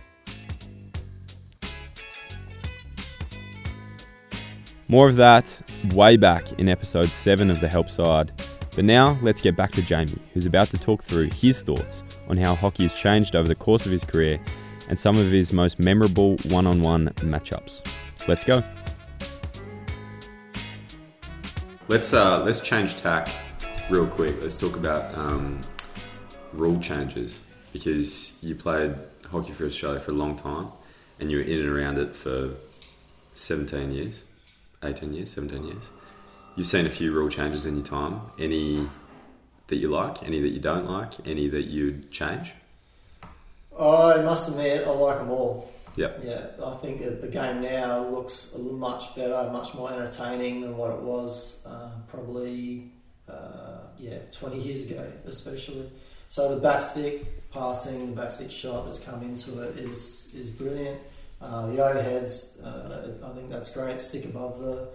More 4.87 5.07
of 5.07 5.15
that 5.15 5.61
way 5.93 6.17
back 6.17 6.51
in 6.59 6.67
episode 6.67 7.07
7 7.07 7.49
of 7.49 7.61
The 7.61 7.67
Help 7.67 7.89
Side. 7.89 8.33
But 8.75 8.85
now 8.85 9.17
let's 9.21 9.41
get 9.41 9.55
back 9.55 9.71
to 9.73 9.81
Jamie, 9.81 10.17
who's 10.33 10.45
about 10.45 10.69
to 10.71 10.77
talk 10.77 11.03
through 11.03 11.29
his 11.29 11.61
thoughts 11.61 12.03
on 12.27 12.37
how 12.37 12.55
hockey 12.55 12.83
has 12.83 12.93
changed 12.93 13.35
over 13.35 13.47
the 13.47 13.55
course 13.55 13.85
of 13.85 13.91
his 13.91 14.03
career 14.03 14.39
and 14.89 14.99
some 14.99 15.17
of 15.17 15.27
his 15.31 15.53
most 15.53 15.79
memorable 15.79 16.35
one 16.49 16.67
on 16.67 16.81
one 16.81 17.07
matchups. 17.19 17.85
Let's 18.27 18.43
go. 18.43 18.63
Let's 21.91 22.13
uh, 22.13 22.41
let's 22.45 22.61
change 22.61 22.95
tack 22.95 23.27
real 23.89 24.07
quick. 24.07 24.41
Let's 24.41 24.55
talk 24.55 24.77
about 24.77 25.13
um, 25.13 25.59
rule 26.53 26.79
changes 26.79 27.43
because 27.73 28.41
you 28.41 28.55
played 28.55 28.95
hockey 29.29 29.51
for 29.51 29.65
Australia 29.65 29.99
for 29.99 30.11
a 30.11 30.13
long 30.13 30.37
time, 30.37 30.69
and 31.19 31.29
you 31.29 31.39
were 31.39 31.43
in 31.43 31.59
and 31.59 31.67
around 31.67 31.97
it 31.97 32.15
for 32.15 32.51
17 33.33 33.91
years, 33.91 34.23
18 34.81 35.13
years, 35.13 35.31
17 35.31 35.65
years. 35.65 35.89
You've 36.55 36.67
seen 36.67 36.85
a 36.85 36.89
few 36.89 37.11
rule 37.11 37.27
changes 37.27 37.65
in 37.65 37.75
your 37.75 37.85
time. 37.85 38.21
Any 38.39 38.89
that 39.67 39.75
you 39.75 39.89
like, 39.89 40.23
any 40.23 40.39
that 40.39 40.51
you 40.51 40.61
don't 40.61 40.89
like, 40.89 41.27
any 41.27 41.49
that 41.49 41.63
you'd 41.63 42.09
change? 42.09 42.53
I 43.77 44.21
must 44.21 44.47
admit, 44.47 44.87
I 44.87 44.91
like 44.91 45.17
them 45.17 45.29
all. 45.29 45.69
Yep. 45.95 46.21
Yeah, 46.23 46.47
I 46.65 46.73
think 46.75 47.01
the 47.21 47.27
game 47.27 47.61
now 47.61 48.07
looks 48.07 48.53
much 48.57 49.13
better, 49.15 49.49
much 49.51 49.73
more 49.73 49.91
entertaining 49.91 50.61
than 50.61 50.77
what 50.77 50.91
it 50.91 51.01
was 51.01 51.65
uh, 51.67 51.89
probably, 52.07 52.91
uh, 53.27 53.79
yeah, 53.99 54.19
20 54.31 54.59
years 54.61 54.89
ago, 54.89 55.05
especially. 55.25 55.91
So 56.29 56.55
the 56.55 56.61
backstick 56.61 57.51
passing, 57.51 58.15
the 58.15 58.21
backstick 58.21 58.51
shot 58.51 58.85
that's 58.85 58.99
come 58.99 59.21
into 59.21 59.61
it 59.63 59.77
is 59.77 60.33
is 60.33 60.49
brilliant. 60.49 60.99
Uh, 61.41 61.67
the 61.67 61.77
overheads, 61.77 62.63
uh, 62.65 63.25
I 63.27 63.33
think 63.35 63.49
that's 63.49 63.73
great. 63.73 63.99
Stick 63.99 64.25
above 64.25 64.59
the 64.59 64.87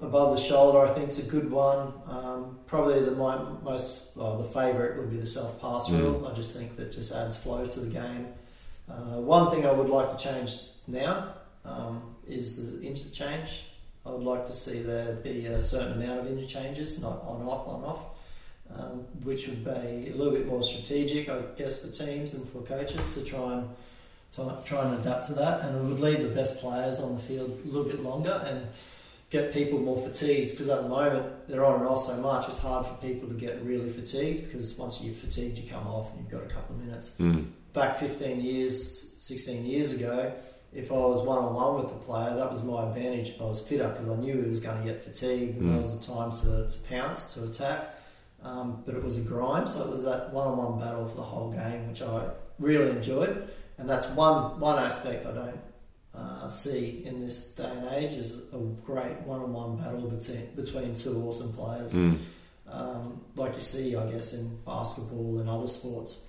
above 0.00 0.36
the 0.36 0.42
shoulder, 0.42 0.80
I 0.80 0.92
think 0.92 1.08
it's 1.08 1.20
a 1.20 1.22
good 1.22 1.50
one. 1.50 1.92
Um, 2.06 2.58
probably 2.66 3.00
the 3.00 3.12
my, 3.12 3.38
most, 3.62 4.14
well, 4.16 4.36
the 4.36 4.44
favourite 4.44 4.98
would 4.98 5.10
be 5.10 5.18
the 5.18 5.26
self 5.26 5.58
pass 5.60 5.88
Mm. 5.88 6.00
rule. 6.00 6.26
I 6.30 6.34
just 6.34 6.52
think 6.52 6.76
that 6.76 6.92
just 6.92 7.12
adds 7.12 7.36
flow 7.36 7.64
to 7.66 7.80
the 7.80 7.88
game. 7.90 8.26
Uh, 8.88 9.20
one 9.20 9.50
thing 9.50 9.66
I 9.66 9.72
would 9.72 9.88
like 9.88 10.10
to 10.10 10.16
change 10.16 10.52
now 10.86 11.34
um, 11.64 12.14
is 12.26 12.56
the 12.78 12.86
interchange. 12.86 13.64
I 14.06 14.10
would 14.10 14.22
like 14.22 14.46
to 14.46 14.52
see 14.52 14.82
there 14.82 15.14
be 15.16 15.46
a 15.46 15.60
certain 15.60 16.02
amount 16.02 16.20
of 16.20 16.26
interchanges, 16.26 17.02
not 17.02 17.22
on 17.22 17.42
off, 17.48 17.66
on 17.66 17.84
off, 17.84 18.04
um, 18.76 19.06
which 19.22 19.48
would 19.48 19.64
be 19.64 20.10
a 20.10 20.14
little 20.14 20.32
bit 20.32 20.46
more 20.46 20.62
strategic, 20.62 21.28
I 21.30 21.40
guess, 21.56 21.84
for 21.84 21.90
teams 21.90 22.34
and 22.34 22.46
for 22.50 22.60
coaches 22.62 23.14
to 23.14 23.24
try 23.24 23.54
and 23.54 23.68
to 24.36 24.58
try 24.64 24.84
and 24.84 24.98
adapt 25.00 25.28
to 25.28 25.34
that, 25.34 25.60
and 25.60 25.76
it 25.76 25.82
would 25.84 26.00
leave 26.00 26.20
the 26.20 26.28
best 26.34 26.60
players 26.60 26.98
on 27.00 27.14
the 27.14 27.22
field 27.22 27.56
a 27.64 27.68
little 27.68 27.84
bit 27.88 28.02
longer 28.02 28.42
and 28.46 28.66
get 29.30 29.52
people 29.52 29.78
more 29.78 29.96
fatigued 29.96 30.50
because 30.50 30.68
at 30.68 30.82
the 30.82 30.88
moment 30.88 31.48
they're 31.48 31.64
on 31.64 31.80
and 31.80 31.88
off 31.88 32.04
so 32.04 32.16
much 32.16 32.48
it's 32.48 32.60
hard 32.60 32.84
for 32.86 32.94
people 32.94 33.28
to 33.28 33.34
get 33.34 33.60
really 33.64 33.88
fatigued 33.88 34.44
because 34.44 34.76
once 34.78 35.00
you're 35.00 35.14
fatigued 35.14 35.58
you 35.58 35.68
come 35.68 35.86
off 35.86 36.12
and 36.12 36.20
you've 36.20 36.30
got 36.30 36.42
a 36.42 36.52
couple 36.54 36.76
of 36.76 36.84
minutes 36.84 37.10
Mm. 37.18 37.46
Back 37.74 37.96
15 37.96 38.40
years 38.40 38.76
16 39.22 39.66
years 39.66 39.92
ago 39.92 40.32
if 40.72 40.90
I 40.90 40.94
was 40.94 41.22
one-on-one 41.22 41.76
with 41.82 41.88
the 41.88 41.98
player 42.06 42.34
that 42.36 42.50
was 42.50 42.62
my 42.64 42.82
advantage 42.88 43.28
if 43.30 43.40
I 43.40 43.44
was 43.44 43.60
fitter 43.60 43.88
because 43.88 44.08
I 44.08 44.16
knew 44.16 44.42
he 44.42 44.48
was 44.48 44.60
going 44.60 44.78
to 44.78 44.84
get 44.92 45.02
fatigued 45.04 45.56
and 45.58 45.66
Mm. 45.66 45.72
that 45.72 45.78
was 45.78 45.98
the 46.06 46.12
time 46.14 46.30
to, 46.42 46.68
to 46.68 46.78
pounce 46.88 47.34
to 47.34 47.44
attack 47.44 47.80
um, 48.42 48.82
but 48.86 48.94
it 48.94 49.02
was 49.02 49.16
a 49.18 49.22
grind 49.22 49.68
so 49.68 49.82
it 49.84 49.90
was 49.90 50.04
that 50.04 50.32
one-on-one 50.32 50.78
battle 50.78 51.06
for 51.08 51.16
the 51.16 51.22
whole 51.22 51.50
game 51.52 51.88
which 51.88 52.02
I 52.02 52.28
really 52.58 52.90
enjoyed 52.90 53.48
and 53.78 53.88
that's 53.90 54.06
one 54.08 54.58
one 54.60 54.78
aspect 54.82 55.26
I 55.26 55.32
don't 55.32 55.60
uh, 56.14 56.46
see 56.46 57.02
in 57.04 57.20
this 57.20 57.56
day 57.56 57.68
and 57.76 57.88
age 57.94 58.12
is 58.12 58.52
a 58.54 58.58
great 58.86 59.18
one-on-one 59.22 59.78
battle 59.78 60.02
between 60.02 60.46
between 60.54 60.94
two 60.94 61.20
awesome 61.26 61.52
players, 61.54 61.92
Mm. 61.92 62.18
um, 62.68 63.20
like 63.34 63.54
you 63.54 63.60
see, 63.60 63.96
I 63.96 64.08
guess, 64.12 64.32
in 64.34 64.44
basketball 64.64 65.40
and 65.40 65.48
other 65.50 65.66
sports. 65.66 66.24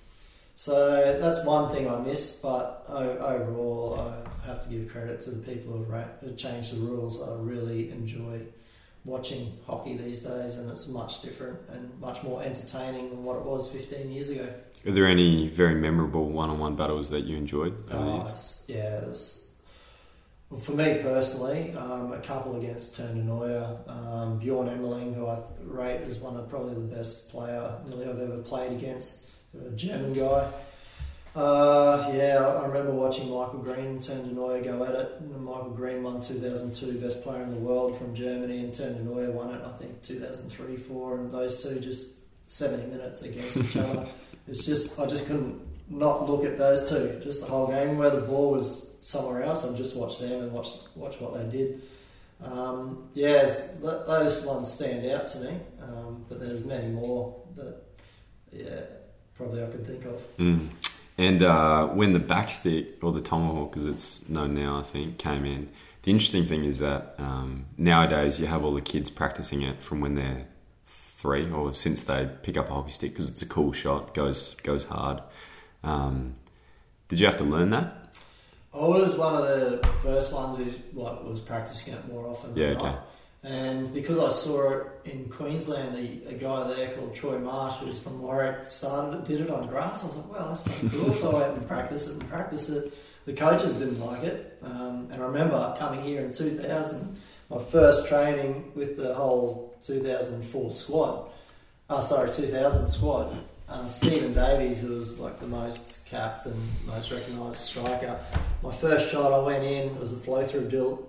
So 0.56 1.18
that's 1.20 1.44
one 1.44 1.70
thing 1.74 1.88
I 1.88 1.98
miss, 2.00 2.40
but 2.40 2.86
overall, 2.88 4.00
I 4.00 4.46
have 4.46 4.62
to 4.64 4.68
give 4.70 4.90
credit 4.90 5.20
to 5.22 5.30
the 5.30 5.42
people 5.52 5.74
who 5.74 5.90
have 5.92 6.36
changed 6.36 6.74
the 6.74 6.80
rules. 6.80 7.22
I 7.22 7.34
really 7.40 7.90
enjoy 7.90 8.40
watching 9.04 9.52
hockey 9.66 9.96
these 9.98 10.20
days, 10.20 10.56
and 10.56 10.70
it's 10.70 10.88
much 10.88 11.20
different 11.20 11.58
and 11.70 12.00
much 12.00 12.22
more 12.22 12.42
entertaining 12.42 13.10
than 13.10 13.22
what 13.22 13.36
it 13.36 13.42
was 13.44 13.68
15 13.70 14.10
years 14.10 14.30
ago. 14.30 14.48
Are 14.86 14.92
there 14.92 15.06
any 15.06 15.46
very 15.48 15.74
memorable 15.74 16.28
one-on-one 16.30 16.74
battles 16.74 17.10
that 17.10 17.24
you 17.24 17.36
enjoyed 17.36 17.74
over 17.92 18.04
the 18.04 18.10
years? 18.12 18.22
it's- 18.24 18.64
yeah, 18.66 19.00
well, 20.48 20.60
for 20.60 20.72
me 20.72 21.00
personally, 21.02 21.74
um, 21.74 22.12
a 22.12 22.18
couple 22.20 22.56
against 22.56 22.98
Teun 22.98 23.14
de 23.14 23.22
Nooijer, 23.22 23.88
um, 23.90 24.38
Bjorn 24.38 24.68
Emmerling, 24.68 25.14
who 25.14 25.26
I 25.26 25.38
rate 25.64 26.02
as 26.06 26.18
one 26.18 26.36
of 26.36 26.48
probably 26.48 26.74
the 26.74 26.96
best 26.96 27.30
player 27.30 27.72
nearly 27.88 28.06
I've 28.08 28.20
ever 28.20 28.38
played 28.38 28.72
against, 28.72 29.28
a 29.66 29.70
German 29.76 30.12
guy. 30.12 30.50
Uh, 31.34 32.10
yeah, 32.14 32.42
I 32.46 32.66
remember 32.66 32.92
watching 32.92 33.24
Michael 33.24 33.58
Green 33.58 33.84
and 33.84 34.00
Teun 34.00 34.26
de 34.26 34.34
Nooijer 34.34 34.64
go 34.64 34.84
at 34.84 34.94
it. 34.94 35.20
Michael 35.38 35.70
Green 35.70 36.02
won 36.02 36.20
2002 36.20 36.98
Best 36.98 37.22
Player 37.22 37.42
in 37.42 37.50
the 37.50 37.58
World 37.58 37.96
from 37.98 38.14
Germany, 38.14 38.60
and 38.60 38.72
Teun 38.72 38.96
de 38.96 39.04
Nooijer 39.04 39.32
won 39.32 39.54
it, 39.54 39.62
I 39.62 39.72
think, 39.72 40.00
2003 40.02 40.76
4, 40.76 41.18
and 41.18 41.30
those 41.30 41.62
two 41.62 41.78
just 41.78 42.16
70 42.46 42.86
minutes 42.90 43.22
against 43.22 43.56
each 43.58 43.76
other. 43.76 44.06
It's 44.48 44.64
just, 44.64 45.00
I 45.00 45.06
just 45.06 45.26
couldn't 45.26 45.60
not 45.90 46.30
look 46.30 46.44
at 46.44 46.56
those 46.56 46.88
two, 46.88 47.20
just 47.24 47.40
the 47.40 47.46
whole 47.46 47.66
game. 47.66 47.98
Where 47.98 48.10
the 48.10 48.20
ball 48.20 48.52
was 48.52 48.96
somewhere 49.00 49.42
else, 49.42 49.64
I'd 49.64 49.76
just 49.76 49.96
watch 49.96 50.20
them 50.20 50.42
and 50.42 50.52
watch 50.52 50.68
watch 50.94 51.20
what 51.20 51.34
they 51.34 51.58
did. 51.58 51.82
Um, 52.42 53.08
yeah, 53.14 53.42
those 53.80 54.44
ones 54.46 54.72
stand 54.72 55.04
out 55.10 55.26
to 55.26 55.40
me, 55.40 55.60
um, 55.82 56.24
but 56.28 56.38
there's 56.38 56.64
many 56.64 56.88
more 56.88 57.40
that, 57.56 57.82
yeah, 58.52 58.82
probably 59.36 59.62
I 59.62 59.66
could 59.66 59.86
think 59.86 60.04
of. 60.04 60.36
Mm. 60.38 60.68
And 61.18 61.42
uh, 61.42 61.88
when 61.88 62.12
the 62.12 62.18
backstick 62.18 63.02
or 63.02 63.12
the 63.12 63.20
tomahawk, 63.20 63.76
as 63.76 63.86
it's 63.86 64.28
known 64.28 64.54
now, 64.54 64.78
I 64.78 64.82
think, 64.82 65.18
came 65.18 65.44
in, 65.44 65.70
the 66.02 66.10
interesting 66.10 66.44
thing 66.44 66.64
is 66.64 66.78
that 66.78 67.14
um, 67.18 67.66
nowadays 67.76 68.38
you 68.38 68.46
have 68.46 68.64
all 68.64 68.74
the 68.74 68.80
kids 68.80 69.10
practicing 69.10 69.62
it 69.62 69.82
from 69.82 70.00
when 70.00 70.14
they're 70.14 70.46
three 70.84 71.50
or 71.50 71.72
since 71.72 72.04
they 72.04 72.28
pick 72.42 72.56
up 72.56 72.68
a 72.70 72.74
hockey 72.74 72.92
stick 72.92 73.10
because 73.10 73.28
it's 73.28 73.42
a 73.42 73.46
cool 73.46 73.72
shot, 73.72 74.14
goes 74.14 74.54
goes 74.56 74.84
hard. 74.84 75.20
Um, 75.82 76.34
did 77.08 77.18
you 77.18 77.26
have 77.26 77.38
to 77.38 77.44
learn 77.44 77.70
that? 77.70 78.14
I 78.74 78.78
was 78.78 79.16
one 79.16 79.34
of 79.34 79.48
the 79.48 79.86
first 80.02 80.32
ones 80.34 80.58
who 80.58 80.64
like 80.92 81.24
was 81.24 81.40
practicing 81.40 81.94
it 81.94 82.06
more 82.08 82.26
often 82.26 82.54
than 82.54 82.62
Yeah, 82.62 82.72
not. 82.74 83.08
And 83.42 83.92
because 83.94 84.18
I 84.18 84.30
saw 84.30 84.72
it 84.72 84.86
in 85.04 85.28
Queensland, 85.28 85.96
a, 85.96 86.30
a 86.30 86.34
guy 86.34 86.66
there 86.74 86.90
called 86.96 87.14
Troy 87.14 87.38
Marsh, 87.38 87.76
who's 87.76 87.98
from 87.98 88.20
Warwick, 88.20 88.64
started 88.64 89.18
it, 89.18 89.24
did 89.24 89.40
it 89.42 89.50
on 89.50 89.68
grass. 89.68 90.02
I 90.02 90.06
was 90.06 90.16
like, 90.16 90.32
well, 90.32 90.48
that's 90.48 90.64
so 90.64 90.88
cool. 90.88 91.12
so 91.14 91.36
I 91.36 91.40
went 91.40 91.58
and 91.58 91.68
practiced 91.68 92.08
it 92.08 92.14
and 92.14 92.28
practiced 92.28 92.70
it. 92.70 92.92
The 93.24 93.32
coaches 93.32 93.74
didn't 93.74 94.00
like 94.00 94.24
it. 94.24 94.58
Um, 94.62 95.08
and 95.12 95.22
I 95.22 95.26
remember 95.26 95.76
coming 95.78 96.02
here 96.02 96.24
in 96.24 96.32
2000, 96.32 97.16
my 97.50 97.58
first 97.58 98.08
training 98.08 98.72
with 98.74 98.96
the 98.96 99.14
whole 99.14 99.76
2004 99.84 100.70
squad. 100.70 101.28
Oh, 101.88 102.00
sorry, 102.00 102.32
2000 102.32 102.86
squad. 102.86 103.36
Uh, 103.68 103.88
Stephen 103.88 104.32
Davies, 104.32 104.80
who 104.80 104.94
was 104.94 105.18
like 105.18 105.40
the 105.40 105.46
most 105.46 106.06
capped 106.06 106.46
and 106.46 106.54
most 106.86 107.10
recognised 107.10 107.56
striker. 107.56 108.16
My 108.62 108.72
first 108.72 109.10
shot, 109.10 109.32
I 109.32 109.38
went 109.38 109.64
in. 109.64 109.88
It 109.88 110.00
was 110.00 110.12
a 110.12 110.16
flow 110.16 110.44
through 110.44 110.68
drill, 110.68 111.08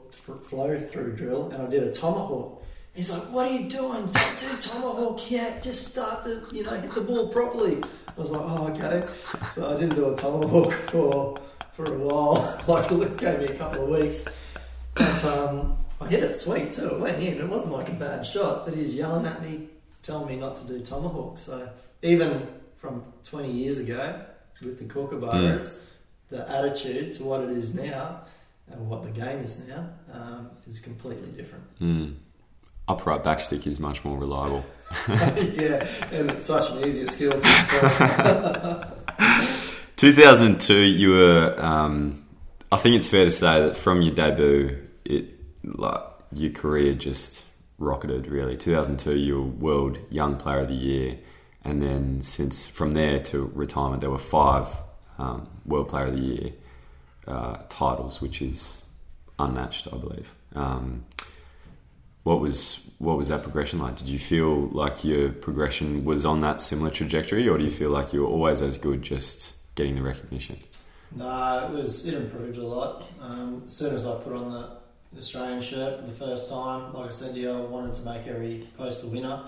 flow 0.49 0.79
through 0.79 1.17
drill, 1.17 1.51
and 1.51 1.61
I 1.61 1.69
did 1.69 1.83
a 1.83 1.91
tomahawk. 1.91 2.63
He's 2.95 3.11
like, 3.11 3.21
"What 3.31 3.51
are 3.51 3.53
you 3.53 3.69
doing? 3.69 4.07
Don't 4.07 4.39
do 4.39 4.57
tomahawk 4.59 5.29
yet. 5.29 5.61
Just 5.61 5.91
start 5.91 6.23
to, 6.23 6.43
you 6.51 6.63
know, 6.63 6.71
hit 6.71 6.91
the 6.91 7.01
ball 7.01 7.27
properly." 7.27 7.83
I 8.07 8.19
was 8.19 8.31
like, 8.31 8.41
"Oh, 8.43 8.67
okay." 8.69 9.05
So 9.53 9.69
I 9.69 9.79
didn't 9.79 9.95
do 9.95 10.11
a 10.11 10.17
tomahawk 10.17 10.73
for 10.91 11.39
for 11.73 11.85
a 11.85 11.97
while. 11.97 12.59
like 12.67 12.91
it 12.91 13.17
gave 13.17 13.39
me 13.39 13.45
a 13.45 13.55
couple 13.55 13.83
of 13.83 14.01
weeks, 14.01 14.25
but 14.95 15.25
um, 15.25 15.77
I 16.01 16.07
hit 16.07 16.23
it 16.23 16.33
sweet 16.33 16.71
too. 16.71 16.87
It 16.87 16.99
went 16.99 17.21
in. 17.21 17.37
It 17.37 17.47
wasn't 17.47 17.73
like 17.73 17.89
a 17.89 17.93
bad 17.93 18.25
shot, 18.25 18.65
but 18.65 18.73
he 18.73 18.81
was 18.81 18.95
yelling 18.95 19.27
at 19.27 19.43
me, 19.43 19.67
telling 20.01 20.27
me 20.27 20.37
not 20.37 20.55
to 20.55 20.65
do 20.65 20.79
tomahawk. 20.79 21.37
So 21.37 21.69
even 22.01 22.47
from 22.77 23.03
20 23.23 23.51
years 23.51 23.79
ago 23.79 24.21
with 24.61 24.79
the 24.79 24.85
kookaburras, 24.85 25.81
the 26.29 26.49
attitude 26.49 27.13
to 27.13 27.23
what 27.23 27.41
it 27.41 27.49
is 27.49 27.73
now 27.73 28.21
and 28.69 28.89
what 28.89 29.03
the 29.03 29.11
game 29.11 29.39
is 29.39 29.67
now 29.67 29.89
um, 30.13 30.49
is 30.67 30.79
completely 30.79 31.29
different. 31.31 31.63
Mm. 31.79 32.15
Upright 32.87 33.23
backstick 33.23 33.67
is 33.67 33.79
much 33.79 34.03
more 34.03 34.17
reliable. 34.17 34.65
yeah, 35.07 35.85
and 36.11 36.31
it's 36.31 36.43
such 36.43 36.69
an 36.71 36.87
easier 36.87 37.07
skill 37.07 37.39
to 37.39 38.93
2002, 39.97 40.73
you 40.75 41.09
were. 41.09 41.55
Um, 41.57 42.23
I 42.71 42.77
think 42.77 42.95
it's 42.95 43.07
fair 43.07 43.25
to 43.25 43.31
say 43.31 43.61
that 43.61 43.75
from 43.75 44.01
your 44.01 44.13
debut, 44.13 44.77
it 45.03 45.33
like 45.63 46.03
your 46.31 46.51
career 46.51 46.93
just 46.93 47.43
rocketed. 47.77 48.27
Really, 48.27 48.55
2002, 48.55 49.17
you 49.17 49.35
were 49.35 49.41
World 49.41 49.97
Young 50.09 50.37
Player 50.37 50.59
of 50.59 50.67
the 50.69 50.75
Year, 50.75 51.17
and 51.67 51.81
then 51.81 52.21
since 52.21 52.65
from 52.65 52.93
there 52.93 53.19
to 53.19 53.51
retirement, 53.53 53.99
there 53.99 54.09
were 54.09 54.17
five 54.17 54.67
um, 55.19 55.49
World 55.65 55.89
Player 55.89 56.05
of 56.05 56.13
the 56.13 56.21
Year 56.21 56.51
uh, 57.27 57.57
titles, 57.67 58.21
which 58.21 58.41
is 58.41 58.81
unmatched, 59.37 59.85
I 59.91 59.97
believe. 59.97 60.33
Um, 60.55 61.03
what 62.23 62.39
was 62.39 62.79
what 62.99 63.17
was 63.17 63.27
that 63.27 63.43
progression 63.43 63.79
like? 63.79 63.97
Did 63.97 64.07
you 64.07 64.17
feel 64.17 64.67
like 64.67 65.03
your 65.03 65.29
progression 65.29 66.05
was 66.05 66.23
on 66.23 66.39
that 66.39 66.61
similar 66.61 66.89
trajectory, 66.89 67.49
or 67.49 67.57
do 67.57 67.65
you 67.65 67.71
feel 67.71 67.89
like 67.89 68.13
you 68.13 68.21
were 68.21 68.29
always 68.29 68.61
as 68.61 68.77
good, 68.77 69.01
just 69.01 69.57
getting 69.75 69.95
the 69.95 70.01
recognition? 70.01 70.57
No, 71.13 71.69
it 71.69 71.77
was 71.77 72.07
it 72.07 72.13
improved 72.13 72.57
a 72.57 72.65
lot. 72.65 73.03
Um, 73.21 73.63
as 73.65 73.73
soon 73.73 73.93
as 73.93 74.05
I 74.05 74.15
put 74.21 74.31
on 74.31 74.51
the 74.51 75.17
Australian 75.17 75.59
shirt 75.59 75.99
for 75.99 76.05
the 76.05 76.13
first 76.13 76.49
time, 76.49 76.93
like 76.93 77.07
I 77.07 77.11
said 77.11 77.35
you, 77.35 77.51
I 77.51 77.59
wanted 77.59 77.93
to 77.95 78.01
make 78.03 78.25
every 78.25 78.69
post 78.77 79.03
a 79.03 79.07
winner. 79.07 79.43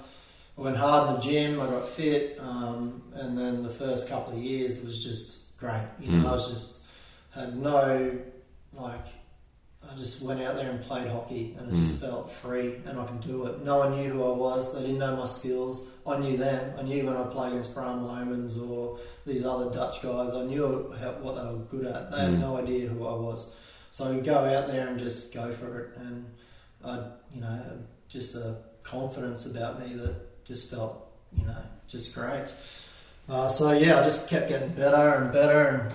I 0.60 0.62
went 0.62 0.76
hard 0.78 1.10
in 1.10 1.16
the 1.16 1.22
gym, 1.22 1.62
I 1.62 1.68
got 1.68 1.88
fit, 1.88 2.38
um, 2.42 3.02
and 3.14 3.38
then 3.38 3.64
the 3.64 3.70
first 3.70 4.10
couple 4.10 4.34
of 4.34 4.40
years 4.44 4.78
it 4.80 4.86
was 4.86 5.02
just 5.02 5.58
great. 5.58 5.88
You 6.02 6.12
know, 6.12 6.26
Mm. 6.26 6.28
I 6.28 6.32
was 6.34 6.48
just 6.50 6.80
had 7.32 7.56
no 7.58 8.20
like 8.74 9.06
I 9.90 9.96
just 9.96 10.22
went 10.22 10.42
out 10.42 10.56
there 10.56 10.70
and 10.70 10.82
played 10.84 11.08
hockey, 11.08 11.56
and 11.58 11.72
it 11.74 11.78
just 11.78 12.02
felt 12.02 12.30
free, 12.30 12.76
and 12.86 13.00
I 13.00 13.06
could 13.06 13.22
do 13.22 13.46
it. 13.46 13.64
No 13.64 13.78
one 13.80 13.96
knew 13.96 14.10
who 14.10 14.24
I 14.24 14.36
was; 14.36 14.76
they 14.76 14.82
didn't 14.82 15.00
know 15.00 15.16
my 15.16 15.26
skills. 15.26 15.88
I 16.06 16.18
knew 16.18 16.36
them. 16.36 16.74
I 16.78 16.82
knew 16.84 17.06
when 17.06 17.16
I 17.16 17.24
played 17.24 17.54
against 17.54 17.74
Bram 17.74 18.06
Lomans 18.06 18.58
or 18.60 19.00
these 19.26 19.46
other 19.46 19.72
Dutch 19.72 20.02
guys. 20.04 20.34
I 20.34 20.44
knew 20.44 20.94
how, 21.00 21.12
what 21.14 21.36
they 21.36 21.44
were 21.44 21.64
good 21.72 21.86
at. 21.88 22.12
They 22.12 22.20
had 22.20 22.32
Mm. 22.32 22.40
no 22.42 22.58
idea 22.58 22.90
who 22.90 23.08
I 23.08 23.14
was, 23.16 23.54
so 23.92 24.06
I 24.06 24.10
would 24.12 24.26
go 24.26 24.36
out 24.40 24.68
there 24.68 24.90
and 24.90 25.00
just 25.00 25.34
go 25.34 25.50
for 25.52 25.80
it, 25.80 25.98
and 25.98 26.26
I, 26.84 27.00
you 27.34 27.40
know, 27.42 27.62
just 28.10 28.36
a 28.36 28.58
confidence 28.84 29.46
about 29.46 29.80
me 29.80 29.96
that 29.96 30.16
just 30.50 30.70
felt, 30.70 31.08
you 31.38 31.46
know, 31.46 31.64
just 31.88 32.14
great. 32.14 32.54
Uh, 33.30 33.48
so 33.48 33.72
yeah, 33.72 34.00
I 34.00 34.04
just 34.04 34.28
kept 34.28 34.50
getting 34.50 34.70
better 34.70 35.24
and 35.24 35.32
better, 35.32 35.92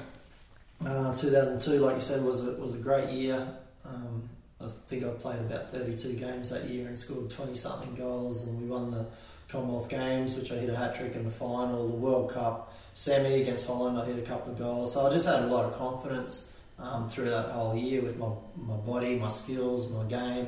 and 0.80 0.88
uh, 0.88 1.14
2002, 1.14 1.72
like 1.80 1.96
you 1.96 2.00
said, 2.00 2.24
was 2.24 2.46
a, 2.46 2.52
was 2.52 2.74
a 2.74 2.78
great 2.78 3.11
year. 3.11 3.46
Um, 3.84 4.30
I 4.61 4.66
think 4.66 5.05
I 5.05 5.09
played 5.09 5.40
about 5.40 5.70
32 5.70 6.14
games 6.14 6.48
that 6.50 6.64
year 6.70 6.86
and 6.86 6.98
scored 6.98 7.28
20 7.30 7.55
something 7.55 7.94
goals, 7.96 8.46
and 8.46 8.59
we 8.62 8.68
won 8.68 8.90
the 8.92 9.05
Commonwealth 9.48 9.90
Games, 9.90 10.36
which 10.36 10.52
I 10.52 10.55
hit 10.55 10.70
a 10.70 10.76
hat 10.76 10.94
trick 10.94 11.14
in 11.16 11.24
the 11.24 11.30
final, 11.30 11.88
the 11.88 11.96
World 11.96 12.30
Cup 12.30 12.72
semi 12.94 13.42
against 13.42 13.66
Holland, 13.66 13.98
I 13.98 14.05
hit 14.05 14.18
a 14.18 14.22
couple 14.22 14.52
of 14.52 14.59
goals. 14.59 14.94
So 14.94 15.07
I 15.07 15.11
just 15.11 15.26
had 15.26 15.42
a 15.42 15.46
lot 15.46 15.64
of 15.64 15.76
confidence 15.76 16.52
um, 16.78 17.09
through 17.09 17.28
that 17.30 17.50
whole 17.50 17.76
year 17.76 18.00
with 18.00 18.16
my, 18.16 18.28
my 18.57 18.76
body, 18.76 19.16
my 19.16 19.28
skills, 19.28 19.90
my 19.90 20.05
game, 20.05 20.46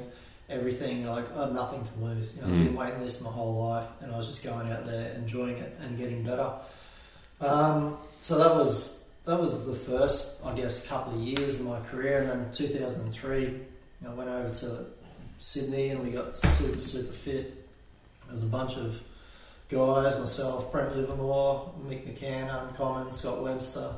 everything. 0.48 1.06
Like 1.06 1.24
I 1.36 1.44
had 1.46 1.54
nothing 1.54 1.82
to 1.84 1.98
lose. 2.00 2.36
You 2.36 2.42
know, 2.42 2.48
Mm. 2.48 2.58
I've 2.60 2.64
been 2.66 2.76
waiting 2.76 3.00
this 3.00 3.20
my 3.20 3.30
whole 3.30 3.66
life, 3.68 3.86
and 4.00 4.12
I 4.12 4.16
was 4.16 4.26
just 4.26 4.44
going 4.44 4.70
out 4.70 4.86
there, 4.86 5.12
enjoying 5.14 5.56
it, 5.58 5.76
and 5.80 5.96
getting 5.98 6.22
better. 6.22 6.50
Um, 7.40 7.98
so 8.20 8.38
that 8.38 8.54
was 8.54 9.04
that 9.24 9.40
was 9.40 9.66
the 9.66 9.74
first, 9.74 10.40
I 10.44 10.54
guess, 10.54 10.86
couple 10.86 11.14
of 11.14 11.20
years 11.20 11.58
of 11.60 11.66
my 11.66 11.80
career, 11.80 12.20
and 12.22 12.30
then 12.30 12.50
2003, 12.52 13.60
I 14.06 14.14
went 14.14 14.30
over 14.30 14.54
to 14.54 14.86
Sydney, 15.40 15.88
and 15.90 16.02
we 16.04 16.10
got 16.10 16.36
super 16.36 16.80
super 16.80 17.12
fit. 17.12 17.66
There's 18.28 18.42
a 18.44 18.46
bunch 18.46 18.76
of 18.76 19.00
guys, 19.68 20.18
myself, 20.18 20.70
Brent 20.72 20.96
Livermore, 20.96 21.72
Mick 21.88 22.06
McCann, 22.06 22.48
Adam 22.48 22.72
Commens, 22.74 23.16
Scott 23.16 23.42
Webster, 23.42 23.90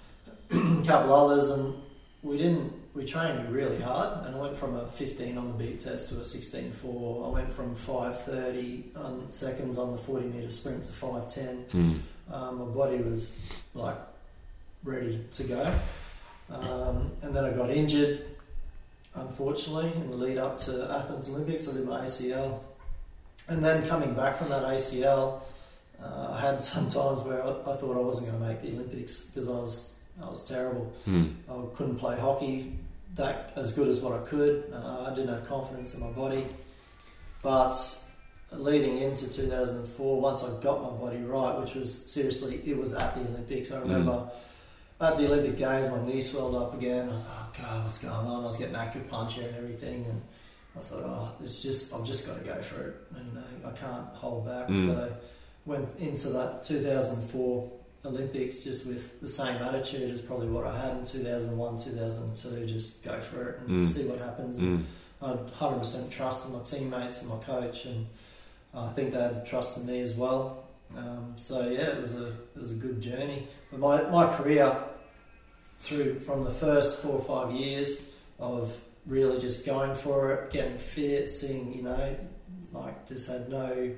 a 0.50 0.82
couple 0.86 1.14
others, 1.14 1.50
and 1.50 1.74
we 2.22 2.36
didn't. 2.38 2.72
We 2.94 3.04
trained 3.04 3.50
really 3.50 3.80
hard, 3.80 4.24
and 4.24 4.36
I 4.36 4.38
went 4.38 4.56
from 4.56 4.76
a 4.76 4.86
15 4.86 5.36
on 5.36 5.48
the 5.48 5.54
beep 5.54 5.80
test 5.80 6.08
to 6.10 6.14
a 6.14 6.20
16.4. 6.20 7.26
I 7.26 7.28
went 7.28 7.52
from 7.52 7.74
5.30 7.74 8.96
on 8.96 9.32
seconds 9.32 9.78
on 9.78 9.90
the 9.90 9.98
40 9.98 10.26
meter 10.26 10.48
sprint 10.48 10.84
to 10.84 10.92
5.10. 10.92 11.64
Mm. 11.70 12.00
Um, 12.32 12.58
my 12.60 12.64
body 12.66 12.98
was 12.98 13.36
like 13.74 13.96
ready 14.84 15.24
to 15.32 15.42
go, 15.42 15.74
um, 16.50 17.10
and 17.22 17.34
then 17.34 17.44
I 17.44 17.50
got 17.50 17.70
injured. 17.70 18.26
Unfortunately, 19.16 19.92
in 19.96 20.10
the 20.10 20.16
lead 20.16 20.38
up 20.38 20.58
to 20.60 20.88
Athens 20.92 21.28
Olympics, 21.28 21.68
I 21.68 21.72
did 21.72 21.86
my 21.86 22.02
ACL, 22.02 22.60
and 23.48 23.64
then 23.64 23.88
coming 23.88 24.14
back 24.14 24.36
from 24.36 24.50
that 24.50 24.62
ACL, 24.62 25.40
uh, 26.00 26.28
I 26.30 26.40
had 26.40 26.62
some 26.62 26.88
times 26.88 27.22
where 27.22 27.42
I, 27.42 27.48
I 27.48 27.76
thought 27.76 27.96
I 27.96 28.00
wasn't 28.00 28.30
going 28.30 28.40
to 28.40 28.48
make 28.48 28.62
the 28.62 28.68
Olympics 28.68 29.24
because 29.24 29.48
I 29.48 29.52
was 29.52 29.98
I 30.22 30.28
was 30.28 30.46
terrible. 30.48 30.92
Mm. 31.08 31.34
I 31.50 31.76
couldn't 31.76 31.96
play 31.96 32.16
hockey 32.16 32.78
that 33.14 33.52
as 33.56 33.72
good 33.72 33.88
as 33.88 34.00
what 34.00 34.12
I 34.12 34.24
could. 34.24 34.72
Uh, 34.72 35.06
I 35.10 35.14
didn't 35.14 35.28
have 35.28 35.46
confidence 35.46 35.94
in 35.94 36.00
my 36.00 36.10
body. 36.10 36.46
But 37.42 37.74
leading 38.52 38.98
into 38.98 39.30
2004, 39.30 40.20
once 40.20 40.42
I 40.42 40.60
got 40.60 40.82
my 40.82 40.90
body 40.98 41.18
right, 41.18 41.58
which 41.60 41.74
was 41.74 41.92
seriously, 41.92 42.60
it 42.64 42.76
was 42.76 42.94
at 42.94 43.14
the 43.14 43.20
Olympics. 43.28 43.70
I 43.70 43.80
remember 43.80 44.28
at 45.00 45.16
the 45.16 45.26
Olympic 45.26 45.56
Games, 45.56 45.90
my 45.90 46.04
knee 46.04 46.20
swelled 46.20 46.54
up 46.54 46.74
again. 46.74 47.08
I 47.08 47.12
was 47.12 47.24
like, 47.24 47.34
oh 47.36 47.62
God, 47.62 47.84
what's 47.84 47.98
going 47.98 48.14
on? 48.14 48.42
I 48.42 48.46
was 48.46 48.56
getting 48.56 48.74
acupuncture 48.74 49.46
and 49.46 49.56
everything. 49.56 50.06
And 50.06 50.22
I 50.76 50.80
thought, 50.80 51.02
oh, 51.04 51.36
it's 51.42 51.62
just, 51.62 51.94
I've 51.94 52.04
just 52.04 52.26
got 52.26 52.38
to 52.38 52.44
go 52.44 52.60
for 52.62 52.88
it. 52.88 52.96
And, 53.16 53.32
you 53.32 53.62
know, 53.62 53.70
I 53.70 53.72
can't 53.72 54.06
hold 54.14 54.46
back. 54.46 54.68
Mm. 54.68 54.86
So 54.86 55.12
went 55.66 55.88
into 55.98 56.28
that 56.30 56.64
2004 56.64 57.70
Olympics 58.04 58.58
just 58.58 58.86
with 58.86 59.20
the 59.20 59.28
same 59.28 59.56
attitude 59.62 60.10
as 60.10 60.20
probably 60.20 60.48
what 60.48 60.66
I 60.66 60.78
had 60.78 60.96
in 60.98 61.04
2001, 61.04 61.78
2002. 61.78 62.66
Just 62.66 63.02
go 63.02 63.20
for 63.20 63.48
it 63.50 63.60
and 63.60 63.82
Mm. 63.82 63.86
see 63.88 64.04
what 64.04 64.18
happens. 64.18 64.58
And 64.58 64.80
Mm. 64.80 64.84
I 65.22 65.28
had 65.28 65.46
100% 65.52 66.10
trust 66.10 66.46
in 66.46 66.52
my 66.52 66.62
teammates 66.62 67.20
and 67.22 67.30
my 67.30 67.38
coach, 67.38 67.86
and 67.86 68.06
I 68.74 68.88
think 68.92 69.12
they 69.12 69.20
had 69.20 69.46
trust 69.46 69.78
in 69.78 69.86
me 69.86 70.00
as 70.00 70.14
well. 70.16 70.64
Um, 70.96 71.32
so 71.36 71.68
yeah, 71.68 71.88
it 71.88 71.98
was 72.00 72.14
a 72.14 72.28
it 72.28 72.58
was 72.60 72.70
a 72.70 72.74
good 72.74 73.00
journey. 73.00 73.48
But 73.70 73.80
my 73.80 74.02
my 74.10 74.36
career 74.36 74.76
through 75.80 76.20
from 76.20 76.44
the 76.44 76.50
first 76.50 76.98
four 77.00 77.12
or 77.12 77.20
five 77.22 77.54
years 77.54 78.10
of 78.38 78.78
really 79.06 79.38
just 79.40 79.64
going 79.66 79.94
for 79.94 80.32
it, 80.32 80.50
getting 80.52 80.78
fit, 80.78 81.30
seeing 81.30 81.74
you 81.74 81.82
know, 81.82 82.16
like 82.72 83.08
just 83.08 83.28
had 83.28 83.48
no 83.48 83.90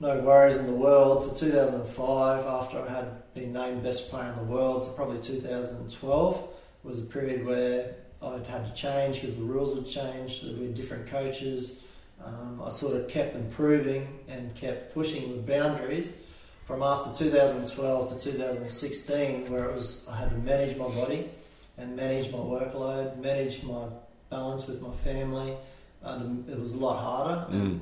no 0.00 0.18
worries 0.20 0.56
in 0.56 0.66
the 0.66 0.72
world 0.72 1.28
to 1.28 1.38
2005 1.38 2.46
after 2.46 2.80
I 2.80 2.88
had 2.88 3.34
been 3.34 3.52
named 3.52 3.82
best 3.82 4.10
player 4.10 4.30
in 4.32 4.36
the 4.36 4.52
world 4.52 4.84
to 4.84 4.90
probably 4.92 5.20
2012 5.20 6.48
was 6.82 6.98
a 6.98 7.02
period 7.02 7.44
where 7.44 7.94
I'd 8.22 8.46
had 8.46 8.66
to 8.66 8.74
change 8.74 9.20
because 9.20 9.36
the 9.36 9.42
rules 9.42 9.76
had 9.76 9.86
changed. 9.86 10.40
So 10.40 10.52
there 10.52 10.66
were 10.66 10.74
different 10.74 11.06
coaches. 11.06 11.84
Um, 12.24 12.62
I 12.64 12.70
sort 12.70 12.96
of 12.96 13.08
kept 13.08 13.34
improving 13.34 14.20
and 14.28 14.54
kept 14.54 14.94
pushing 14.94 15.32
the 15.32 15.42
boundaries 15.42 16.22
from 16.64 16.82
after 16.82 17.12
2012 17.12 18.12
to 18.12 18.24
2016, 18.32 19.50
where 19.50 19.64
it 19.64 19.74
was 19.74 20.08
I 20.10 20.16
had 20.16 20.30
to 20.30 20.36
manage 20.38 20.76
my 20.78 20.88
body 20.88 21.30
and 21.76 21.94
manage 21.94 22.30
my 22.30 22.38
workload, 22.38 23.18
manage 23.18 23.62
my 23.62 23.86
balance 24.30 24.66
with 24.66 24.80
my 24.80 24.92
family. 24.92 25.56
And 26.02 26.48
it 26.48 26.58
was 26.58 26.72
a 26.72 26.78
lot 26.78 27.02
harder. 27.02 27.52
Mm. 27.52 27.80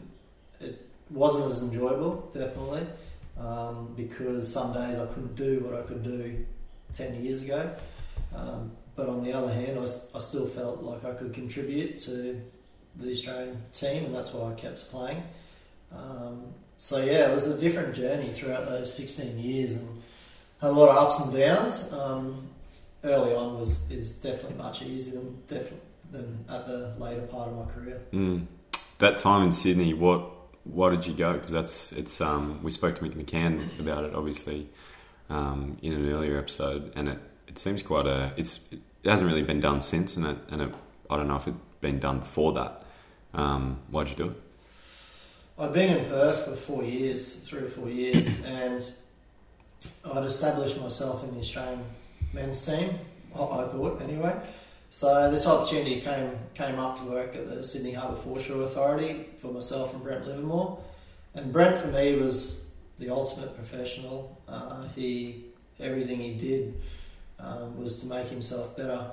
Wasn't 1.10 1.50
as 1.50 1.62
enjoyable, 1.62 2.30
definitely, 2.34 2.86
um, 3.38 3.94
because 3.96 4.52
some 4.52 4.72
days 4.72 4.98
I 4.98 5.06
couldn't 5.06 5.36
do 5.36 5.60
what 5.60 5.78
I 5.78 5.82
could 5.82 6.02
do 6.02 6.44
10 6.94 7.22
years 7.22 7.42
ago. 7.42 7.70
Um, 8.34 8.72
but 8.96 9.08
on 9.08 9.22
the 9.22 9.32
other 9.32 9.52
hand, 9.52 9.78
I 10.14 10.18
still 10.18 10.46
felt 10.46 10.82
like 10.82 11.04
I 11.04 11.12
could 11.12 11.32
contribute 11.32 11.98
to 12.00 12.40
the 12.96 13.12
Australian 13.12 13.62
team, 13.72 14.04
and 14.06 14.14
that's 14.14 14.32
why 14.32 14.50
I 14.50 14.54
kept 14.54 14.90
playing. 14.90 15.22
Um, 15.92 16.42
so, 16.78 16.98
yeah, 16.98 17.30
it 17.30 17.34
was 17.34 17.46
a 17.46 17.58
different 17.58 17.94
journey 17.94 18.32
throughout 18.32 18.66
those 18.66 18.92
16 18.92 19.38
years 19.38 19.76
and 19.76 20.02
had 20.60 20.70
a 20.70 20.72
lot 20.72 20.88
of 20.88 20.96
ups 20.96 21.20
and 21.20 21.32
downs. 21.32 21.92
Um, 21.92 22.48
early 23.04 23.34
on 23.34 23.58
was 23.58 23.88
is 23.90 24.16
definitely 24.16 24.56
much 24.56 24.82
easier 24.82 25.20
than, 25.20 25.42
than 26.10 26.44
at 26.48 26.66
the 26.66 26.92
later 26.98 27.22
part 27.22 27.48
of 27.48 27.56
my 27.56 27.72
career. 27.72 28.00
Mm. 28.12 28.46
That 28.98 29.18
time 29.18 29.44
in 29.44 29.52
Sydney, 29.52 29.94
what 29.94 30.22
why 30.64 30.90
did 30.90 31.06
you 31.06 31.14
go? 31.14 31.34
Because 31.34 31.52
that's 31.52 31.92
it's. 31.92 32.20
Um, 32.20 32.62
we 32.62 32.70
spoke 32.70 32.96
to 32.96 33.02
Mick 33.02 33.14
McCann 33.14 33.78
about 33.80 34.04
it, 34.04 34.14
obviously, 34.14 34.68
um, 35.30 35.78
in 35.82 35.92
an 35.92 36.12
earlier 36.12 36.38
episode, 36.38 36.92
and 36.94 37.08
it, 37.08 37.18
it 37.46 37.58
seems 37.58 37.82
quite 37.82 38.06
a. 38.06 38.32
It's 38.36 38.60
it 38.72 38.80
hasn't 39.08 39.28
really 39.30 39.42
been 39.42 39.60
done 39.60 39.80
since, 39.80 40.16
and 40.16 40.26
it, 40.26 40.38
and 40.50 40.62
it, 40.62 40.74
I 41.10 41.16
don't 41.16 41.28
know 41.28 41.36
if 41.36 41.46
it'd 41.46 41.58
been 41.80 41.98
done 41.98 42.20
before 42.20 42.52
that. 42.54 42.84
Um, 43.34 43.78
why'd 43.90 44.08
you 44.08 44.16
do 44.16 44.28
it? 44.30 44.40
I'd 45.58 45.72
been 45.72 45.96
in 45.96 46.04
Perth 46.08 46.44
for 46.44 46.54
four 46.54 46.84
years, 46.84 47.34
three 47.34 47.60
or 47.60 47.68
four 47.68 47.88
years, 47.88 48.44
and 48.44 48.84
I'd 50.12 50.24
established 50.24 50.80
myself 50.80 51.24
in 51.24 51.34
the 51.34 51.40
Australian 51.40 51.84
men's 52.32 52.64
team. 52.64 52.98
I 53.34 53.40
I 53.40 53.66
thought 53.68 54.02
anyway. 54.02 54.34
So 54.90 55.30
this 55.30 55.46
opportunity 55.46 56.00
came 56.00 56.30
came 56.54 56.78
up 56.78 56.98
to 56.98 57.04
work 57.04 57.36
at 57.36 57.48
the 57.48 57.62
Sydney 57.62 57.92
Harbour 57.92 58.16
Foreshore 58.16 58.62
Authority 58.62 59.26
for 59.38 59.52
myself 59.52 59.92
and 59.92 60.02
Brent 60.02 60.26
Livermore, 60.26 60.82
and 61.34 61.52
Brent 61.52 61.76
for 61.78 61.88
me 61.88 62.16
was 62.16 62.70
the 62.98 63.10
ultimate 63.10 63.54
professional. 63.54 64.40
Uh, 64.48 64.88
he 64.96 65.44
everything 65.78 66.20
he 66.20 66.34
did 66.34 66.80
um, 67.38 67.78
was 67.78 68.00
to 68.00 68.06
make 68.06 68.28
himself 68.28 68.76
better, 68.76 69.12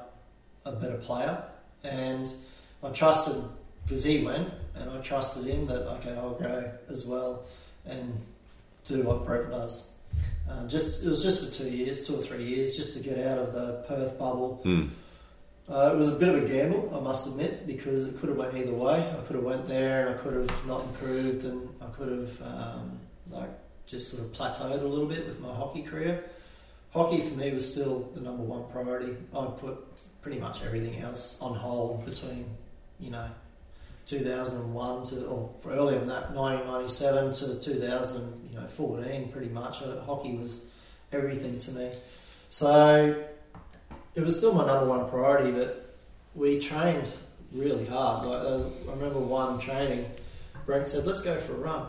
a 0.66 0.72
better 0.72 0.98
player, 0.98 1.44
and 1.84 2.34
I 2.82 2.90
trusted 2.90 3.44
because 3.84 4.04
he 4.04 4.24
went, 4.24 4.50
and 4.76 4.90
I 4.90 4.98
trusted 5.02 5.46
him 5.46 5.68
that 5.68 5.88
okay, 5.98 6.12
I'll 6.12 6.36
go 6.36 6.72
as 6.90 7.06
well 7.06 7.44
and 7.86 8.18
do 8.86 9.04
what 9.04 9.26
Brent 9.26 9.52
does. 9.52 9.92
Uh, 10.50 10.66
just 10.68 11.04
it 11.04 11.10
was 11.10 11.22
just 11.22 11.44
for 11.44 11.52
two 11.52 11.70
years, 11.70 12.08
two 12.08 12.16
or 12.16 12.22
three 12.22 12.46
years, 12.46 12.78
just 12.78 12.96
to 12.96 13.04
get 13.04 13.20
out 13.28 13.38
of 13.38 13.52
the 13.52 13.84
Perth 13.88 14.18
bubble. 14.18 14.62
Mm. 14.64 14.92
Uh, 15.68 15.92
it 15.92 15.98
was 15.98 16.10
a 16.10 16.16
bit 16.16 16.30
of 16.30 16.44
a 16.44 16.48
gamble, 16.48 16.94
I 16.96 17.00
must 17.00 17.26
admit, 17.26 17.66
because 17.66 18.08
it 18.08 18.20
could 18.20 18.30
have 18.30 18.38
went 18.38 18.56
either 18.56 18.74
way. 18.74 19.00
I 19.00 19.26
could 19.26 19.36
have 19.36 19.46
went 19.46 19.68
there 19.68 20.06
and 20.06 20.16
I 20.16 20.18
could 20.20 20.36
have 20.36 20.68
not 20.68 20.84
improved, 20.84 21.44
and 21.44 21.68
I 21.82 21.86
could 21.88 22.10
have 22.10 22.42
um, 22.44 23.00
like 23.32 23.50
just 23.88 24.12
sort 24.12 24.24
of 24.24 24.32
plateaued 24.32 24.82
a 24.82 24.86
little 24.86 25.08
bit 25.08 25.26
with 25.26 25.40
my 25.40 25.54
hockey 25.54 25.82
career. 25.82 26.24
Hockey 26.92 27.20
for 27.20 27.34
me 27.36 27.52
was 27.52 27.70
still 27.70 28.12
the 28.14 28.22
number 28.22 28.44
one 28.44 28.70
priority. 28.72 29.16
I 29.36 29.46
put 29.46 29.78
pretty 30.22 30.40
much 30.40 30.64
everything 30.64 31.02
else 31.02 31.42
on 31.42 31.56
hold 31.56 32.06
between, 32.06 32.46
you 33.00 33.10
know, 33.10 33.28
2001 34.06 35.06
to 35.08 35.26
or 35.26 35.50
earlier 35.68 35.98
than 35.98 36.08
that, 36.08 36.32
1997 36.32 37.32
to 37.34 37.60
2014. 37.60 39.32
Pretty 39.32 39.50
much, 39.50 39.82
uh, 39.82 40.00
hockey 40.02 40.36
was 40.36 40.68
everything 41.12 41.58
to 41.58 41.72
me. 41.72 41.92
So 42.52 43.26
it 44.16 44.24
was 44.24 44.38
still 44.38 44.54
my 44.54 44.66
number 44.66 44.86
one 44.86 45.10
priority, 45.10 45.52
but 45.52 45.96
we 46.34 46.60
trained 46.60 47.12
really 47.52 47.86
hard. 47.86 48.26
Like 48.26 48.42
I 48.42 48.92
remember 48.92 49.20
one 49.20 49.60
training, 49.60 50.10
Brent 50.66 50.88
said, 50.88 51.06
"Let's 51.06 51.22
go 51.22 51.36
for 51.36 51.54
a 51.54 51.58
run." 51.58 51.88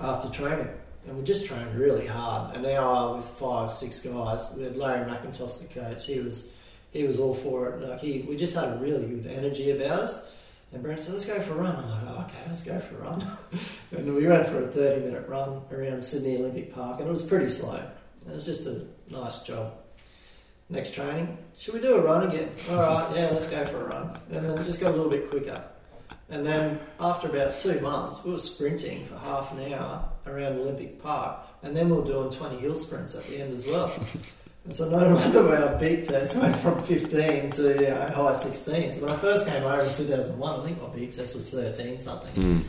After 0.00 0.30
training, 0.30 0.68
and 1.06 1.18
we 1.18 1.24
just 1.24 1.46
trained 1.46 1.74
really 1.74 2.06
hard. 2.06 2.54
And 2.54 2.62
now 2.62 2.94
uh, 2.94 3.16
with 3.16 3.24
five, 3.24 3.72
six 3.72 3.98
guys, 3.98 4.54
we 4.56 4.62
had 4.62 4.76
Larry 4.76 5.10
McIntosh, 5.10 5.60
the 5.60 5.74
coach. 5.74 6.06
He 6.06 6.20
was 6.20 6.52
he 6.90 7.04
was 7.04 7.18
all 7.18 7.34
for 7.34 7.70
it. 7.70 7.82
Like 7.82 8.00
he, 8.00 8.20
we 8.20 8.36
just 8.36 8.54
had 8.54 8.68
a 8.68 8.76
really 8.76 9.06
good 9.06 9.26
energy 9.26 9.70
about 9.70 10.00
us. 10.00 10.30
And 10.72 10.82
Brent 10.82 11.00
said, 11.00 11.14
"Let's 11.14 11.26
go 11.26 11.40
for 11.40 11.54
a 11.54 11.56
run." 11.56 11.76
I'm 11.76 11.88
like, 11.88 12.16
oh, 12.16 12.24
"Okay, 12.26 12.42
let's 12.48 12.62
go 12.62 12.78
for 12.78 12.96
a 12.96 12.98
run." 12.98 13.24
and 13.92 14.14
we 14.14 14.26
went 14.26 14.46
for 14.46 14.62
a 14.62 14.66
30 14.66 15.06
minute 15.06 15.28
run 15.28 15.62
around 15.72 16.02
Sydney 16.02 16.36
Olympic 16.36 16.74
Park, 16.74 17.00
and 17.00 17.08
it 17.08 17.10
was 17.10 17.26
pretty 17.26 17.48
slow. 17.48 17.82
It 18.26 18.34
was 18.34 18.44
just 18.44 18.66
a 18.66 18.84
nice 19.10 19.42
job. 19.42 19.72
Next 20.70 20.92
training, 20.92 21.38
should 21.56 21.74
we 21.74 21.80
do 21.80 21.96
a 21.96 22.02
run 22.02 22.28
again? 22.28 22.50
All 22.70 22.76
right, 22.76 23.16
yeah, 23.16 23.30
let's 23.32 23.48
go 23.48 23.64
for 23.64 23.80
a 23.80 23.88
run. 23.88 24.18
And 24.30 24.44
then 24.44 24.64
just 24.66 24.80
got 24.80 24.92
a 24.92 24.96
little 24.96 25.10
bit 25.10 25.30
quicker. 25.30 25.64
And 26.30 26.44
then 26.44 26.78
after 27.00 27.28
about 27.28 27.58
two 27.58 27.80
months, 27.80 28.22
we 28.22 28.32
were 28.32 28.38
sprinting 28.38 29.06
for 29.06 29.16
half 29.16 29.50
an 29.52 29.72
hour 29.72 30.06
around 30.26 30.58
Olympic 30.58 31.02
Park, 31.02 31.38
and 31.62 31.74
then 31.74 31.88
we 31.88 31.96
were 31.96 32.04
doing 32.04 32.30
20 32.30 32.58
hill 32.58 32.76
sprints 32.76 33.14
at 33.14 33.24
the 33.28 33.40
end 33.40 33.50
as 33.52 33.66
well. 33.66 33.90
and 34.66 34.76
so 34.76 34.90
no 34.90 35.14
wonder 35.14 35.56
our 35.56 35.78
beep 35.78 36.04
test 36.04 36.36
went 36.36 36.56
from 36.56 36.82
15 36.82 37.48
to 37.50 37.62
you 37.62 37.80
know, 37.80 38.10
high 38.14 38.32
16s. 38.32 39.00
When 39.00 39.10
I 39.10 39.16
first 39.16 39.46
came 39.46 39.62
over 39.62 39.80
in 39.80 39.94
2001, 39.94 40.60
I 40.60 40.64
think 40.64 40.82
my 40.82 40.88
beep 40.88 41.12
test 41.12 41.34
was 41.34 41.48
13 41.48 41.98
something. 41.98 42.34
Mm. 42.34 42.62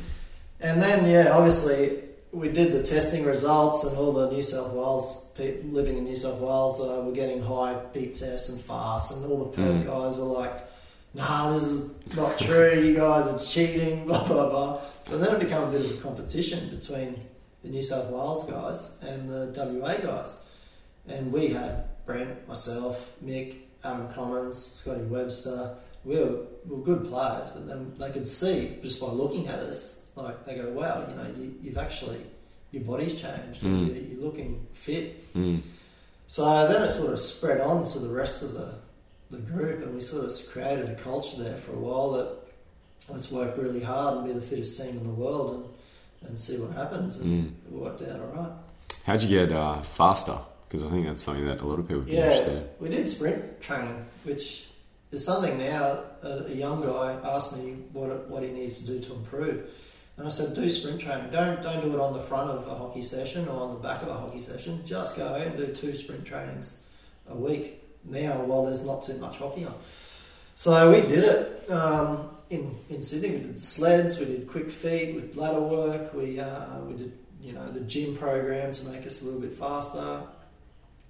And 0.61 0.81
then, 0.81 1.09
yeah, 1.09 1.31
obviously, 1.35 2.01
we 2.31 2.49
did 2.49 2.71
the 2.73 2.83
testing 2.83 3.25
results, 3.25 3.83
and 3.83 3.97
all 3.97 4.11
the 4.13 4.29
New 4.31 4.41
South 4.41 4.73
Wales 4.73 5.25
people 5.35 5.69
living 5.71 5.97
in 5.97 6.03
New 6.03 6.15
South 6.15 6.39
Wales 6.39 6.79
uh, 6.79 7.01
were 7.05 7.11
getting 7.13 7.41
high 7.41 7.73
beep 7.93 8.13
tests 8.13 8.49
and 8.49 8.61
fast, 8.61 9.15
and 9.15 9.31
all 9.31 9.45
the 9.45 9.51
Perth 9.55 9.83
Mm. 9.83 9.85
guys 9.85 10.17
were 10.17 10.25
like, 10.25 10.67
"Nah, 11.13 11.53
this 11.53 11.63
is 11.63 11.91
not 12.15 12.37
true. 12.37 12.79
You 12.81 12.95
guys 12.95 13.25
are 13.33 13.39
cheating." 13.39 14.05
Blah 14.07 14.27
blah 14.27 14.49
blah. 14.49 14.81
And 15.11 15.23
then 15.23 15.35
it 15.35 15.39
became 15.39 15.63
a 15.63 15.67
bit 15.71 15.81
of 15.81 15.91
a 15.97 16.01
competition 16.01 16.69
between 16.69 17.19
the 17.63 17.69
New 17.69 17.81
South 17.81 18.11
Wales 18.11 18.43
guys 18.45 19.01
and 19.01 19.27
the 19.29 19.51
WA 19.55 19.95
guys, 19.97 20.45
and 21.07 21.31
we 21.33 21.47
had 21.47 21.85
Brent, 22.05 22.47
myself, 22.47 23.13
Mick, 23.25 23.55
Adam 23.83 24.07
Commens, 24.13 24.55
Scotty 24.57 25.03
Webster. 25.05 25.75
We 26.05 26.15
were, 26.15 26.41
we 26.65 26.75
were 26.75 26.83
good 26.83 27.09
players, 27.09 27.49
but 27.49 27.67
then 27.67 27.93
they 27.97 28.09
could 28.11 28.27
see 28.27 28.77
just 28.81 29.01
by 29.01 29.07
looking 29.07 29.47
at 29.47 29.59
us, 29.59 29.98
like 30.23 30.45
they 30.45 30.55
go, 30.55 30.69
"Wow, 30.71 31.05
you 31.09 31.15
know, 31.15 31.27
you, 31.37 31.55
you've 31.61 31.77
actually." 31.77 32.21
Your 32.71 32.83
body's 32.83 33.19
changed. 33.19 33.63
Mm. 33.63 33.87
You're, 33.87 33.95
you're 33.97 34.21
looking 34.21 34.67
fit. 34.73 35.33
Mm. 35.33 35.61
So 36.27 36.67
then 36.67 36.83
it 36.83 36.89
sort 36.89 37.11
of 37.11 37.19
spread 37.19 37.61
on 37.61 37.83
to 37.85 37.97
the 37.97 38.09
rest 38.09 38.43
of 38.43 38.53
the, 38.53 38.75
the 39.31 39.39
group, 39.39 39.81
and 39.83 39.95
we 39.95 40.01
sort 40.01 40.23
of 40.23 40.31
created 40.51 40.87
a 40.87 40.93
culture 40.93 41.41
there 41.41 41.57
for 41.57 41.71
a 41.73 41.79
while 41.79 42.11
that 42.11 42.35
let's 43.09 43.31
work 43.31 43.57
really 43.57 43.81
hard 43.81 44.17
and 44.17 44.27
be 44.27 44.33
the 44.33 44.41
fittest 44.41 44.79
team 44.79 44.89
in 44.97 45.03
the 45.03 45.09
world 45.09 45.55
and, 46.21 46.29
and 46.29 46.39
see 46.39 46.57
what 46.57 46.71
happens. 46.77 47.17
And 47.17 47.45
Mm. 47.45 47.51
it 47.65 47.71
worked 47.71 48.03
out 48.03 48.19
all 48.19 48.27
right. 48.43 48.51
How'd 49.03 49.23
you 49.23 49.29
get 49.29 49.51
uh, 49.51 49.81
faster? 49.81 50.37
Because 50.67 50.83
I 50.83 50.91
think 50.91 51.07
that's 51.07 51.23
something 51.23 51.47
that 51.47 51.61
a 51.61 51.65
lot 51.65 51.79
of 51.79 51.87
people 51.87 52.03
be 52.03 52.11
Yeah, 52.11 52.59
we 52.79 52.89
did 52.89 53.07
sprint 53.07 53.59
training, 53.61 54.05
which 54.25 54.69
is 55.11 55.25
something 55.25 55.57
now. 55.57 56.03
A, 56.21 56.45
a 56.45 56.53
young 56.53 56.83
guy 56.83 57.17
asked 57.23 57.57
me 57.57 57.71
what 57.93 58.29
what 58.29 58.43
he 58.43 58.49
needs 58.49 58.85
to 58.85 58.85
do 58.85 58.99
to 59.07 59.13
improve, 59.15 59.71
and 60.19 60.27
I 60.27 60.31
said, 60.31 60.53
do 60.53 60.69
sprint 60.69 60.99
training. 60.99 61.29
Don't 61.31 61.63
don't 61.63 61.81
do 61.81 61.93
it 61.93 61.99
on 61.99 62.11
the 62.11 62.19
front 62.19 62.49
of 62.49 62.67
a 62.67 62.75
hockey 62.75 63.01
session 63.01 63.47
or 63.47 63.61
on 63.61 63.69
the 63.69 63.79
back 63.79 64.01
of 64.01 64.09
a 64.09 64.13
hockey 64.13 64.41
session. 64.41 64.81
Just 64.85 65.15
go 65.15 65.33
and 65.35 65.55
do 65.55 65.67
two 65.67 65.95
sprint 65.95 66.25
trainings 66.25 66.77
a 67.29 67.35
week. 67.35 67.81
Now, 68.03 68.41
while 68.41 68.65
there's 68.65 68.83
not 68.85 69.01
too 69.01 69.17
much 69.17 69.37
hockey 69.37 69.63
on, 69.63 69.75
so 70.55 70.91
we 70.91 70.99
did 71.07 71.23
it 71.23 71.71
um, 71.71 72.31
in 72.49 72.77
in 72.89 73.01
Sydney. 73.01 73.29
We 73.29 73.37
did 73.37 73.63
sleds, 73.63 74.19
we 74.19 74.25
did 74.25 74.49
quick 74.49 74.69
feet 74.69 75.15
with 75.15 75.37
ladder 75.37 75.61
work. 75.61 76.13
We 76.13 76.37
uh, 76.37 76.79
we 76.79 76.95
did 76.95 77.17
you 77.39 77.53
know 77.53 77.65
the 77.67 77.79
gym 77.79 78.17
program 78.17 78.73
to 78.73 78.89
make 78.89 79.05
us 79.05 79.21
a 79.21 79.25
little 79.25 79.39
bit 79.39 79.53
faster, 79.53 80.21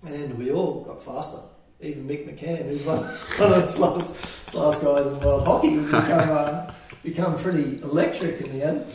and 0.06 0.38
we 0.38 0.52
all 0.52 0.84
got 0.84 1.02
faster. 1.02 1.40
Even 1.82 2.08
Mick 2.08 2.30
McCann, 2.30 2.68
who's 2.68 2.84
one, 2.84 3.00
one 3.38 3.54
of 3.54 3.62
the 3.64 3.68
slowest, 3.70 4.16
slowest 4.46 4.84
guys 4.84 5.08
in 5.08 5.20
world 5.22 5.48
hockey, 5.48 5.80
become 5.80 6.30
uh, 6.30 6.72
become 7.04 7.38
pretty 7.38 7.82
electric 7.82 8.42
in 8.42 8.58
the 8.58 8.66
end. 8.66 8.86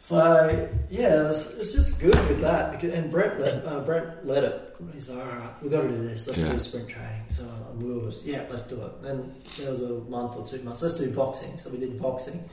So 0.00 0.68
yeah, 0.90 1.20
it 1.20 1.24
was, 1.24 1.58
it's 1.58 1.72
just 1.72 2.00
good 2.00 2.14
with 2.28 2.40
that. 2.40 2.72
Because, 2.72 2.96
and 2.96 3.10
Brent 3.10 3.40
let, 3.40 3.66
uh, 3.66 3.80
Brent 3.80 4.24
led 4.26 4.44
it. 4.44 4.76
He's 4.94 5.08
like, 5.10 5.24
all 5.24 5.32
right, 5.38 5.50
we've 5.62 5.72
got 5.72 5.82
to 5.82 5.88
do 5.88 5.96
this. 6.08 6.26
Let's 6.28 6.40
Yeah. 6.40 6.52
do 6.52 6.58
sprint 6.58 6.88
training. 6.88 7.24
So 7.28 7.44
we 7.76 7.92
were 7.92 8.06
just, 8.10 8.24
yeah, 8.24 8.44
let's 8.48 8.62
do 8.62 8.80
it. 8.82 9.02
Then 9.02 9.34
there 9.58 9.70
was 9.70 9.82
a 9.82 9.88
month 10.08 10.36
or 10.36 10.46
two 10.46 10.62
months. 10.62 10.82
Let's 10.82 10.94
do 10.98 11.10
boxing. 11.10 11.58
So 11.58 11.68
we 11.70 11.78
did 11.78 12.00
boxing, 12.00 12.48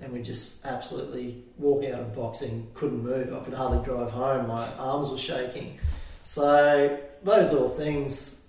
and 0.00 0.10
we 0.12 0.22
just 0.22 0.64
absolutely 0.64 1.44
walk 1.58 1.84
out 1.84 2.00
of 2.00 2.14
boxing, 2.16 2.66
couldn't 2.74 3.02
move. 3.02 3.32
I 3.32 3.40
could 3.44 3.54
hardly 3.54 3.84
drive 3.84 4.10
home. 4.10 4.48
My 4.48 4.66
arms 4.78 5.10
were 5.10 5.18
shaking. 5.18 5.78
So 6.24 6.98
those 7.22 7.52
little 7.52 7.68
things, 7.68 8.40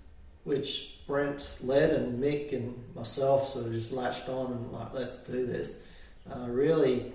which 0.44 0.94
Brent 1.06 1.46
led 1.62 1.90
and 1.90 2.22
Mick 2.22 2.52
and 2.54 2.82
myself 2.94 3.52
sort 3.52 3.66
of 3.66 3.72
just 3.72 3.92
latched 3.92 4.28
on 4.28 4.52
and 4.52 4.72
like, 4.72 4.92
let's 4.94 5.18
do 5.24 5.46
this. 5.46 5.82
Uh, 6.30 6.46
really, 6.48 7.12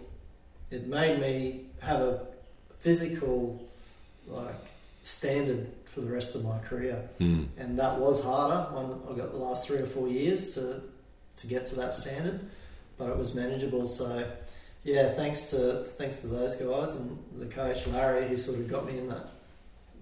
it 0.72 0.88
made 0.88 1.20
me 1.20 1.66
have 1.80 2.01
a 2.01 2.26
physical 2.80 3.64
like 4.28 4.55
standard 5.03 5.68
for 5.86 6.01
the 6.01 6.11
rest 6.11 6.34
of 6.36 6.43
my 6.43 6.57
career, 6.59 7.07
Mm. 7.20 7.47
and 7.57 7.78
that 7.78 7.99
was 7.99 8.22
harder 8.24 8.74
when 8.76 8.86
I 9.09 9.18
got 9.20 9.32
the 9.32 9.38
last 9.38 9.68
three 9.68 9.78
or 9.78 9.86
four 9.86 10.07
years 10.07 10.53
to 10.55 10.82
to 11.36 11.47
get 11.47 11.66
to 11.68 11.76
that 11.76 11.93
standard, 11.95 12.39
but 12.97 13.09
it 13.09 13.18
was 13.18 13.34
manageable. 13.36 13.88
So, 13.88 14.24
yeah, 14.84 15.09
thanks 15.14 15.49
to 15.51 15.84
thanks 15.86 16.22
to 16.22 16.28
those 16.28 16.55
guys 16.55 16.95
and 16.95 17.18
the 17.38 17.45
coach 17.47 17.86
Larry 17.88 18.28
who 18.28 18.38
sort 18.38 18.59
of 18.59 18.68
got 18.70 18.86
me 18.86 18.97
in 18.99 19.07
that 19.09 19.28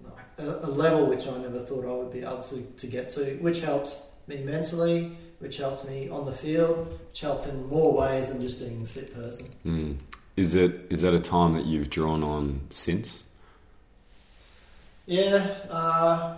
like, 0.04 0.24
a, 0.46 0.66
a 0.66 0.70
level 0.70 1.06
which 1.06 1.26
I 1.26 1.36
never 1.38 1.58
thought 1.60 1.84
I 1.84 1.92
would 1.92 2.12
be 2.12 2.20
able 2.20 2.42
to, 2.42 2.62
to 2.62 2.86
get 2.86 3.08
to, 3.10 3.24
which 3.40 3.60
helped 3.60 3.96
me 4.26 4.42
mentally, 4.42 5.16
which 5.42 5.56
helped 5.56 5.84
me 5.86 6.08
on 6.08 6.24
the 6.24 6.32
field, 6.32 6.98
which 7.08 7.20
helped 7.20 7.46
in 7.46 7.66
more 7.68 7.92
ways 7.92 8.32
than 8.32 8.40
just 8.40 8.60
being 8.60 8.80
a 8.80 8.86
fit 8.86 9.12
person. 9.12 9.48
Mm. 9.66 9.96
Is 10.36 10.54
it 10.54 10.86
is 10.88 11.02
that 11.02 11.12
a 11.12 11.20
time 11.20 11.54
that 11.54 11.66
you've 11.66 11.90
drawn 11.90 12.22
on 12.22 12.60
since? 12.70 13.24
Yeah, 15.04 15.54
uh, 15.68 16.36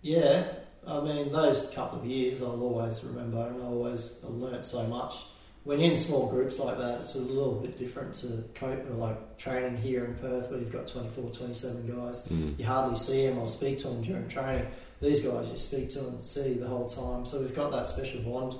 yeah. 0.00 0.44
I 0.86 1.00
mean, 1.00 1.32
those 1.32 1.72
couple 1.74 1.98
of 1.98 2.06
years 2.06 2.40
I'll 2.40 2.62
always 2.62 3.02
remember, 3.02 3.44
and 3.48 3.60
I 3.60 3.66
always 3.66 4.20
learnt 4.22 4.64
so 4.64 4.84
much. 4.86 5.16
When 5.64 5.80
you're 5.80 5.90
in 5.90 5.96
small 5.96 6.30
groups 6.30 6.60
like 6.60 6.78
that, 6.78 7.00
it's 7.00 7.16
a 7.16 7.18
little 7.18 7.54
bit 7.54 7.76
different 7.76 8.14
to 8.16 8.44
co- 8.54 8.80
or 8.88 8.94
like 8.94 9.36
training 9.36 9.76
here 9.76 10.04
in 10.04 10.14
Perth, 10.14 10.48
where 10.48 10.60
you've 10.60 10.72
got 10.72 10.86
24, 10.86 11.30
27 11.30 11.88
guys. 11.88 12.28
Mm. 12.28 12.56
You 12.56 12.64
hardly 12.64 12.94
see 12.94 13.26
them 13.26 13.38
or 13.38 13.48
speak 13.48 13.78
to 13.78 13.88
them 13.88 14.02
during 14.02 14.28
training. 14.28 14.68
These 15.00 15.20
guys 15.20 15.48
you 15.50 15.58
speak 15.58 15.90
to 15.90 16.00
and 16.00 16.22
see 16.22 16.54
the 16.54 16.66
whole 16.66 16.88
time. 16.88 17.26
So 17.26 17.40
we've 17.40 17.54
got 17.54 17.70
that 17.72 17.86
special 17.86 18.22
bond 18.22 18.56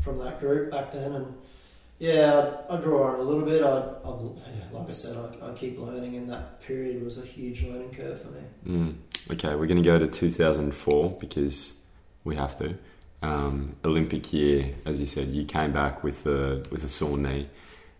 from 0.00 0.18
that 0.18 0.40
group 0.40 0.70
back 0.70 0.92
then, 0.92 1.12
and 1.12 1.34
yeah, 1.98 2.58
I, 2.70 2.76
draw 2.76 3.12
on 3.12 3.20
a 3.20 3.22
little 3.22 3.44
bit. 3.44 3.62
I, 3.62 3.68
I 3.68 4.56
yeah, 4.56 4.64
like 4.78 4.88
I 4.88 4.92
said, 4.92 5.16
I, 5.16 5.50
I 5.50 5.52
keep 5.54 5.78
learning, 5.78 6.16
and 6.16 6.30
that 6.30 6.60
period 6.60 7.02
was 7.02 7.18
a 7.18 7.22
huge 7.22 7.64
learning 7.64 7.92
curve 7.92 8.20
for 8.20 8.28
me. 8.28 8.40
Mm. 8.66 8.96
Okay, 9.32 9.54
we're 9.56 9.66
going 9.66 9.82
to 9.82 9.88
go 9.88 9.98
to 9.98 10.06
2004 10.06 11.16
because 11.18 11.74
we 12.24 12.36
have 12.36 12.56
to. 12.56 12.76
Um, 13.20 13.74
Olympic 13.84 14.32
year, 14.32 14.74
as 14.86 15.00
you 15.00 15.06
said, 15.06 15.28
you 15.28 15.44
came 15.44 15.72
back 15.72 16.04
with 16.04 16.24
a 16.26 16.62
with 16.70 16.84
a 16.84 16.88
sore 16.88 17.18
knee, 17.18 17.48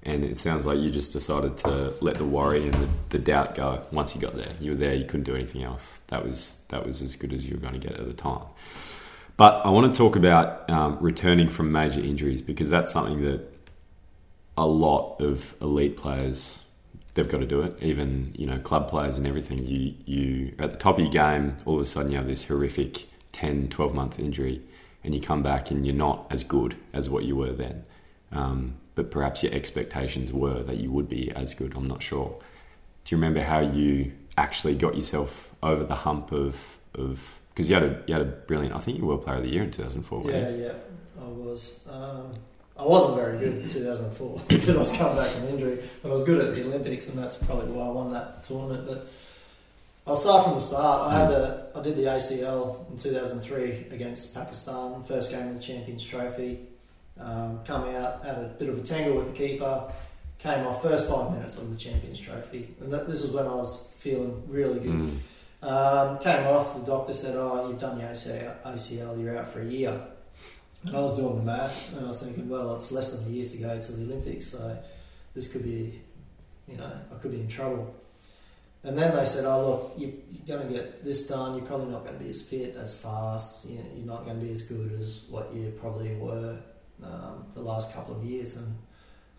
and 0.05 0.25
it 0.25 0.39
sounds 0.39 0.65
like 0.65 0.79
you 0.79 0.91
just 0.91 1.13
decided 1.13 1.57
to 1.59 1.93
let 2.01 2.17
the 2.17 2.25
worry 2.25 2.65
and 2.65 2.75
the, 2.75 2.89
the 3.11 3.19
doubt 3.19 3.55
go. 3.55 3.83
Once 3.91 4.15
you 4.15 4.21
got 4.21 4.37
there, 4.37 4.53
you 4.61 4.71
were 4.71 4.77
there. 4.77 4.95
You 4.95 5.05
couldn't 5.05 5.25
do 5.25 5.35
anything 5.35 5.63
else. 5.63 6.01
That 6.09 6.25
was 6.25 6.59
that 6.69 6.87
was 6.87 7.03
as 7.03 7.17
good 7.17 7.33
as 7.33 7.45
you 7.45 7.55
were 7.55 7.61
going 7.61 7.79
to 7.79 7.87
get 7.87 7.99
at 7.99 8.07
the 8.07 8.13
time. 8.13 8.45
But 9.37 9.65
I 9.65 9.71
want 9.71 9.93
to 9.93 9.97
talk 9.97 10.17
about 10.17 10.69
um, 10.71 10.99
returning 11.01 11.49
from 11.49 11.71
major 11.73 12.01
injuries 12.01 12.43
because 12.43 12.71
that's 12.71 12.91
something 12.91 13.23
that 13.23 13.41
a 14.57 14.67
lot 14.67 15.21
of 15.21 15.55
elite 15.61 15.97
players 15.97 16.65
they've 17.15 17.29
got 17.29 17.39
to 17.39 17.47
do 17.47 17.63
it. 17.63 17.77
Even 17.83 18.33
you 18.37 18.47
know 18.47 18.59
club 18.59 18.89
players 18.89 19.17
and 19.17 19.27
everything. 19.27 19.67
You 19.67 19.95
you 20.07 20.55
at 20.59 20.71
the 20.71 20.79
top 20.79 20.97
of 20.97 21.01
your 21.01 21.13
game, 21.13 21.57
all 21.67 21.77
of 21.77 21.83
a 21.83 21.87
sudden 21.87 22.13
you 22.13 22.19
have 22.19 22.27
this 22.27 22.47
horrific 22.47 23.07
10, 23.33 23.69
12 23.69 23.95
month 23.95 24.19
injury, 24.19 24.63
and 25.03 25.15
you 25.15 25.21
come 25.21 25.43
back 25.43 25.71
and 25.71 25.85
you're 25.85 25.95
not 25.95 26.27
as 26.31 26.45
good 26.45 26.77
as 26.93 27.11
what 27.11 27.25
you 27.25 27.37
were 27.37 27.53
then. 27.53 27.85
Um, 28.31 28.77
but 28.99 29.13
perhaps 29.13 29.45
your 29.45 29.55
expectations 29.55 30.33
were 30.33 30.61
that 30.65 30.79
you 30.79 30.91
would 30.91 31.09
be 31.09 31.31
as 31.37 31.55
good. 31.55 31.73
I'm 31.77 31.87
not 31.87 32.03
sure. 32.03 32.37
Do 33.05 33.15
you 33.15 33.17
remember 33.17 33.41
how 33.41 33.61
you 33.61 34.11
actually 34.37 34.75
got 34.75 34.97
yourself 34.97 35.55
over 35.63 35.85
the 35.85 35.95
hump 35.95 36.33
of 36.33 36.57
of 36.97 37.39
because 37.51 37.69
you 37.69 37.77
had 37.77 37.85
a 37.85 38.03
you 38.09 38.15
had 38.15 38.23
a 38.23 38.25
brilliant. 38.49 38.75
I 38.75 38.81
think 38.81 38.99
you 38.99 39.07
were 39.07 39.17
Player 39.17 39.37
of 39.37 39.45
the 39.45 39.51
Year 39.51 39.63
in 39.63 39.71
2004. 39.71 40.19
weren't 40.19 40.35
you? 40.35 40.43
Yeah, 40.43 40.67
yeah, 40.67 40.73
I 41.25 41.29
was. 41.29 41.87
Um, 41.89 42.35
I 42.77 42.85
wasn't 42.85 43.21
very 43.21 43.39
good 43.39 43.63
in 43.63 43.69
2004 43.69 44.43
because 44.49 44.75
I 44.75 44.79
was 44.81 44.91
coming 44.91 45.17
back 45.17 45.31
from 45.31 45.47
injury, 45.47 45.79
but 46.03 46.09
I 46.09 46.13
was 46.13 46.25
good 46.25 46.41
at 46.45 46.57
the 46.57 46.65
Olympics, 46.65 47.09
and 47.09 47.17
that's 47.17 47.37
probably 47.37 47.71
why 47.71 47.87
I 47.87 47.91
won 47.91 48.13
that 48.15 48.43
tournament. 48.43 48.85
But 48.89 49.07
I'll 50.09 50.17
start 50.17 50.43
from 50.43 50.55
the 50.55 50.61
start. 50.61 51.09
I 51.09 51.19
had 51.21 51.31
the, 51.31 51.71
I 51.77 51.83
did 51.83 51.97
the 51.97 52.05
ACL 52.05 52.91
in 52.91 52.97
2003 52.97 53.95
against 53.95 54.35
Pakistan, 54.35 55.05
first 55.05 55.31
game 55.31 55.51
of 55.51 55.55
the 55.55 55.63
Champions 55.63 56.03
Trophy. 56.03 56.68
Um, 57.21 57.61
come 57.65 57.85
out, 57.97 58.25
had 58.25 58.39
a 58.39 58.55
bit 58.59 58.69
of 58.69 58.79
a 58.79 58.83
tangle 58.83 59.17
with 59.17 59.27
the 59.27 59.33
keeper, 59.33 59.93
came 60.39 60.67
off 60.67 60.83
first 60.83 61.11
five 61.11 61.33
minutes 61.33 61.57
of 61.57 61.69
the 61.71 61.77
Champions 61.77 62.21
Trophy, 62.21 62.75
and 62.81 62.93
that, 62.93 63.09
this 63.09 63.23
was 63.23 63.33
when 63.33 63.47
I 63.47 63.55
was 63.55 63.93
feeling 63.99 64.43
really 64.49 64.79
good. 64.79 64.93
Mm. 64.93 65.19
Um, 65.61 66.19
came 66.19 66.47
off, 66.47 66.77
the 66.79 66.87
doctor 66.87 67.13
said, 67.13 67.35
Oh, 67.37 67.69
you've 67.69 67.81
done 67.81 67.99
your 67.99 68.11
ACL, 68.11 68.63
ACL, 68.63 69.21
you're 69.21 69.37
out 69.37 69.49
for 69.49 69.61
a 69.61 69.65
year. 69.65 70.01
And 70.85 70.97
I 70.97 71.01
was 71.01 71.17
doing 71.17 71.37
the 71.37 71.43
maths, 71.43 71.93
and 71.93 72.05
I 72.05 72.09
was 72.09 72.23
thinking, 72.23 72.49
Well, 72.49 72.77
it's 72.77 72.93
less 72.93 73.13
than 73.13 73.29
a 73.29 73.35
year 73.35 73.49
to 73.49 73.57
go 73.57 73.81
to 73.81 73.93
the 73.93 74.05
Olympics, 74.05 74.47
so 74.47 74.79
this 75.35 75.53
could 75.53 75.65
be, 75.65 76.01
you 76.69 76.77
know, 76.77 76.93
I 77.13 77.15
could 77.17 77.33
be 77.33 77.41
in 77.41 77.49
trouble. 77.49 77.93
And 78.85 78.97
then 78.97 79.17
they 79.17 79.27
said, 79.27 79.45
Oh, 79.45 79.69
look, 79.69 79.95
you, 79.97 80.15
you're 80.31 80.57
going 80.57 80.69
to 80.69 80.73
get 80.73 81.05
this 81.05 81.27
done, 81.27 81.57
you're 81.57 81.67
probably 81.67 81.91
not 81.91 82.05
going 82.05 82.17
to 82.17 82.23
be 82.23 82.31
as 82.31 82.43
fit, 82.43 82.77
as 82.77 82.97
fast, 82.97 83.69
you 83.69 83.79
know, 83.79 83.85
you're 83.97 84.07
not 84.07 84.25
going 84.25 84.39
to 84.39 84.47
be 84.47 84.53
as 84.53 84.63
good 84.63 84.93
as 85.01 85.25
what 85.29 85.53
you 85.53 85.73
probably 85.81 86.15
were 86.15 86.57
um, 87.03 87.47
the 87.55 87.61
last 87.61 87.95
couple 87.95 88.17
of 88.17 88.25
years. 88.25 88.57
And 88.57 88.77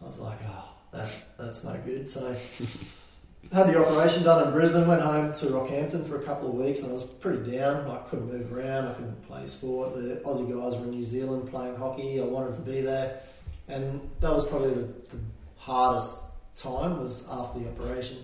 I 0.01 0.05
was 0.05 0.19
like, 0.19 0.39
Oh, 0.47 0.69
that, 0.91 1.09
that's 1.37 1.63
no 1.63 1.77
good. 1.85 2.09
So 2.09 2.35
had 3.51 3.67
the 3.67 3.83
operation 3.83 4.23
done 4.23 4.47
in 4.47 4.53
Brisbane, 4.53 4.87
went 4.87 5.01
home 5.01 5.33
to 5.33 5.45
Rockhampton 5.47 6.05
for 6.07 6.19
a 6.19 6.23
couple 6.23 6.49
of 6.49 6.55
weeks, 6.55 6.79
and 6.81 6.89
I 6.89 6.93
was 6.93 7.03
pretty 7.03 7.57
down. 7.57 7.89
I 7.89 7.97
couldn't 8.09 8.31
move 8.31 8.53
around, 8.53 8.87
I 8.87 8.93
couldn't 8.93 9.27
play 9.27 9.47
sport. 9.47 9.95
The 9.95 10.21
Aussie 10.25 10.47
guys 10.47 10.77
were 10.77 10.85
in 10.85 10.91
New 10.91 11.03
Zealand 11.03 11.49
playing 11.49 11.75
hockey. 11.75 12.21
I 12.21 12.25
wanted 12.25 12.55
to 12.55 12.61
be 12.61 12.81
there, 12.81 13.21
and 13.67 14.07
that 14.19 14.31
was 14.31 14.47
probably 14.47 14.73
the, 14.73 14.81
the 14.81 15.19
hardest 15.57 16.21
time 16.57 16.99
was 16.99 17.27
after 17.29 17.59
the 17.59 17.69
operation. 17.69 18.17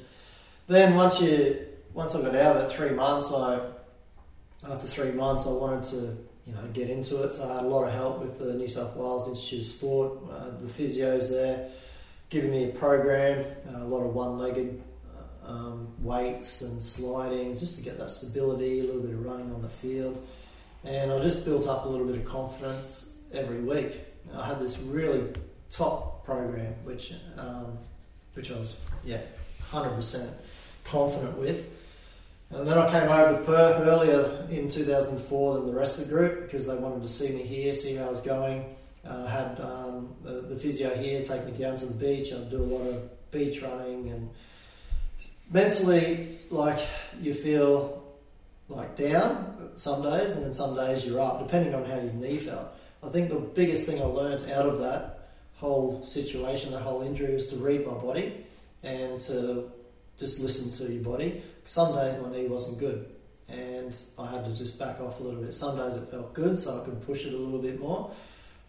Then 0.68 0.96
once 0.96 1.22
you 1.22 1.66
once 1.94 2.14
I 2.14 2.22
got 2.22 2.36
out 2.36 2.58
of 2.58 2.64
it, 2.64 2.72
three 2.72 2.90
months, 2.90 3.32
I 3.32 3.60
after 4.70 4.88
three 4.88 5.12
months 5.12 5.46
I 5.46 5.52
wanted 5.52 5.84
to 5.92 6.18
you 6.48 6.54
know 6.54 6.62
get 6.74 6.90
into 6.90 7.24
it. 7.24 7.34
So 7.34 7.50
I 7.50 7.56
had 7.56 7.64
a 7.64 7.68
lot 7.68 7.84
of 7.86 7.94
help 7.94 8.20
with 8.20 8.40
the 8.40 8.54
New 8.54 8.68
South 8.68 8.96
Wales 8.96 9.28
Institute 9.28 9.62
of 9.62 9.66
Sport, 9.66 10.20
uh, 10.32 10.50
the 10.60 10.68
physios 10.68 11.30
there, 11.30 11.70
giving 12.30 12.52
me 12.52 12.66
a 12.66 12.74
program, 12.74 13.46
uh, 13.68 13.84
a 13.84 13.88
lot 13.88 14.02
of 14.04 14.14
one-legged 14.14 14.82
um, 15.46 15.88
weights 16.00 16.62
and 16.62 16.82
sliding 16.82 17.56
just 17.56 17.78
to 17.78 17.84
get 17.84 17.98
that 17.98 18.12
stability, 18.12 18.80
a 18.80 18.84
little 18.84 19.02
bit 19.02 19.12
of 19.12 19.24
running 19.24 19.54
on 19.54 19.62
the 19.62 19.70
field. 19.70 20.26
And 20.84 21.12
I 21.12 21.20
just 21.20 21.46
built 21.46 21.68
up 21.68 21.86
a 21.86 21.90
little 21.90 22.06
bit 22.06 22.18
of 22.18 22.26
confidence 22.26 23.18
every 23.34 23.60
week. 23.60 24.02
I 24.36 24.46
had 24.46 24.60
this 24.60 24.78
really 24.80 25.34
top 25.72 26.26
program, 26.26 26.74
which 26.84 27.14
um, 27.38 27.78
which 28.34 28.52
I 28.52 28.58
was 28.58 28.80
yeah, 29.04 29.22
hundred 29.70 29.96
percent 29.96 30.30
confident 30.84 31.38
with. 31.38 31.72
And 32.52 32.68
then 32.68 32.78
I 32.78 32.90
came 32.92 33.10
over 33.10 33.38
to 33.38 33.44
Perth 33.44 33.88
earlier 33.88 34.48
in 34.50 34.70
2004 34.70 35.54
than 35.56 35.66
the 35.66 35.74
rest 35.74 36.00
of 36.00 36.08
the 36.08 36.14
group 36.14 36.44
because 36.44 36.68
they 36.68 36.76
wanted 36.76 37.02
to 37.02 37.08
see 37.08 37.30
me 37.30 37.42
here, 37.42 37.74
see 37.74 37.96
how 37.96 38.06
I 38.06 38.10
was 38.10 38.22
going. 38.22 38.76
Uh, 39.06 39.26
I 39.26 39.30
had 39.30 39.60
um, 39.60 40.16
the, 40.24 40.42
the 40.42 40.56
physio 40.56 40.96
here 40.96 41.24
take 41.24 41.46
me 41.46 41.52
down 41.52 41.76
to 41.78 41.86
the 41.86 41.94
beach. 41.94 42.32
I'd 42.32 42.50
do 42.50 42.62
a 42.62 42.64
lot 42.64 42.88
of 42.88 43.32
beach 43.32 43.62
running 43.62 44.10
and 44.10 44.30
mentally, 45.52 46.40
like 46.50 46.80
you 47.22 47.34
feel 47.34 48.04
like 48.70 48.96
down 48.96 49.72
some 49.76 50.02
days, 50.02 50.32
and 50.32 50.44
then 50.44 50.54
some 50.54 50.76
days 50.76 51.06
you're 51.06 51.20
up, 51.20 51.40
depending 51.40 51.76
on 51.76 51.86
how 51.86 51.96
your 51.96 52.14
knee 52.14 52.38
felt. 52.38 52.68
I 53.04 53.10
think 53.10 53.30
the 53.30 53.40
biggest 53.40 53.88
thing 53.88 54.02
I 54.02 54.06
learned 54.06 54.50
out 54.52 54.66
of 54.66 54.80
that 54.80 55.30
whole 55.56 56.02
situation, 56.04 56.72
that 56.72 56.82
whole 56.82 57.02
injury, 57.02 57.34
was 57.34 57.50
to 57.50 57.58
read 57.58 57.86
my 57.86 57.94
body 57.94 58.46
and 58.84 59.20
to 59.22 59.72
just 60.18 60.40
listen 60.40 60.72
to 60.86 60.92
your 60.92 61.04
body. 61.04 61.44
Some 61.66 61.96
days 61.96 62.16
my 62.22 62.32
knee 62.32 62.48
wasn't 62.48 62.80
good, 62.80 63.10
and 63.50 63.96
I 64.20 64.28
had 64.28 64.46
to 64.46 64.56
just 64.56 64.78
back 64.80 65.02
off 65.02 65.20
a 65.20 65.24
little 65.24 65.42
bit. 65.42 65.54
Some 65.54 65.76
days 65.76 65.96
it 65.96 66.08
felt 66.10 66.34
good, 66.34 66.58
so 66.58 66.80
I 66.80 66.86
could 66.86 67.02
push 67.02 67.26
it 67.26 67.34
a 67.34 67.38
little 67.38 67.60
bit 67.60 67.80
more. 67.80 68.12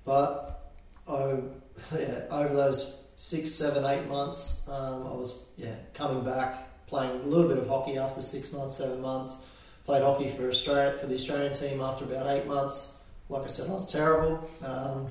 But 0.05 0.73
I, 1.07 1.39
yeah, 1.99 2.23
over 2.31 2.55
those 2.55 3.05
six, 3.17 3.53
seven, 3.53 3.85
eight 3.85 4.09
months, 4.09 4.67
um, 4.69 5.07
I 5.07 5.13
was 5.13 5.47
yeah 5.59 5.75
coming 5.93 6.25
back, 6.25 6.87
playing 6.87 7.21
a 7.21 7.25
little 7.27 7.49
bit 7.49 7.59
of 7.59 7.69
hockey 7.69 7.99
after 7.99 8.23
six 8.23 8.53
months, 8.53 8.77
seven 8.77 9.01
months. 9.03 9.37
Played 9.85 10.03
hockey 10.03 10.29
for 10.29 10.49
Australia 10.49 10.99
for 10.99 11.07
the 11.07 11.15
Australian 11.15 11.53
team 11.53 11.81
after 11.81 12.05
about 12.05 12.27
eight 12.27 12.47
months. 12.47 12.99
Like 13.29 13.45
I 13.45 13.49
said, 13.49 13.69
I 13.69 13.75
was 13.75 13.91
terrible. 13.91 14.49
Um, 14.65 15.09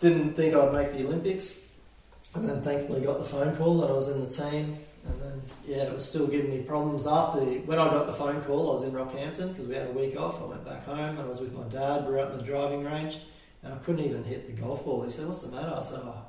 didn't 0.00 0.34
think 0.34 0.54
I'd 0.54 0.72
make 0.72 0.92
the 0.92 1.04
Olympics, 1.04 1.60
and 2.34 2.48
then 2.48 2.62
thankfully 2.62 3.02
got 3.02 3.18
the 3.18 3.24
phone 3.24 3.54
call 3.56 3.80
that 3.80 3.90
I 3.90 3.92
was 3.92 4.08
in 4.08 4.20
the 4.20 4.30
team. 4.30 4.78
And 5.06 5.20
then 5.20 5.42
yeah, 5.66 5.84
it 5.84 5.94
was 5.94 6.08
still 6.08 6.26
giving 6.26 6.50
me 6.50 6.62
problems 6.62 7.06
after 7.06 7.40
when 7.40 7.78
I 7.78 7.84
got 7.90 8.06
the 8.06 8.12
phone 8.12 8.40
call. 8.42 8.70
I 8.70 8.74
was 8.74 8.82
in 8.84 8.92
Rockhampton 8.92 9.48
because 9.48 9.66
we 9.66 9.74
had 9.74 9.88
a 9.88 9.92
week 9.92 10.16
off. 10.18 10.40
I 10.40 10.46
went 10.46 10.64
back 10.64 10.84
home. 10.84 10.98
And 10.98 11.20
I 11.20 11.26
was 11.26 11.40
with 11.40 11.52
my 11.52 11.64
dad. 11.64 12.06
We 12.06 12.12
were 12.12 12.20
out 12.20 12.32
in 12.32 12.38
the 12.38 12.42
driving 12.44 12.84
range, 12.84 13.18
and 13.62 13.74
I 13.74 13.76
couldn't 13.78 14.04
even 14.04 14.24
hit 14.24 14.46
the 14.46 14.52
golf 14.52 14.84
ball. 14.84 15.02
He 15.02 15.10
said, 15.10 15.26
"What's 15.26 15.42
the 15.42 15.54
matter?" 15.54 15.74
I 15.76 15.82
said, 15.82 16.00
"Oh, 16.02 16.24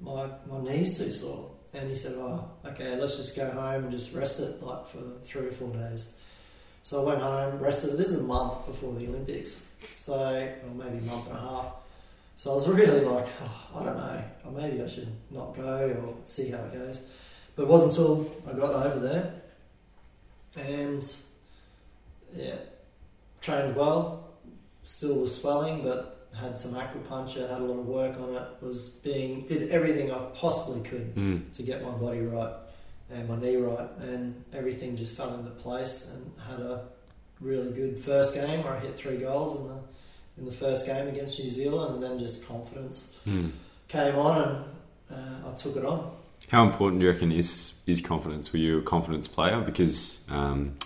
my 0.00 0.28
my 0.50 0.62
knee's 0.62 0.98
too 0.98 1.12
sore." 1.12 1.50
And 1.72 1.88
he 1.88 1.94
said, 1.94 2.14
"Oh, 2.16 2.48
okay, 2.64 2.96
let's 2.96 3.16
just 3.16 3.36
go 3.36 3.50
home 3.50 3.84
and 3.84 3.90
just 3.90 4.14
rest 4.14 4.38
it 4.40 4.62
like 4.62 4.86
for 4.86 5.02
three 5.22 5.46
or 5.46 5.52
four 5.52 5.70
days." 5.70 6.14
So 6.84 7.00
I 7.00 7.04
went 7.04 7.22
home, 7.22 7.58
rested. 7.60 7.96
This 7.96 8.10
is 8.10 8.20
a 8.20 8.24
month 8.24 8.66
before 8.66 8.92
the 8.92 9.08
Olympics, 9.08 9.66
so 9.94 10.14
or 10.14 10.74
maybe 10.74 10.98
a 10.98 11.10
month 11.10 11.28
and 11.28 11.38
a 11.38 11.40
half. 11.40 11.66
So 12.36 12.50
I 12.50 12.54
was 12.54 12.68
really 12.68 13.00
like, 13.00 13.26
oh, 13.42 13.80
I 13.80 13.84
don't 13.84 13.96
know, 13.96 14.24
or 14.44 14.52
maybe 14.52 14.82
I 14.82 14.86
should 14.86 15.08
not 15.30 15.54
go 15.56 15.88
or 15.88 16.14
see 16.26 16.50
how 16.50 16.58
it 16.58 16.74
goes. 16.74 17.06
But 17.56 17.62
it 17.64 17.68
wasn't 17.68 17.92
until 17.92 18.30
I 18.48 18.52
got 18.52 18.86
over 18.86 18.98
there 18.98 19.34
and 20.56 21.16
yeah, 22.34 22.56
trained 23.40 23.76
well. 23.76 24.28
Still 24.82 25.14
was 25.14 25.34
swelling, 25.40 25.82
but 25.82 26.28
had 26.38 26.58
some 26.58 26.72
acupuncture, 26.72 27.48
had 27.48 27.60
a 27.60 27.64
lot 27.64 27.78
of 27.78 27.86
work 27.86 28.18
on 28.20 28.34
it. 28.34 28.42
Was 28.60 28.88
being 28.88 29.46
did 29.46 29.70
everything 29.70 30.10
I 30.10 30.18
possibly 30.34 30.82
could 30.88 31.14
Mm. 31.14 31.52
to 31.52 31.62
get 31.62 31.82
my 31.82 31.90
body 31.92 32.20
right 32.20 32.52
and 33.10 33.28
my 33.28 33.36
knee 33.36 33.56
right, 33.56 33.88
and 34.00 34.42
everything 34.52 34.96
just 34.96 35.16
fell 35.16 35.32
into 35.34 35.50
place. 35.50 36.10
And 36.12 36.32
had 36.46 36.60
a 36.60 36.84
really 37.40 37.70
good 37.72 37.98
first 37.98 38.34
game 38.34 38.62
where 38.64 38.74
I 38.74 38.80
hit 38.80 38.96
three 38.96 39.16
goals 39.16 39.60
in 39.60 39.68
the 39.68 39.78
in 40.36 40.44
the 40.44 40.52
first 40.52 40.84
game 40.84 41.06
against 41.06 41.38
New 41.38 41.48
Zealand, 41.48 41.94
and 41.94 42.02
then 42.02 42.18
just 42.18 42.46
confidence 42.46 43.16
Mm. 43.24 43.52
came 43.88 44.16
on, 44.16 44.42
and 44.42 44.64
uh, 45.44 45.50
I 45.50 45.54
took 45.54 45.76
it 45.76 45.84
on. 45.84 46.10
How 46.48 46.64
important 46.64 47.00
do 47.00 47.06
you 47.06 47.12
reckon 47.12 47.32
is 47.32 47.74
is 47.86 48.00
confidence? 48.00 48.52
Were 48.52 48.58
you 48.58 48.78
a 48.78 48.82
confidence 48.82 49.26
player? 49.26 49.60
Because 49.60 50.24
um, 50.30 50.76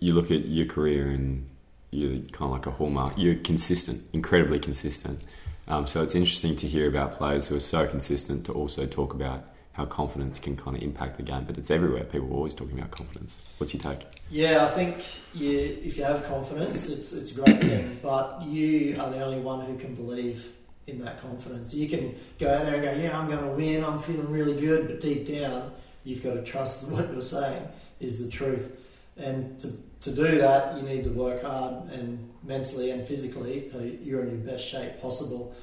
you 0.00 0.14
look 0.14 0.30
at 0.30 0.46
your 0.46 0.66
career 0.66 1.08
and 1.08 1.48
you're 1.90 2.18
kind 2.32 2.42
of 2.42 2.50
like 2.50 2.66
a 2.66 2.70
hallmark. 2.70 3.14
You're 3.16 3.36
consistent, 3.36 4.02
incredibly 4.12 4.58
consistent. 4.58 5.24
Um, 5.66 5.86
so 5.86 6.02
it's 6.02 6.14
interesting 6.14 6.56
to 6.56 6.66
hear 6.66 6.88
about 6.88 7.12
players 7.12 7.46
who 7.46 7.56
are 7.56 7.60
so 7.60 7.86
consistent 7.86 8.46
to 8.46 8.52
also 8.52 8.86
talk 8.86 9.14
about 9.14 9.44
how 9.72 9.84
confidence 9.84 10.38
can 10.38 10.56
kind 10.56 10.76
of 10.76 10.82
impact 10.82 11.18
the 11.18 11.22
game. 11.22 11.44
But 11.44 11.56
it's 11.56 11.70
everywhere. 11.70 12.04
People 12.04 12.30
are 12.30 12.34
always 12.34 12.54
talking 12.54 12.78
about 12.78 12.90
confidence. 12.90 13.40
What's 13.58 13.74
your 13.74 13.82
take? 13.82 14.06
Yeah, 14.30 14.64
I 14.64 14.68
think 14.68 14.96
you, 15.34 15.78
if 15.84 15.96
you 15.96 16.04
have 16.04 16.26
confidence, 16.26 16.88
it's 16.88 17.12
it's 17.12 17.32
a 17.32 17.40
great 17.40 17.60
thing. 17.60 17.98
But 18.02 18.42
you 18.42 18.96
are 19.00 19.10
the 19.10 19.24
only 19.24 19.40
one 19.40 19.64
who 19.66 19.76
can 19.78 19.94
believe 19.94 20.52
in 20.88 20.98
that 21.04 21.20
confidence. 21.20 21.74
You 21.74 21.88
can 21.88 22.14
go 22.38 22.48
out 22.52 22.64
there 22.64 22.74
and 22.74 22.82
go, 22.82 22.92
"Yeah, 22.92 23.18
I'm 23.18 23.28
going 23.28 23.40
to 23.44 23.50
win. 23.50 23.84
I'm 23.84 24.00
feeling 24.00 24.30
really 24.30 24.58
good," 24.58 24.88
but 24.88 25.00
deep 25.00 25.28
down, 25.28 25.70
you've 26.04 26.22
got 26.22 26.34
to 26.34 26.42
trust 26.42 26.88
that 26.88 26.94
what 26.94 27.12
you're 27.12 27.20
saying 27.22 27.62
is 28.00 28.24
the 28.24 28.30
truth. 28.30 28.76
And 29.16 29.58
to 29.60 29.72
to 30.00 30.10
do 30.12 30.38
that, 30.38 30.76
you 30.76 30.82
need 30.82 31.04
to 31.04 31.10
work 31.10 31.42
hard 31.42 31.90
and 31.92 32.30
mentally 32.44 32.90
and 32.92 33.06
physically 33.06 33.58
so 33.58 33.78
you're 33.80 34.22
in 34.22 34.30
your 34.30 34.38
best 34.52 34.64
shape 34.64 35.00
possible. 35.02 35.54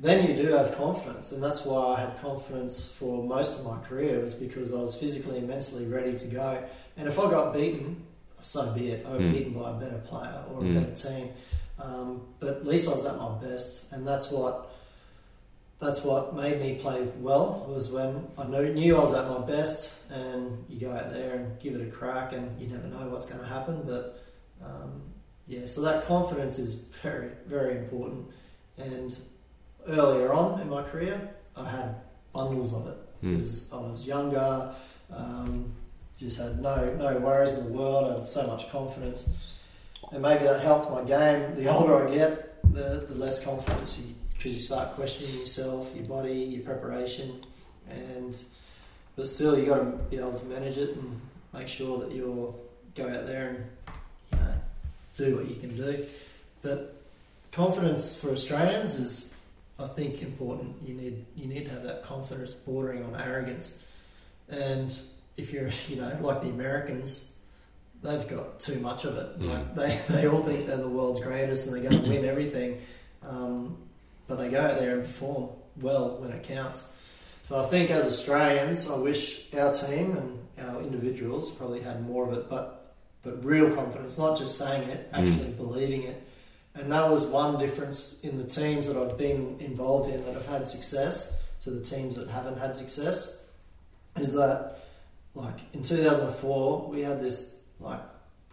Then 0.00 0.28
you 0.28 0.42
do 0.42 0.48
have 0.50 0.76
confidence, 0.76 1.30
and 1.30 1.40
that's 1.40 1.64
why 1.64 1.94
I 1.94 2.00
had 2.00 2.20
confidence 2.20 2.92
for 2.92 3.22
most 3.22 3.60
of 3.60 3.64
my 3.64 3.78
career 3.88 4.18
was 4.20 4.34
because 4.34 4.72
I 4.74 4.78
was 4.80 4.96
physically 4.96 5.38
and 5.38 5.46
mentally 5.48 5.86
ready 5.86 6.14
to 6.18 6.26
go. 6.26 6.62
And 6.96 7.06
if 7.06 7.18
I 7.20 7.30
got 7.30 7.54
beaten, 7.54 8.02
so 8.42 8.72
be 8.72 8.90
it. 8.90 9.06
I 9.06 9.10
got 9.12 9.20
Mm. 9.20 9.32
beaten 9.32 9.52
by 9.54 9.70
a 9.70 9.74
better 9.74 9.98
player 10.08 10.42
or 10.52 10.62
a 10.62 10.64
Mm. 10.64 10.74
better 10.74 10.94
team. 10.94 11.28
Um, 11.78 12.22
but 12.40 12.48
at 12.50 12.66
least 12.66 12.88
I 12.88 12.94
was 12.94 13.04
at 13.04 13.16
my 13.16 13.38
best, 13.40 13.92
and 13.92 14.04
that's 14.06 14.30
what 14.32 14.70
that's 15.84 16.02
what 16.02 16.34
made 16.34 16.60
me 16.60 16.76
play 16.76 17.06
well. 17.20 17.66
Was 17.68 17.90
when 17.92 18.26
I 18.38 18.44
knew, 18.46 18.72
knew 18.74 18.96
I 18.96 19.00
was 19.00 19.14
at 19.14 19.28
my 19.28 19.46
best, 19.46 20.10
and 20.10 20.64
you 20.68 20.80
go 20.80 20.92
out 20.92 21.12
there 21.12 21.34
and 21.34 21.60
give 21.60 21.74
it 21.74 21.86
a 21.86 21.90
crack, 21.90 22.32
and 22.32 22.60
you 22.60 22.68
never 22.68 22.86
know 22.88 23.08
what's 23.08 23.26
going 23.26 23.40
to 23.40 23.46
happen. 23.46 23.82
But 23.84 24.22
um, 24.64 25.02
yeah, 25.46 25.66
so 25.66 25.82
that 25.82 26.06
confidence 26.06 26.58
is 26.58 26.74
very 27.02 27.30
very 27.46 27.78
important. 27.78 28.26
And 28.78 29.16
earlier 29.88 30.32
on 30.32 30.60
in 30.60 30.68
my 30.68 30.82
career, 30.82 31.30
I 31.56 31.68
had 31.68 31.96
bundles 32.32 32.74
of 32.74 32.88
it 32.88 32.98
Mm. 33.22 33.36
because 33.36 33.72
I 33.72 33.76
was 33.76 34.06
younger, 34.06 34.74
um, 35.10 35.72
just 36.18 36.38
had 36.38 36.60
no 36.60 36.94
no 36.96 37.16
worries 37.18 37.56
in 37.58 37.72
the 37.72 37.78
world. 37.78 38.10
I 38.10 38.14
had 38.16 38.26
so 38.26 38.46
much 38.46 38.70
confidence, 38.70 39.28
and 40.12 40.20
maybe 40.20 40.44
that 40.44 40.60
helped 40.60 40.90
my 40.90 41.02
game. 41.04 41.54
The 41.54 41.66
older 41.74 42.06
I 42.06 42.14
get, 42.14 42.62
the, 42.74 43.06
the 43.08 43.14
less 43.14 43.42
confidence 43.44 43.98
you 43.98 44.13
because 44.44 44.54
you 44.56 44.60
start 44.60 44.90
questioning 44.90 45.38
yourself, 45.38 45.90
your 45.96 46.04
body, 46.04 46.34
your 46.34 46.62
preparation, 46.62 47.42
and 47.88 48.42
but 49.16 49.26
still 49.26 49.58
you 49.58 49.64
got 49.64 49.76
to 49.76 49.84
be 50.10 50.18
able 50.18 50.34
to 50.34 50.44
manage 50.44 50.76
it 50.76 50.90
and 50.90 51.18
make 51.54 51.66
sure 51.66 51.98
that 52.00 52.12
you'll 52.12 52.62
go 52.94 53.08
out 53.08 53.24
there 53.24 53.48
and 53.48 53.64
you 54.32 54.38
know 54.38 54.54
do 55.14 55.36
what 55.36 55.48
you 55.48 55.56
can 55.56 55.74
do. 55.74 56.04
But 56.60 56.94
confidence 57.52 58.20
for 58.20 58.32
Australians 58.32 58.96
is 58.96 59.34
I 59.78 59.86
think 59.86 60.20
important. 60.20 60.76
You 60.84 60.92
need 60.92 61.24
you 61.34 61.46
need 61.46 61.64
to 61.68 61.72
have 61.72 61.84
that 61.84 62.02
confidence 62.02 62.52
bordering 62.52 63.02
on 63.02 63.18
arrogance, 63.18 63.82
and 64.50 64.94
if 65.38 65.54
you're 65.54 65.70
you 65.88 65.96
know 65.96 66.18
like 66.20 66.42
the 66.42 66.50
Americans, 66.50 67.32
they've 68.02 68.28
got 68.28 68.60
too 68.60 68.78
much 68.80 69.06
of 69.06 69.16
it. 69.16 69.40
Mm. 69.40 69.48
Like 69.48 69.74
they 69.74 70.02
they 70.14 70.28
all 70.28 70.42
think 70.42 70.66
they're 70.66 70.76
the 70.76 70.86
world's 70.86 71.20
greatest 71.20 71.66
and 71.66 71.74
they're 71.74 71.90
going 71.90 72.02
to 72.02 72.10
win 72.10 72.26
everything, 72.26 72.82
um, 73.26 73.78
but 74.26 74.36
they 74.36 74.48
go 74.48 74.60
out 74.60 74.78
there 74.78 74.94
and 74.94 75.02
perform 75.02 75.50
well 75.80 76.16
when 76.20 76.30
it 76.32 76.42
counts. 76.42 76.90
So 77.42 77.62
I 77.62 77.66
think 77.66 77.90
as 77.90 78.06
Australians, 78.06 78.88
I 78.88 78.96
wish 78.96 79.52
our 79.54 79.72
team 79.72 80.16
and 80.16 80.68
our 80.68 80.80
individuals 80.80 81.54
probably 81.54 81.80
had 81.80 82.06
more 82.06 82.26
of 82.28 82.36
it, 82.36 82.48
but 82.48 82.80
but 83.22 83.42
real 83.42 83.74
confidence, 83.74 84.18
not 84.18 84.38
just 84.38 84.58
saying 84.58 84.88
it, 84.90 85.10
mm. 85.10 85.18
actually 85.18 85.50
believing 85.52 86.02
it. 86.02 86.22
And 86.74 86.92
that 86.92 87.08
was 87.08 87.26
one 87.26 87.58
difference 87.58 88.18
in 88.22 88.36
the 88.36 88.44
teams 88.44 88.86
that 88.86 88.96
I've 88.96 89.16
been 89.16 89.56
involved 89.60 90.10
in 90.10 90.24
that 90.24 90.34
have 90.34 90.46
had 90.46 90.66
success 90.66 91.38
to 91.62 91.70
the 91.70 91.82
teams 91.82 92.16
that 92.16 92.28
haven't 92.28 92.58
had 92.58 92.76
success. 92.76 93.48
Is 94.16 94.34
that 94.34 94.78
like 95.34 95.58
in 95.72 95.82
2004 95.82 96.88
we 96.88 97.00
had 97.00 97.20
this 97.20 97.60
like 97.80 98.00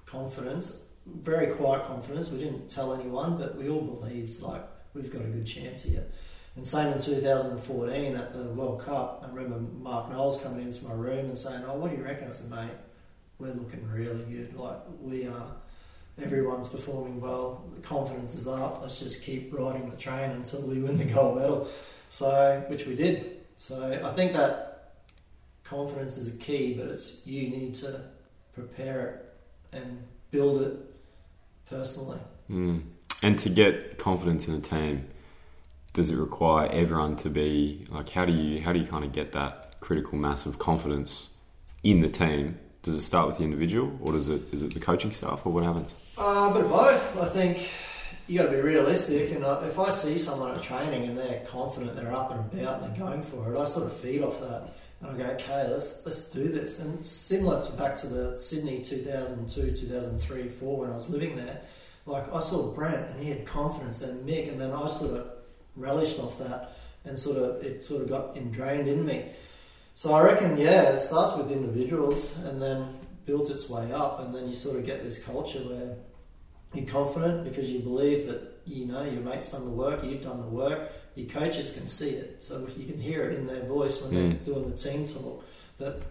confidence, 0.05 0.79
very 1.05 1.47
quiet 1.55 1.85
confidence. 1.85 2.29
We 2.29 2.39
didn't 2.39 2.69
tell 2.69 2.93
anyone, 2.93 3.37
but 3.37 3.57
we 3.57 3.69
all 3.69 3.81
believed 3.81 4.41
like 4.41 4.63
we've 4.93 5.11
got 5.11 5.21
a 5.21 5.27
good 5.27 5.45
chance 5.45 5.83
here. 5.83 6.05
And 6.55 6.65
same 6.65 6.91
in 6.91 6.99
2014 6.99 8.15
at 8.15 8.33
the 8.33 8.49
World 8.49 8.81
Cup, 8.81 9.23
I 9.25 9.33
remember 9.33 9.59
Mark 9.81 10.11
Knowles 10.11 10.41
coming 10.43 10.63
into 10.63 10.85
my 10.85 10.93
room 10.93 11.27
and 11.27 11.37
saying, 11.37 11.63
"Oh, 11.65 11.75
what 11.75 11.91
do 11.91 11.97
you 11.97 12.03
reckon?" 12.03 12.27
I 12.27 12.31
said, 12.31 12.49
"Mate, 12.49 12.71
we're 13.39 13.53
looking 13.53 13.87
really 13.89 14.23
good. 14.25 14.55
Like 14.57 14.79
we 14.99 15.27
are, 15.27 15.55
everyone's 16.21 16.67
performing 16.67 17.21
well. 17.21 17.63
The 17.75 17.81
confidence 17.81 18.35
is 18.35 18.47
up. 18.47 18.81
Let's 18.81 18.99
just 18.99 19.23
keep 19.23 19.53
riding 19.53 19.89
the 19.89 19.95
train 19.95 20.31
until 20.31 20.61
we 20.61 20.79
win 20.79 20.97
the 20.97 21.05
gold 21.05 21.37
medal." 21.37 21.67
So, 22.09 22.65
which 22.67 22.85
we 22.85 22.95
did. 22.95 23.37
So 23.55 24.01
I 24.03 24.11
think 24.11 24.33
that 24.33 24.71
confidence 25.63 26.17
is 26.17 26.35
a 26.35 26.37
key, 26.37 26.73
but 26.73 26.87
it's 26.87 27.25
you 27.25 27.49
need 27.49 27.75
to 27.75 28.01
prepare 28.53 29.07
it 29.07 29.77
and 29.77 30.03
build 30.31 30.61
it 30.61 30.77
personally. 31.69 32.19
Mm. 32.49 32.83
And 33.23 33.37
to 33.39 33.49
get 33.49 33.97
confidence 33.97 34.47
in 34.47 34.55
a 34.55 34.59
team, 34.61 35.07
does 35.93 36.09
it 36.09 36.17
require 36.17 36.67
everyone 36.71 37.15
to 37.17 37.29
be 37.29 37.85
like? 37.89 38.09
How 38.09 38.25
do 38.25 38.33
you 38.33 38.61
how 38.61 38.73
do 38.73 38.79
you 38.79 38.85
kind 38.85 39.03
of 39.03 39.11
get 39.13 39.33
that 39.33 39.79
critical 39.79 40.17
mass 40.17 40.45
of 40.45 40.57
confidence 40.59 41.29
in 41.83 41.99
the 41.99 42.09
team? 42.09 42.57
Does 42.83 42.95
it 42.95 43.01
start 43.03 43.27
with 43.27 43.37
the 43.37 43.43
individual, 43.43 43.95
or 44.01 44.13
does 44.13 44.29
it 44.29 44.41
is 44.53 44.61
it 44.63 44.73
the 44.73 44.79
coaching 44.79 45.11
staff, 45.11 45.45
or 45.45 45.51
what 45.51 45.63
happens? 45.63 45.93
Uh, 46.17 46.49
a 46.49 46.53
bit 46.53 46.63
of 46.65 46.71
both. 46.71 47.21
I 47.21 47.25
think 47.27 47.69
you 48.27 48.39
got 48.39 48.45
to 48.45 48.51
be 48.51 48.61
realistic. 48.61 49.31
And 49.31 49.45
I- 49.45 49.67
if 49.67 49.77
I 49.77 49.89
see 49.89 50.17
someone 50.17 50.55
at 50.55 50.63
training 50.63 51.07
and 51.09 51.17
they're 51.17 51.43
confident, 51.45 51.95
they're 51.95 52.13
up 52.13 52.31
and 52.31 52.39
about, 52.39 52.81
and 52.81 52.95
they're 52.95 53.07
going 53.07 53.21
for 53.21 53.53
it, 53.53 53.57
I 53.59 53.65
sort 53.65 53.85
of 53.85 53.93
feed 53.93 54.23
off 54.23 54.39
that. 54.39 54.73
And 55.01 55.09
I 55.11 55.13
go, 55.27 55.33
okay, 55.33 55.67
let's 55.69 56.03
let's 56.05 56.29
do 56.29 56.47
this. 56.47 56.79
And 56.79 57.05
similar 57.05 57.61
to 57.61 57.71
back 57.73 57.95
to 57.97 58.07
the 58.07 58.37
Sydney 58.37 58.81
2002, 58.81 59.75
2003, 59.75 60.47
4 60.49 60.77
when 60.79 60.89
I 60.89 60.93
was 60.93 61.09
living 61.09 61.35
there, 61.35 61.61
like 62.05 62.33
I 62.33 62.39
saw 62.39 62.73
Brent 62.73 63.07
and 63.09 63.23
he 63.23 63.29
had 63.29 63.45
confidence, 63.45 63.99
then 63.99 64.19
Mick, 64.25 64.49
and 64.49 64.59
then 64.59 64.71
I 64.71 64.87
sort 64.87 65.11
of 65.11 65.27
relished 65.75 66.19
off 66.19 66.37
that, 66.39 66.73
and 67.05 67.17
sort 67.17 67.37
of 67.37 67.63
it 67.63 67.83
sort 67.83 68.01
of 68.01 68.09
got 68.09 68.35
ingrained 68.35 68.87
in 68.87 69.05
me. 69.05 69.25
So 69.95 70.13
I 70.13 70.21
reckon, 70.23 70.57
yeah, 70.57 70.89
it 70.93 70.99
starts 70.99 71.37
with 71.37 71.51
individuals 71.51 72.37
and 72.39 72.61
then 72.61 72.95
builds 73.25 73.49
its 73.49 73.69
way 73.69 73.91
up, 73.91 74.19
and 74.19 74.33
then 74.33 74.47
you 74.47 74.55
sort 74.55 74.77
of 74.77 74.85
get 74.85 75.03
this 75.03 75.23
culture 75.23 75.59
where 75.59 75.95
you're 76.73 76.85
confident 76.87 77.43
because 77.43 77.69
you 77.69 77.79
believe 77.79 78.27
that 78.27 78.61
you 78.65 78.85
know 78.85 79.03
your 79.03 79.21
mate's 79.21 79.51
done 79.51 79.65
the 79.65 79.71
work, 79.71 80.03
you've 80.03 80.23
done 80.23 80.41
the 80.41 80.47
work. 80.47 80.91
Your 81.15 81.27
coaches 81.27 81.73
can 81.73 81.87
see 81.87 82.11
it, 82.11 82.41
so 82.43 82.67
you 82.77 82.85
can 82.85 82.99
hear 82.99 83.23
it 83.29 83.37
in 83.37 83.45
their 83.45 83.63
voice 83.65 84.01
when 84.01 84.11
Mm. 84.11 84.43
they're 84.45 84.53
doing 84.53 84.69
the 84.69 84.77
team 84.77 85.05
talk 85.05 85.43
that 85.77 86.01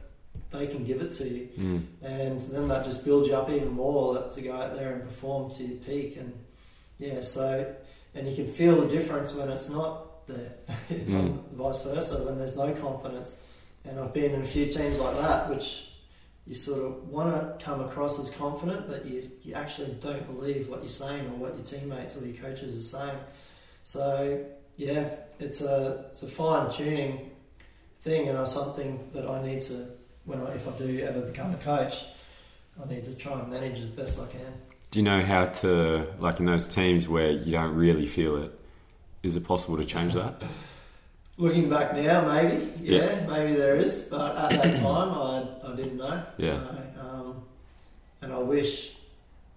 they 0.51 0.67
can 0.67 0.85
give 0.85 1.01
it 1.01 1.13
to 1.13 1.29
you, 1.29 1.49
Mm. 1.59 1.83
and 2.03 2.41
then 2.53 2.69
that 2.69 2.85
just 2.85 3.05
builds 3.05 3.29
you 3.29 3.35
up 3.35 3.51
even 3.51 3.71
more 3.71 4.29
to 4.31 4.43
go 4.43 4.53
out 4.53 4.75
there 4.75 4.95
and 4.95 5.03
perform 5.05 5.51
to 5.53 5.63
your 5.65 5.79
peak. 5.79 6.17
And 6.17 6.33
yeah, 6.99 7.21
so 7.21 7.73
and 8.15 8.29
you 8.29 8.35
can 8.35 8.49
feel 8.53 8.75
the 8.81 8.89
difference 8.89 9.33
when 9.35 9.49
it's 9.49 9.71
not 9.71 10.27
there, 10.27 10.53
Mm. 10.91 11.45
vice 11.53 11.83
versa 11.85 12.25
when 12.25 12.39
there's 12.39 12.57
no 12.57 12.73
confidence. 12.73 13.37
And 13.85 13.99
I've 13.99 14.13
been 14.13 14.33
in 14.35 14.43
a 14.43 14.47
few 14.47 14.67
teams 14.67 14.99
like 14.99 15.17
that, 15.21 15.49
which 15.49 15.87
you 16.47 16.55
sort 16.55 16.83
of 16.85 17.09
want 17.09 17.31
to 17.59 17.65
come 17.65 17.81
across 17.81 18.19
as 18.19 18.29
confident, 18.31 18.89
but 18.89 19.07
you, 19.07 19.31
you 19.43 19.55
actually 19.55 19.93
don't 20.01 20.27
believe 20.27 20.69
what 20.69 20.81
you're 20.81 20.89
saying 20.89 21.27
or 21.27 21.37
what 21.37 21.55
your 21.55 21.65
teammates 21.65 22.17
or 22.21 22.27
your 22.27 22.37
coaches 22.37 22.77
are 22.77 22.99
saying. 22.99 23.19
So 23.85 24.45
yeah, 24.77 25.09
it's 25.39 25.61
a 25.63 26.07
it's 26.09 26.23
a 26.23 26.27
fine 26.27 26.71
tuning 26.71 27.31
thing, 28.01 28.29
and 28.29 28.37
it's 28.39 28.53
something 28.53 29.09
that 29.13 29.29
I 29.29 29.43
need 29.47 29.63
to 29.63 29.87
when 30.31 30.41
I, 30.41 30.55
if 30.55 30.67
I 30.69 30.71
do 30.79 31.01
ever 31.01 31.21
become 31.23 31.53
a 31.53 31.57
coach, 31.59 32.05
I 32.83 32.89
need 32.89 33.05
to 33.05 33.15
try 33.15 33.39
and 33.39 33.51
manage 33.51 33.81
as 33.81 33.87
best 33.87 34.21
I 34.21 34.27
can. 34.27 34.53
Do 34.91 35.01
you 35.01 35.05
know 35.05 35.23
how 35.23 35.47
to 35.47 36.07
like 36.21 36.39
in 36.41 36.47
those 36.47 36.73
teams 36.73 37.09
where 37.09 37.31
you 37.31 37.53
don't 37.53 37.75
really 37.75 38.07
feel 38.07 38.37
it? 38.37 38.59
Is 39.23 39.37
it 39.37 39.45
possible 39.45 39.77
to 39.77 39.85
change 39.85 40.15
that? 40.15 40.43
Looking 41.37 41.69
back 41.69 41.95
now, 41.95 42.27
maybe 42.27 42.71
yeah, 42.81 42.99
Yeah. 42.99 43.27
maybe 43.27 43.55
there 43.55 43.77
is, 43.77 44.09
but 44.11 44.37
at 44.37 44.63
that 44.63 44.75
time 44.83 45.11
I, 45.13 45.73
I 45.73 45.77
didn't 45.77 45.97
know. 45.97 46.23
Yeah. 46.39 46.55
No, 46.55 47.01
um, 47.01 47.43
and 48.23 48.33
I 48.33 48.39
wish 48.39 48.93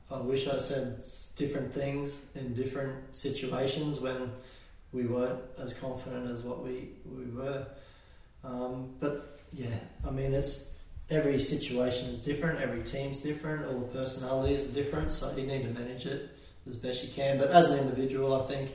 I 0.10 0.18
wish 0.18 0.48
I 0.48 0.58
said 0.58 1.04
different 1.38 1.74
things 1.74 2.26
in 2.36 2.54
different 2.54 3.16
situations 3.16 4.00
when 4.00 4.32
we 4.92 5.06
weren't 5.06 5.42
as 5.58 5.74
confident 5.74 6.30
as 6.30 6.44
what 6.44 6.64
we 6.64 6.90
we 7.06 7.26
were. 7.26 7.66
Um, 8.44 8.94
but 9.00 9.40
yeah, 9.56 9.76
I 10.06 10.12
mean 10.12 10.34
it's 10.34 10.74
every 11.10 11.40
situation 11.40 12.10
is 12.10 12.20
different, 12.20 12.60
every 12.60 12.84
team's 12.84 13.22
different, 13.22 13.66
all 13.66 13.80
the 13.80 13.88
personalities 13.88 14.70
are 14.70 14.74
different, 14.74 15.12
so 15.12 15.36
you 15.36 15.46
need 15.46 15.64
to 15.64 15.70
manage 15.70 16.06
it 16.06 16.30
as 16.66 16.76
best 16.76 17.04
you 17.04 17.12
can. 17.14 17.38
But 17.38 17.52
as 17.52 17.70
an 17.70 17.80
individual, 17.80 18.42
I 18.42 18.48
think 18.48 18.72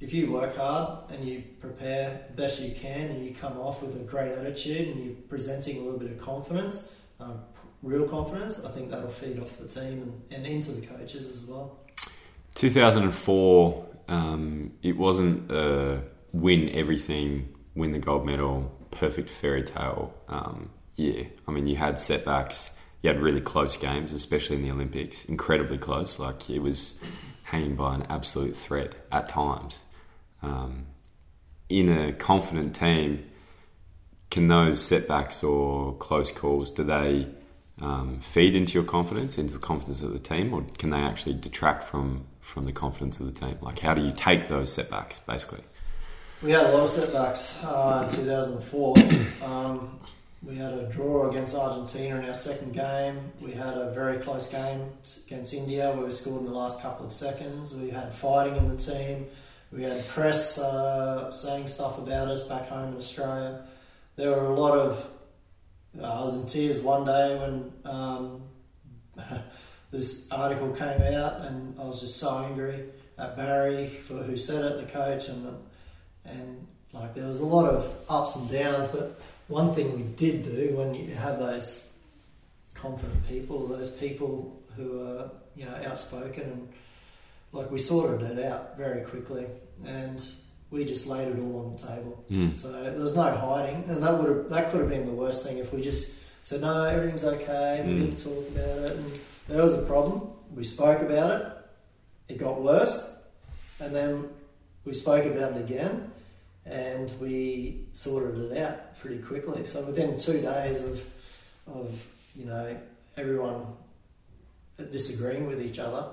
if 0.00 0.12
you 0.12 0.30
work 0.30 0.56
hard 0.56 1.10
and 1.10 1.24
you 1.24 1.42
prepare 1.60 2.20
the 2.28 2.42
best 2.42 2.60
you 2.60 2.72
can 2.72 3.10
and 3.10 3.24
you 3.24 3.34
come 3.34 3.58
off 3.58 3.82
with 3.82 3.96
a 3.96 4.00
great 4.00 4.32
attitude 4.32 4.88
and 4.88 5.04
you're 5.04 5.14
presenting 5.28 5.78
a 5.78 5.80
little 5.80 5.98
bit 5.98 6.10
of 6.10 6.20
confidence, 6.20 6.94
um, 7.20 7.40
real 7.82 8.06
confidence, 8.06 8.64
I 8.64 8.70
think 8.70 8.90
that'll 8.90 9.08
feed 9.08 9.40
off 9.40 9.56
the 9.56 9.66
team 9.66 10.02
and, 10.02 10.22
and 10.30 10.46
into 10.46 10.72
the 10.72 10.86
coaches 10.86 11.28
as 11.28 11.44
well. 11.44 11.80
2004, 12.54 13.86
um, 14.08 14.72
it 14.82 14.96
wasn't 14.96 15.50
a 15.50 16.02
win 16.32 16.68
everything, 16.70 17.48
win 17.74 17.92
the 17.92 17.98
gold 17.98 18.26
medal, 18.26 18.77
perfect 18.90 19.30
fairy 19.30 19.62
tale 19.62 20.14
um, 20.28 20.70
year. 20.94 21.28
I 21.46 21.50
mean, 21.50 21.66
you 21.66 21.76
had 21.76 21.98
setbacks, 21.98 22.70
you 23.02 23.08
had 23.08 23.20
really 23.20 23.40
close 23.40 23.76
games, 23.76 24.12
especially 24.12 24.56
in 24.56 24.62
the 24.62 24.70
Olympics, 24.70 25.24
incredibly 25.24 25.78
close. 25.78 26.18
Like 26.18 26.48
it 26.50 26.60
was 26.60 27.00
hanging 27.44 27.76
by 27.76 27.94
an 27.94 28.06
absolute 28.08 28.56
thread 28.56 28.94
at 29.10 29.28
times. 29.28 29.78
Um, 30.42 30.86
in 31.68 31.88
a 31.88 32.12
confident 32.12 32.74
team, 32.74 33.24
can 34.30 34.48
those 34.48 34.80
setbacks 34.80 35.42
or 35.42 35.94
close 35.94 36.30
calls 36.30 36.70
do 36.70 36.84
they 36.84 37.28
um, 37.80 38.20
feed 38.20 38.54
into 38.54 38.74
your 38.74 38.84
confidence, 38.84 39.38
into 39.38 39.52
the 39.52 39.58
confidence 39.58 40.02
of 40.02 40.12
the 40.12 40.18
team, 40.18 40.52
or 40.52 40.62
can 40.78 40.90
they 40.90 40.98
actually 40.98 41.34
detract 41.34 41.84
from 41.84 42.26
from 42.40 42.66
the 42.66 42.72
confidence 42.72 43.20
of 43.20 43.26
the 43.26 43.32
team? 43.32 43.58
Like, 43.60 43.78
how 43.78 43.94
do 43.94 44.02
you 44.02 44.12
take 44.12 44.48
those 44.48 44.72
setbacks, 44.72 45.18
basically? 45.20 45.60
We 46.40 46.52
had 46.52 46.66
a 46.66 46.68
lot 46.68 46.84
of 46.84 46.90
setbacks 46.90 47.58
uh, 47.64 48.08
in 48.08 48.14
2004. 48.14 48.96
Um, 49.42 49.98
we 50.40 50.54
had 50.54 50.72
a 50.72 50.88
draw 50.88 51.28
against 51.28 51.52
Argentina 51.52 52.16
in 52.20 52.26
our 52.26 52.34
second 52.34 52.72
game. 52.72 53.32
We 53.40 53.50
had 53.50 53.76
a 53.76 53.90
very 53.90 54.18
close 54.18 54.46
game 54.46 54.88
against 55.26 55.52
India 55.52 55.90
where 55.90 56.04
we 56.04 56.12
scored 56.12 56.42
in 56.42 56.46
the 56.46 56.52
last 56.52 56.80
couple 56.80 57.04
of 57.04 57.12
seconds. 57.12 57.74
We 57.74 57.90
had 57.90 58.12
fighting 58.12 58.54
in 58.54 58.68
the 58.68 58.76
team. 58.76 59.26
We 59.72 59.82
had 59.82 60.06
press 60.06 60.58
uh, 60.58 61.32
saying 61.32 61.66
stuff 61.66 61.98
about 61.98 62.28
us 62.28 62.46
back 62.46 62.68
home 62.68 62.92
in 62.92 62.98
Australia. 62.98 63.64
There 64.14 64.30
were 64.30 64.46
a 64.46 64.54
lot 64.54 64.78
of. 64.78 65.10
uh, 66.00 66.04
I 66.04 66.20
was 66.20 66.36
in 66.36 66.46
tears 66.46 66.80
one 66.80 67.04
day 67.04 67.36
when 67.36 67.72
um, 67.84 68.42
this 69.90 70.30
article 70.30 70.70
came 70.70 71.02
out, 71.02 71.40
and 71.40 71.80
I 71.80 71.82
was 71.82 71.98
just 71.98 72.18
so 72.18 72.38
angry 72.38 72.84
at 73.18 73.36
Barry 73.36 73.88
for 73.88 74.14
who 74.14 74.36
said 74.36 74.64
it, 74.64 74.86
the 74.86 74.92
coach, 74.92 75.26
and 75.26 75.58
and 76.30 76.66
like 76.92 77.14
there 77.14 77.26
was 77.26 77.40
a 77.40 77.44
lot 77.46 77.66
of 77.68 77.94
ups 78.08 78.36
and 78.36 78.50
downs. 78.50 78.88
But 78.88 79.20
one 79.48 79.74
thing 79.74 79.96
we 79.96 80.02
did 80.02 80.42
do 80.44 80.74
when 80.76 80.94
you 80.94 81.14
have 81.14 81.38
those 81.38 81.88
confident 82.74 83.26
people, 83.28 83.66
those 83.66 83.90
people 83.90 84.60
who 84.76 85.00
are 85.06 85.30
you 85.56 85.64
know 85.64 85.74
outspoken, 85.86 86.42
and 86.42 86.68
like 87.52 87.70
we 87.70 87.78
sorted 87.78 88.22
it 88.30 88.44
out 88.44 88.76
very 88.76 89.02
quickly, 89.02 89.46
and 89.86 90.24
we 90.70 90.84
just 90.84 91.06
laid 91.06 91.28
it 91.28 91.38
all 91.40 91.66
on 91.66 91.72
the 91.76 91.78
table. 91.78 92.24
Mm. 92.30 92.54
So 92.54 92.70
there 92.70 92.92
was 92.92 93.16
no 93.16 93.22
hiding, 93.22 93.84
and 93.88 94.02
that 94.02 94.18
would 94.18 94.28
have 94.28 94.48
that 94.48 94.70
could 94.70 94.80
have 94.80 94.90
been 94.90 95.06
the 95.06 95.12
worst 95.12 95.46
thing 95.46 95.58
if 95.58 95.72
we 95.72 95.80
just 95.82 96.14
said 96.42 96.60
no, 96.60 96.84
everything's 96.84 97.24
okay. 97.24 97.82
We 97.86 97.92
Mm. 97.92 98.00
didn't 98.00 98.18
talk 98.22 98.48
about 98.48 98.90
it, 98.90 98.96
and 98.96 99.20
there 99.48 99.62
was 99.62 99.74
a 99.74 99.82
problem. 99.82 100.30
We 100.54 100.64
spoke 100.64 101.02
about 101.02 101.40
it. 101.40 101.46
It 102.28 102.38
got 102.38 102.60
worse, 102.62 103.14
and 103.80 103.94
then 103.94 104.28
we 104.84 104.92
spoke 104.94 105.24
about 105.26 105.52
it 105.52 105.60
again, 105.64 106.10
and 106.68 107.10
we 107.20 107.86
sorted 107.92 108.52
it 108.52 108.58
out 108.58 108.98
pretty 108.98 109.18
quickly. 109.18 109.64
So 109.64 109.82
within 109.82 110.18
two 110.18 110.40
days 110.40 110.82
of 110.82 111.04
of 111.66 112.06
you 112.36 112.46
know 112.46 112.76
everyone 113.16 113.66
disagreeing 114.92 115.46
with 115.46 115.60
each 115.60 115.78
other, 115.78 116.06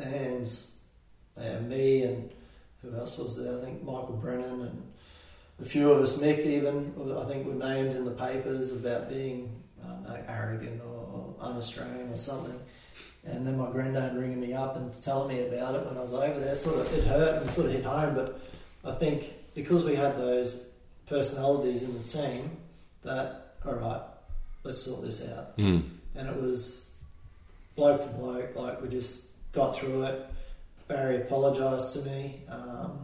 and 0.00 0.50
uh, 1.36 1.60
me 1.60 2.02
and 2.02 2.30
who 2.82 2.94
else 2.96 3.18
was 3.18 3.42
there? 3.42 3.58
I 3.58 3.60
think 3.64 3.82
Michael 3.82 4.18
Brennan 4.20 4.62
and 4.62 4.82
a 5.60 5.64
few 5.64 5.90
of 5.90 6.00
us, 6.00 6.18
Mick 6.18 6.46
even, 6.46 6.94
I 7.18 7.24
think 7.24 7.46
were 7.46 7.54
named 7.54 7.94
in 7.94 8.04
the 8.04 8.12
papers 8.12 8.72
about 8.72 9.08
being 9.08 9.60
I 9.84 9.88
don't 9.88 10.02
know, 10.04 10.18
arrogant 10.28 10.82
or, 10.82 11.34
un-Australian 11.40 12.12
or 12.12 12.16
something. 12.16 12.58
And 13.24 13.46
then 13.46 13.58
my 13.58 13.70
granddad 13.70 14.16
ringing 14.16 14.40
me 14.40 14.54
up 14.54 14.76
and 14.76 14.92
telling 15.02 15.28
me 15.28 15.46
about 15.46 15.76
it 15.76 15.86
when 15.86 15.96
I 15.96 16.00
was 16.00 16.12
over 16.12 16.40
there, 16.40 16.54
sort 16.56 16.80
of 16.80 16.92
it 16.92 17.04
hurt 17.04 17.42
and 17.42 17.50
sort 17.50 17.66
of 17.66 17.72
hit 17.72 17.84
home. 17.84 18.14
But 18.14 18.40
I 18.84 18.92
think 18.92 19.34
because 19.58 19.82
we 19.84 19.96
had 19.96 20.16
those 20.16 20.66
personalities 21.08 21.82
in 21.82 21.92
the 22.00 22.04
team, 22.04 22.48
that 23.02 23.54
all 23.66 23.74
right, 23.74 24.00
let's 24.62 24.78
sort 24.78 25.02
this 25.02 25.28
out. 25.28 25.58
Mm. 25.58 25.82
And 26.14 26.28
it 26.28 26.40
was 26.40 26.88
bloke 27.74 28.00
to 28.02 28.08
bloke, 28.10 28.54
like 28.54 28.80
we 28.80 28.88
just 28.88 29.26
got 29.52 29.74
through 29.76 30.04
it. 30.04 30.26
Barry 30.86 31.16
apologised 31.22 31.92
to 31.94 32.08
me. 32.08 32.40
Um, 32.48 33.00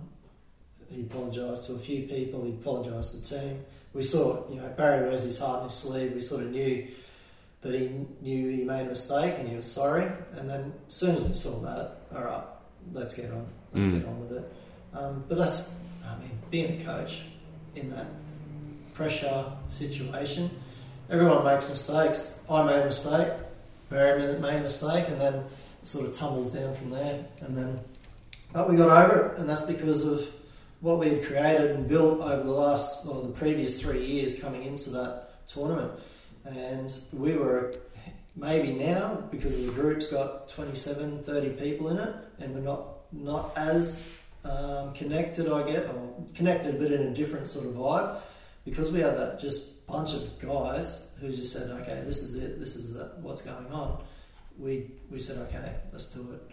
he 0.89 1.01
apologised 1.03 1.65
to 1.67 1.73
a 1.75 1.79
few 1.79 2.03
people. 2.07 2.45
He 2.45 2.53
apologised 2.53 3.11
to 3.15 3.17
the 3.35 3.41
team. 3.41 3.65
We 3.93 4.05
saw, 4.05 4.49
you 4.49 4.61
know, 4.61 4.69
Barry 4.77 5.09
wears 5.09 5.25
his 5.25 5.39
heart 5.39 5.59
on 5.59 5.65
his 5.65 5.75
sleeve. 5.75 6.15
We 6.15 6.21
sort 6.21 6.43
of 6.45 6.51
knew 6.53 6.87
that 7.63 7.75
he 7.75 7.91
knew 8.23 8.49
he 8.49 8.63
made 8.63 8.83
a 8.83 8.91
mistake 8.91 9.35
and 9.39 9.49
he 9.49 9.57
was 9.57 9.71
sorry. 9.71 10.07
And 10.37 10.49
then 10.49 10.73
as 10.87 10.95
soon 10.95 11.17
as 11.17 11.25
we 11.25 11.35
saw 11.35 11.59
that, 11.63 11.97
all 12.15 12.23
right, 12.23 12.45
let's 12.93 13.13
get 13.15 13.33
on. 13.33 13.45
Let's 13.73 13.87
Mm. 13.89 13.99
get 13.99 14.09
on 14.09 14.21
with 14.21 14.33
it. 14.39 14.53
Um, 14.95 15.25
but 15.29 15.37
that's, 15.39 15.75
I 16.07 16.19
mean, 16.19 16.31
being 16.51 16.81
a 16.81 16.85
coach 16.85 17.23
in 17.75 17.91
that 17.91 18.07
pressure 18.93 19.53
situation, 19.69 20.51
everyone 21.11 21.45
makes 21.45 21.69
mistakes. 21.69 22.43
I 22.49 22.65
made 22.65 22.83
a 22.83 22.87
mistake. 22.87 23.29
Barry 23.91 24.39
made 24.39 24.61
a 24.61 24.63
mistake, 24.63 25.09
and 25.09 25.21
then 25.21 25.35
it 25.35 25.87
sort 25.87 26.07
of 26.07 26.15
tumbles 26.15 26.51
down 26.51 26.75
from 26.75 26.91
there. 26.91 27.25
And 27.43 27.57
then, 27.57 27.81
but 28.53 28.69
we 28.69 28.77
got 28.77 29.05
over 29.05 29.27
it, 29.27 29.39
and 29.39 29.49
that's 29.49 29.63
because 29.63 30.05
of 30.05 30.29
what 30.81 30.99
we 30.99 31.09
had 31.09 31.25
created 31.25 31.73
and 31.73 31.89
built 31.89 32.21
over 32.21 32.43
the 32.43 32.53
last, 32.53 33.07
or 33.07 33.23
the 33.23 33.33
previous 33.33 33.81
three 33.81 34.05
years 34.05 34.41
coming 34.41 34.65
into 34.65 34.91
that 34.91 35.47
tournament. 35.47 35.93
And 36.45 36.97
we 37.13 37.35
were 37.35 37.75
maybe 38.37 38.73
now 38.73 39.23
because 39.31 39.65
the 39.65 39.73
group's 39.73 40.07
got 40.09 40.49
27, 40.49 41.23
30 41.23 41.51
people 41.51 41.89
in 41.89 41.99
it, 41.99 42.15
and 42.39 42.55
we're 42.55 42.61
not 42.61 42.89
not 43.13 43.53
as 43.57 44.19
um, 44.45 44.93
connected, 44.95 45.51
I 45.51 45.71
get, 45.71 45.87
or 45.87 46.15
connected, 46.35 46.79
but 46.79 46.93
in 46.93 47.03
a 47.03 47.15
different 47.15 47.47
sort 47.47 47.67
of 47.67 47.73
vibe. 47.73 48.21
Because 48.65 48.91
we 48.91 49.01
had 49.01 49.17
that 49.19 49.41
just 49.41 49.87
bunch 49.87 50.15
of 50.15 50.39
guys 50.41 51.13
who 51.21 51.31
just 51.31 51.53
said, 51.53 51.71
"Okay, 51.83 52.03
this 52.07 52.23
is 52.23 52.37
it. 52.37 52.59
This 52.59 52.77
is 52.77 52.95
the, 52.95 53.05
what's 53.21 53.43
going 53.43 53.67
on." 53.67 54.03
We 54.59 54.91
we 55.11 55.21
said, 55.21 55.39
"Okay, 55.49 55.75
let's 55.93 56.07
do 56.07 56.33
it." 56.33 56.51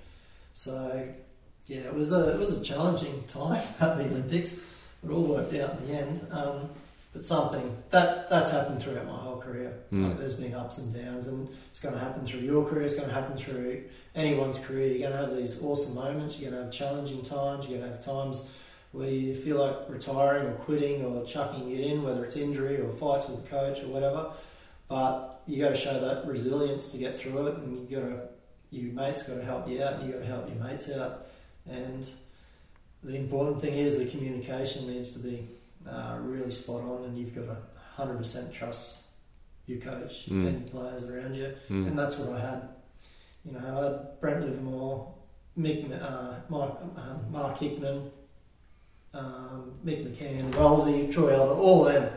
So 0.53 1.07
yeah, 1.67 1.81
it 1.81 1.93
was 1.93 2.11
a 2.11 2.33
it 2.33 2.39
was 2.39 2.59
a 2.59 2.63
challenging 2.63 3.23
time 3.27 3.63
at 3.79 3.97
the 3.97 4.05
Olympics. 4.05 4.53
It 5.03 5.09
all 5.09 5.23
worked 5.23 5.53
out 5.53 5.79
in 5.79 5.87
the 5.87 5.93
end. 5.93 6.27
Um, 6.31 6.69
but 7.13 7.23
something 7.23 7.77
that 7.89 8.29
that's 8.29 8.51
happened 8.51 8.81
throughout 8.81 9.05
my 9.05 9.17
whole 9.17 9.37
career. 9.37 9.73
Mm. 9.91 10.09
Like 10.09 10.19
there's 10.19 10.39
been 10.39 10.53
ups 10.53 10.77
and 10.77 10.93
downs, 10.93 11.27
and 11.27 11.49
it's 11.69 11.79
going 11.79 11.93
to 11.93 11.99
happen 11.99 12.25
through 12.25 12.41
your 12.41 12.65
career. 12.65 12.83
It's 12.83 12.95
going 12.95 13.07
to 13.07 13.13
happen 13.13 13.35
through 13.35 13.83
anyone's 14.15 14.59
career. 14.59 14.87
You're 14.87 15.09
going 15.09 15.11
to 15.11 15.17
have 15.17 15.35
these 15.35 15.61
awesome 15.63 15.95
moments. 15.95 16.39
You're 16.39 16.51
going 16.51 16.59
to 16.61 16.65
have 16.65 16.73
challenging 16.73 17.21
times. 17.21 17.67
You're 17.67 17.79
going 17.79 17.89
to 17.91 17.95
have 17.95 18.05
times 18.05 18.49
where 18.91 19.09
you 19.09 19.33
feel 19.35 19.57
like 19.57 19.75
retiring 19.89 20.47
or 20.47 20.53
quitting 20.53 21.05
or 21.05 21.23
chucking 21.25 21.71
it 21.71 21.79
in, 21.79 22.03
whether 22.03 22.25
it's 22.25 22.35
injury 22.35 22.79
or 22.81 22.91
fights 22.91 23.27
with 23.27 23.43
the 23.43 23.49
coach 23.49 23.81
or 23.83 23.87
whatever. 23.87 24.31
But 24.89 25.41
you 25.47 25.61
got 25.63 25.69
to 25.69 25.75
show 25.77 25.97
that 25.99 26.27
resilience 26.27 26.89
to 26.91 26.97
get 26.97 27.17
through 27.17 27.47
it, 27.47 27.57
and 27.57 27.89
you 27.89 27.95
got 27.97 28.05
to 28.05 28.19
your 28.73 28.93
mates 28.93 29.23
got 29.23 29.35
to 29.35 29.43
help 29.43 29.67
you 29.67 29.83
out, 29.83 29.95
and 29.95 30.07
you 30.07 30.13
got 30.13 30.19
to 30.21 30.25
help 30.25 30.47
your 30.49 30.63
mates 30.63 30.89
out. 30.91 31.27
And 31.69 32.07
the 33.03 33.15
important 33.15 33.61
thing 33.61 33.73
is 33.73 33.97
the 33.97 34.05
communication 34.09 34.87
needs 34.87 35.11
to 35.13 35.19
be 35.19 35.47
uh, 35.89 36.17
really 36.21 36.51
spot 36.51 36.81
on, 36.81 37.03
and 37.05 37.17
you've 37.17 37.33
got 37.35 37.45
to 37.45 37.57
hundred 37.95 38.17
percent 38.17 38.53
trust 38.53 39.07
your 39.67 39.79
coach 39.79 40.29
Mm. 40.29 40.47
and 40.47 40.59
your 40.61 40.69
players 40.69 41.09
around 41.09 41.35
you, 41.35 41.53
Mm. 41.69 41.87
and 41.87 41.99
that's 41.99 42.17
what 42.17 42.29
I 42.37 42.39
had. 42.39 42.69
You 43.45 43.53
know, 43.53 43.59
had 43.59 44.21
Brent 44.21 44.45
Livermore, 44.45 45.13
Mick, 45.57 45.91
uh, 46.01 46.35
um, 46.51 47.31
Mark 47.31 47.57
Hickman, 47.57 48.11
um, 49.13 49.73
Mick 49.85 50.07
McCann, 50.07 50.55
Rolsey, 50.55 51.11
Troy 51.11 51.33
Elder, 51.33 51.53
all 51.53 51.83
them 51.83 52.11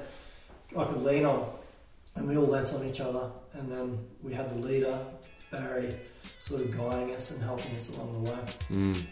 I 0.76 0.84
could 0.84 1.02
lean 1.02 1.24
on, 1.24 1.50
and 2.16 2.28
we 2.28 2.36
all 2.36 2.46
leant 2.46 2.72
on 2.74 2.84
each 2.84 3.00
other. 3.00 3.30
And 3.54 3.70
then 3.70 3.98
we 4.22 4.32
had 4.32 4.50
the 4.50 4.56
leader, 4.56 4.98
Barry, 5.50 5.96
sort 6.40 6.60
of 6.62 6.76
guiding 6.76 7.14
us 7.14 7.30
and 7.30 7.42
helping 7.42 7.74
us 7.76 7.96
along 7.96 8.24
the 8.24 8.30
way. 8.30 8.38
Mm. 8.70 9.06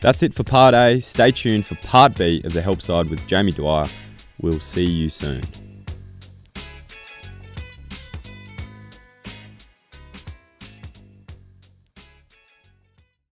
That's 0.00 0.22
it 0.22 0.32
for 0.32 0.44
part 0.44 0.74
A. 0.74 1.00
Stay 1.00 1.32
tuned 1.32 1.66
for 1.66 1.74
part 1.76 2.16
B 2.16 2.40
of 2.44 2.52
the 2.52 2.62
help 2.62 2.82
side 2.82 3.08
with 3.08 3.26
Jamie 3.26 3.52
Dwyer. 3.52 3.86
We'll 4.40 4.60
see 4.60 4.84
you 4.84 5.08
soon. 5.08 5.42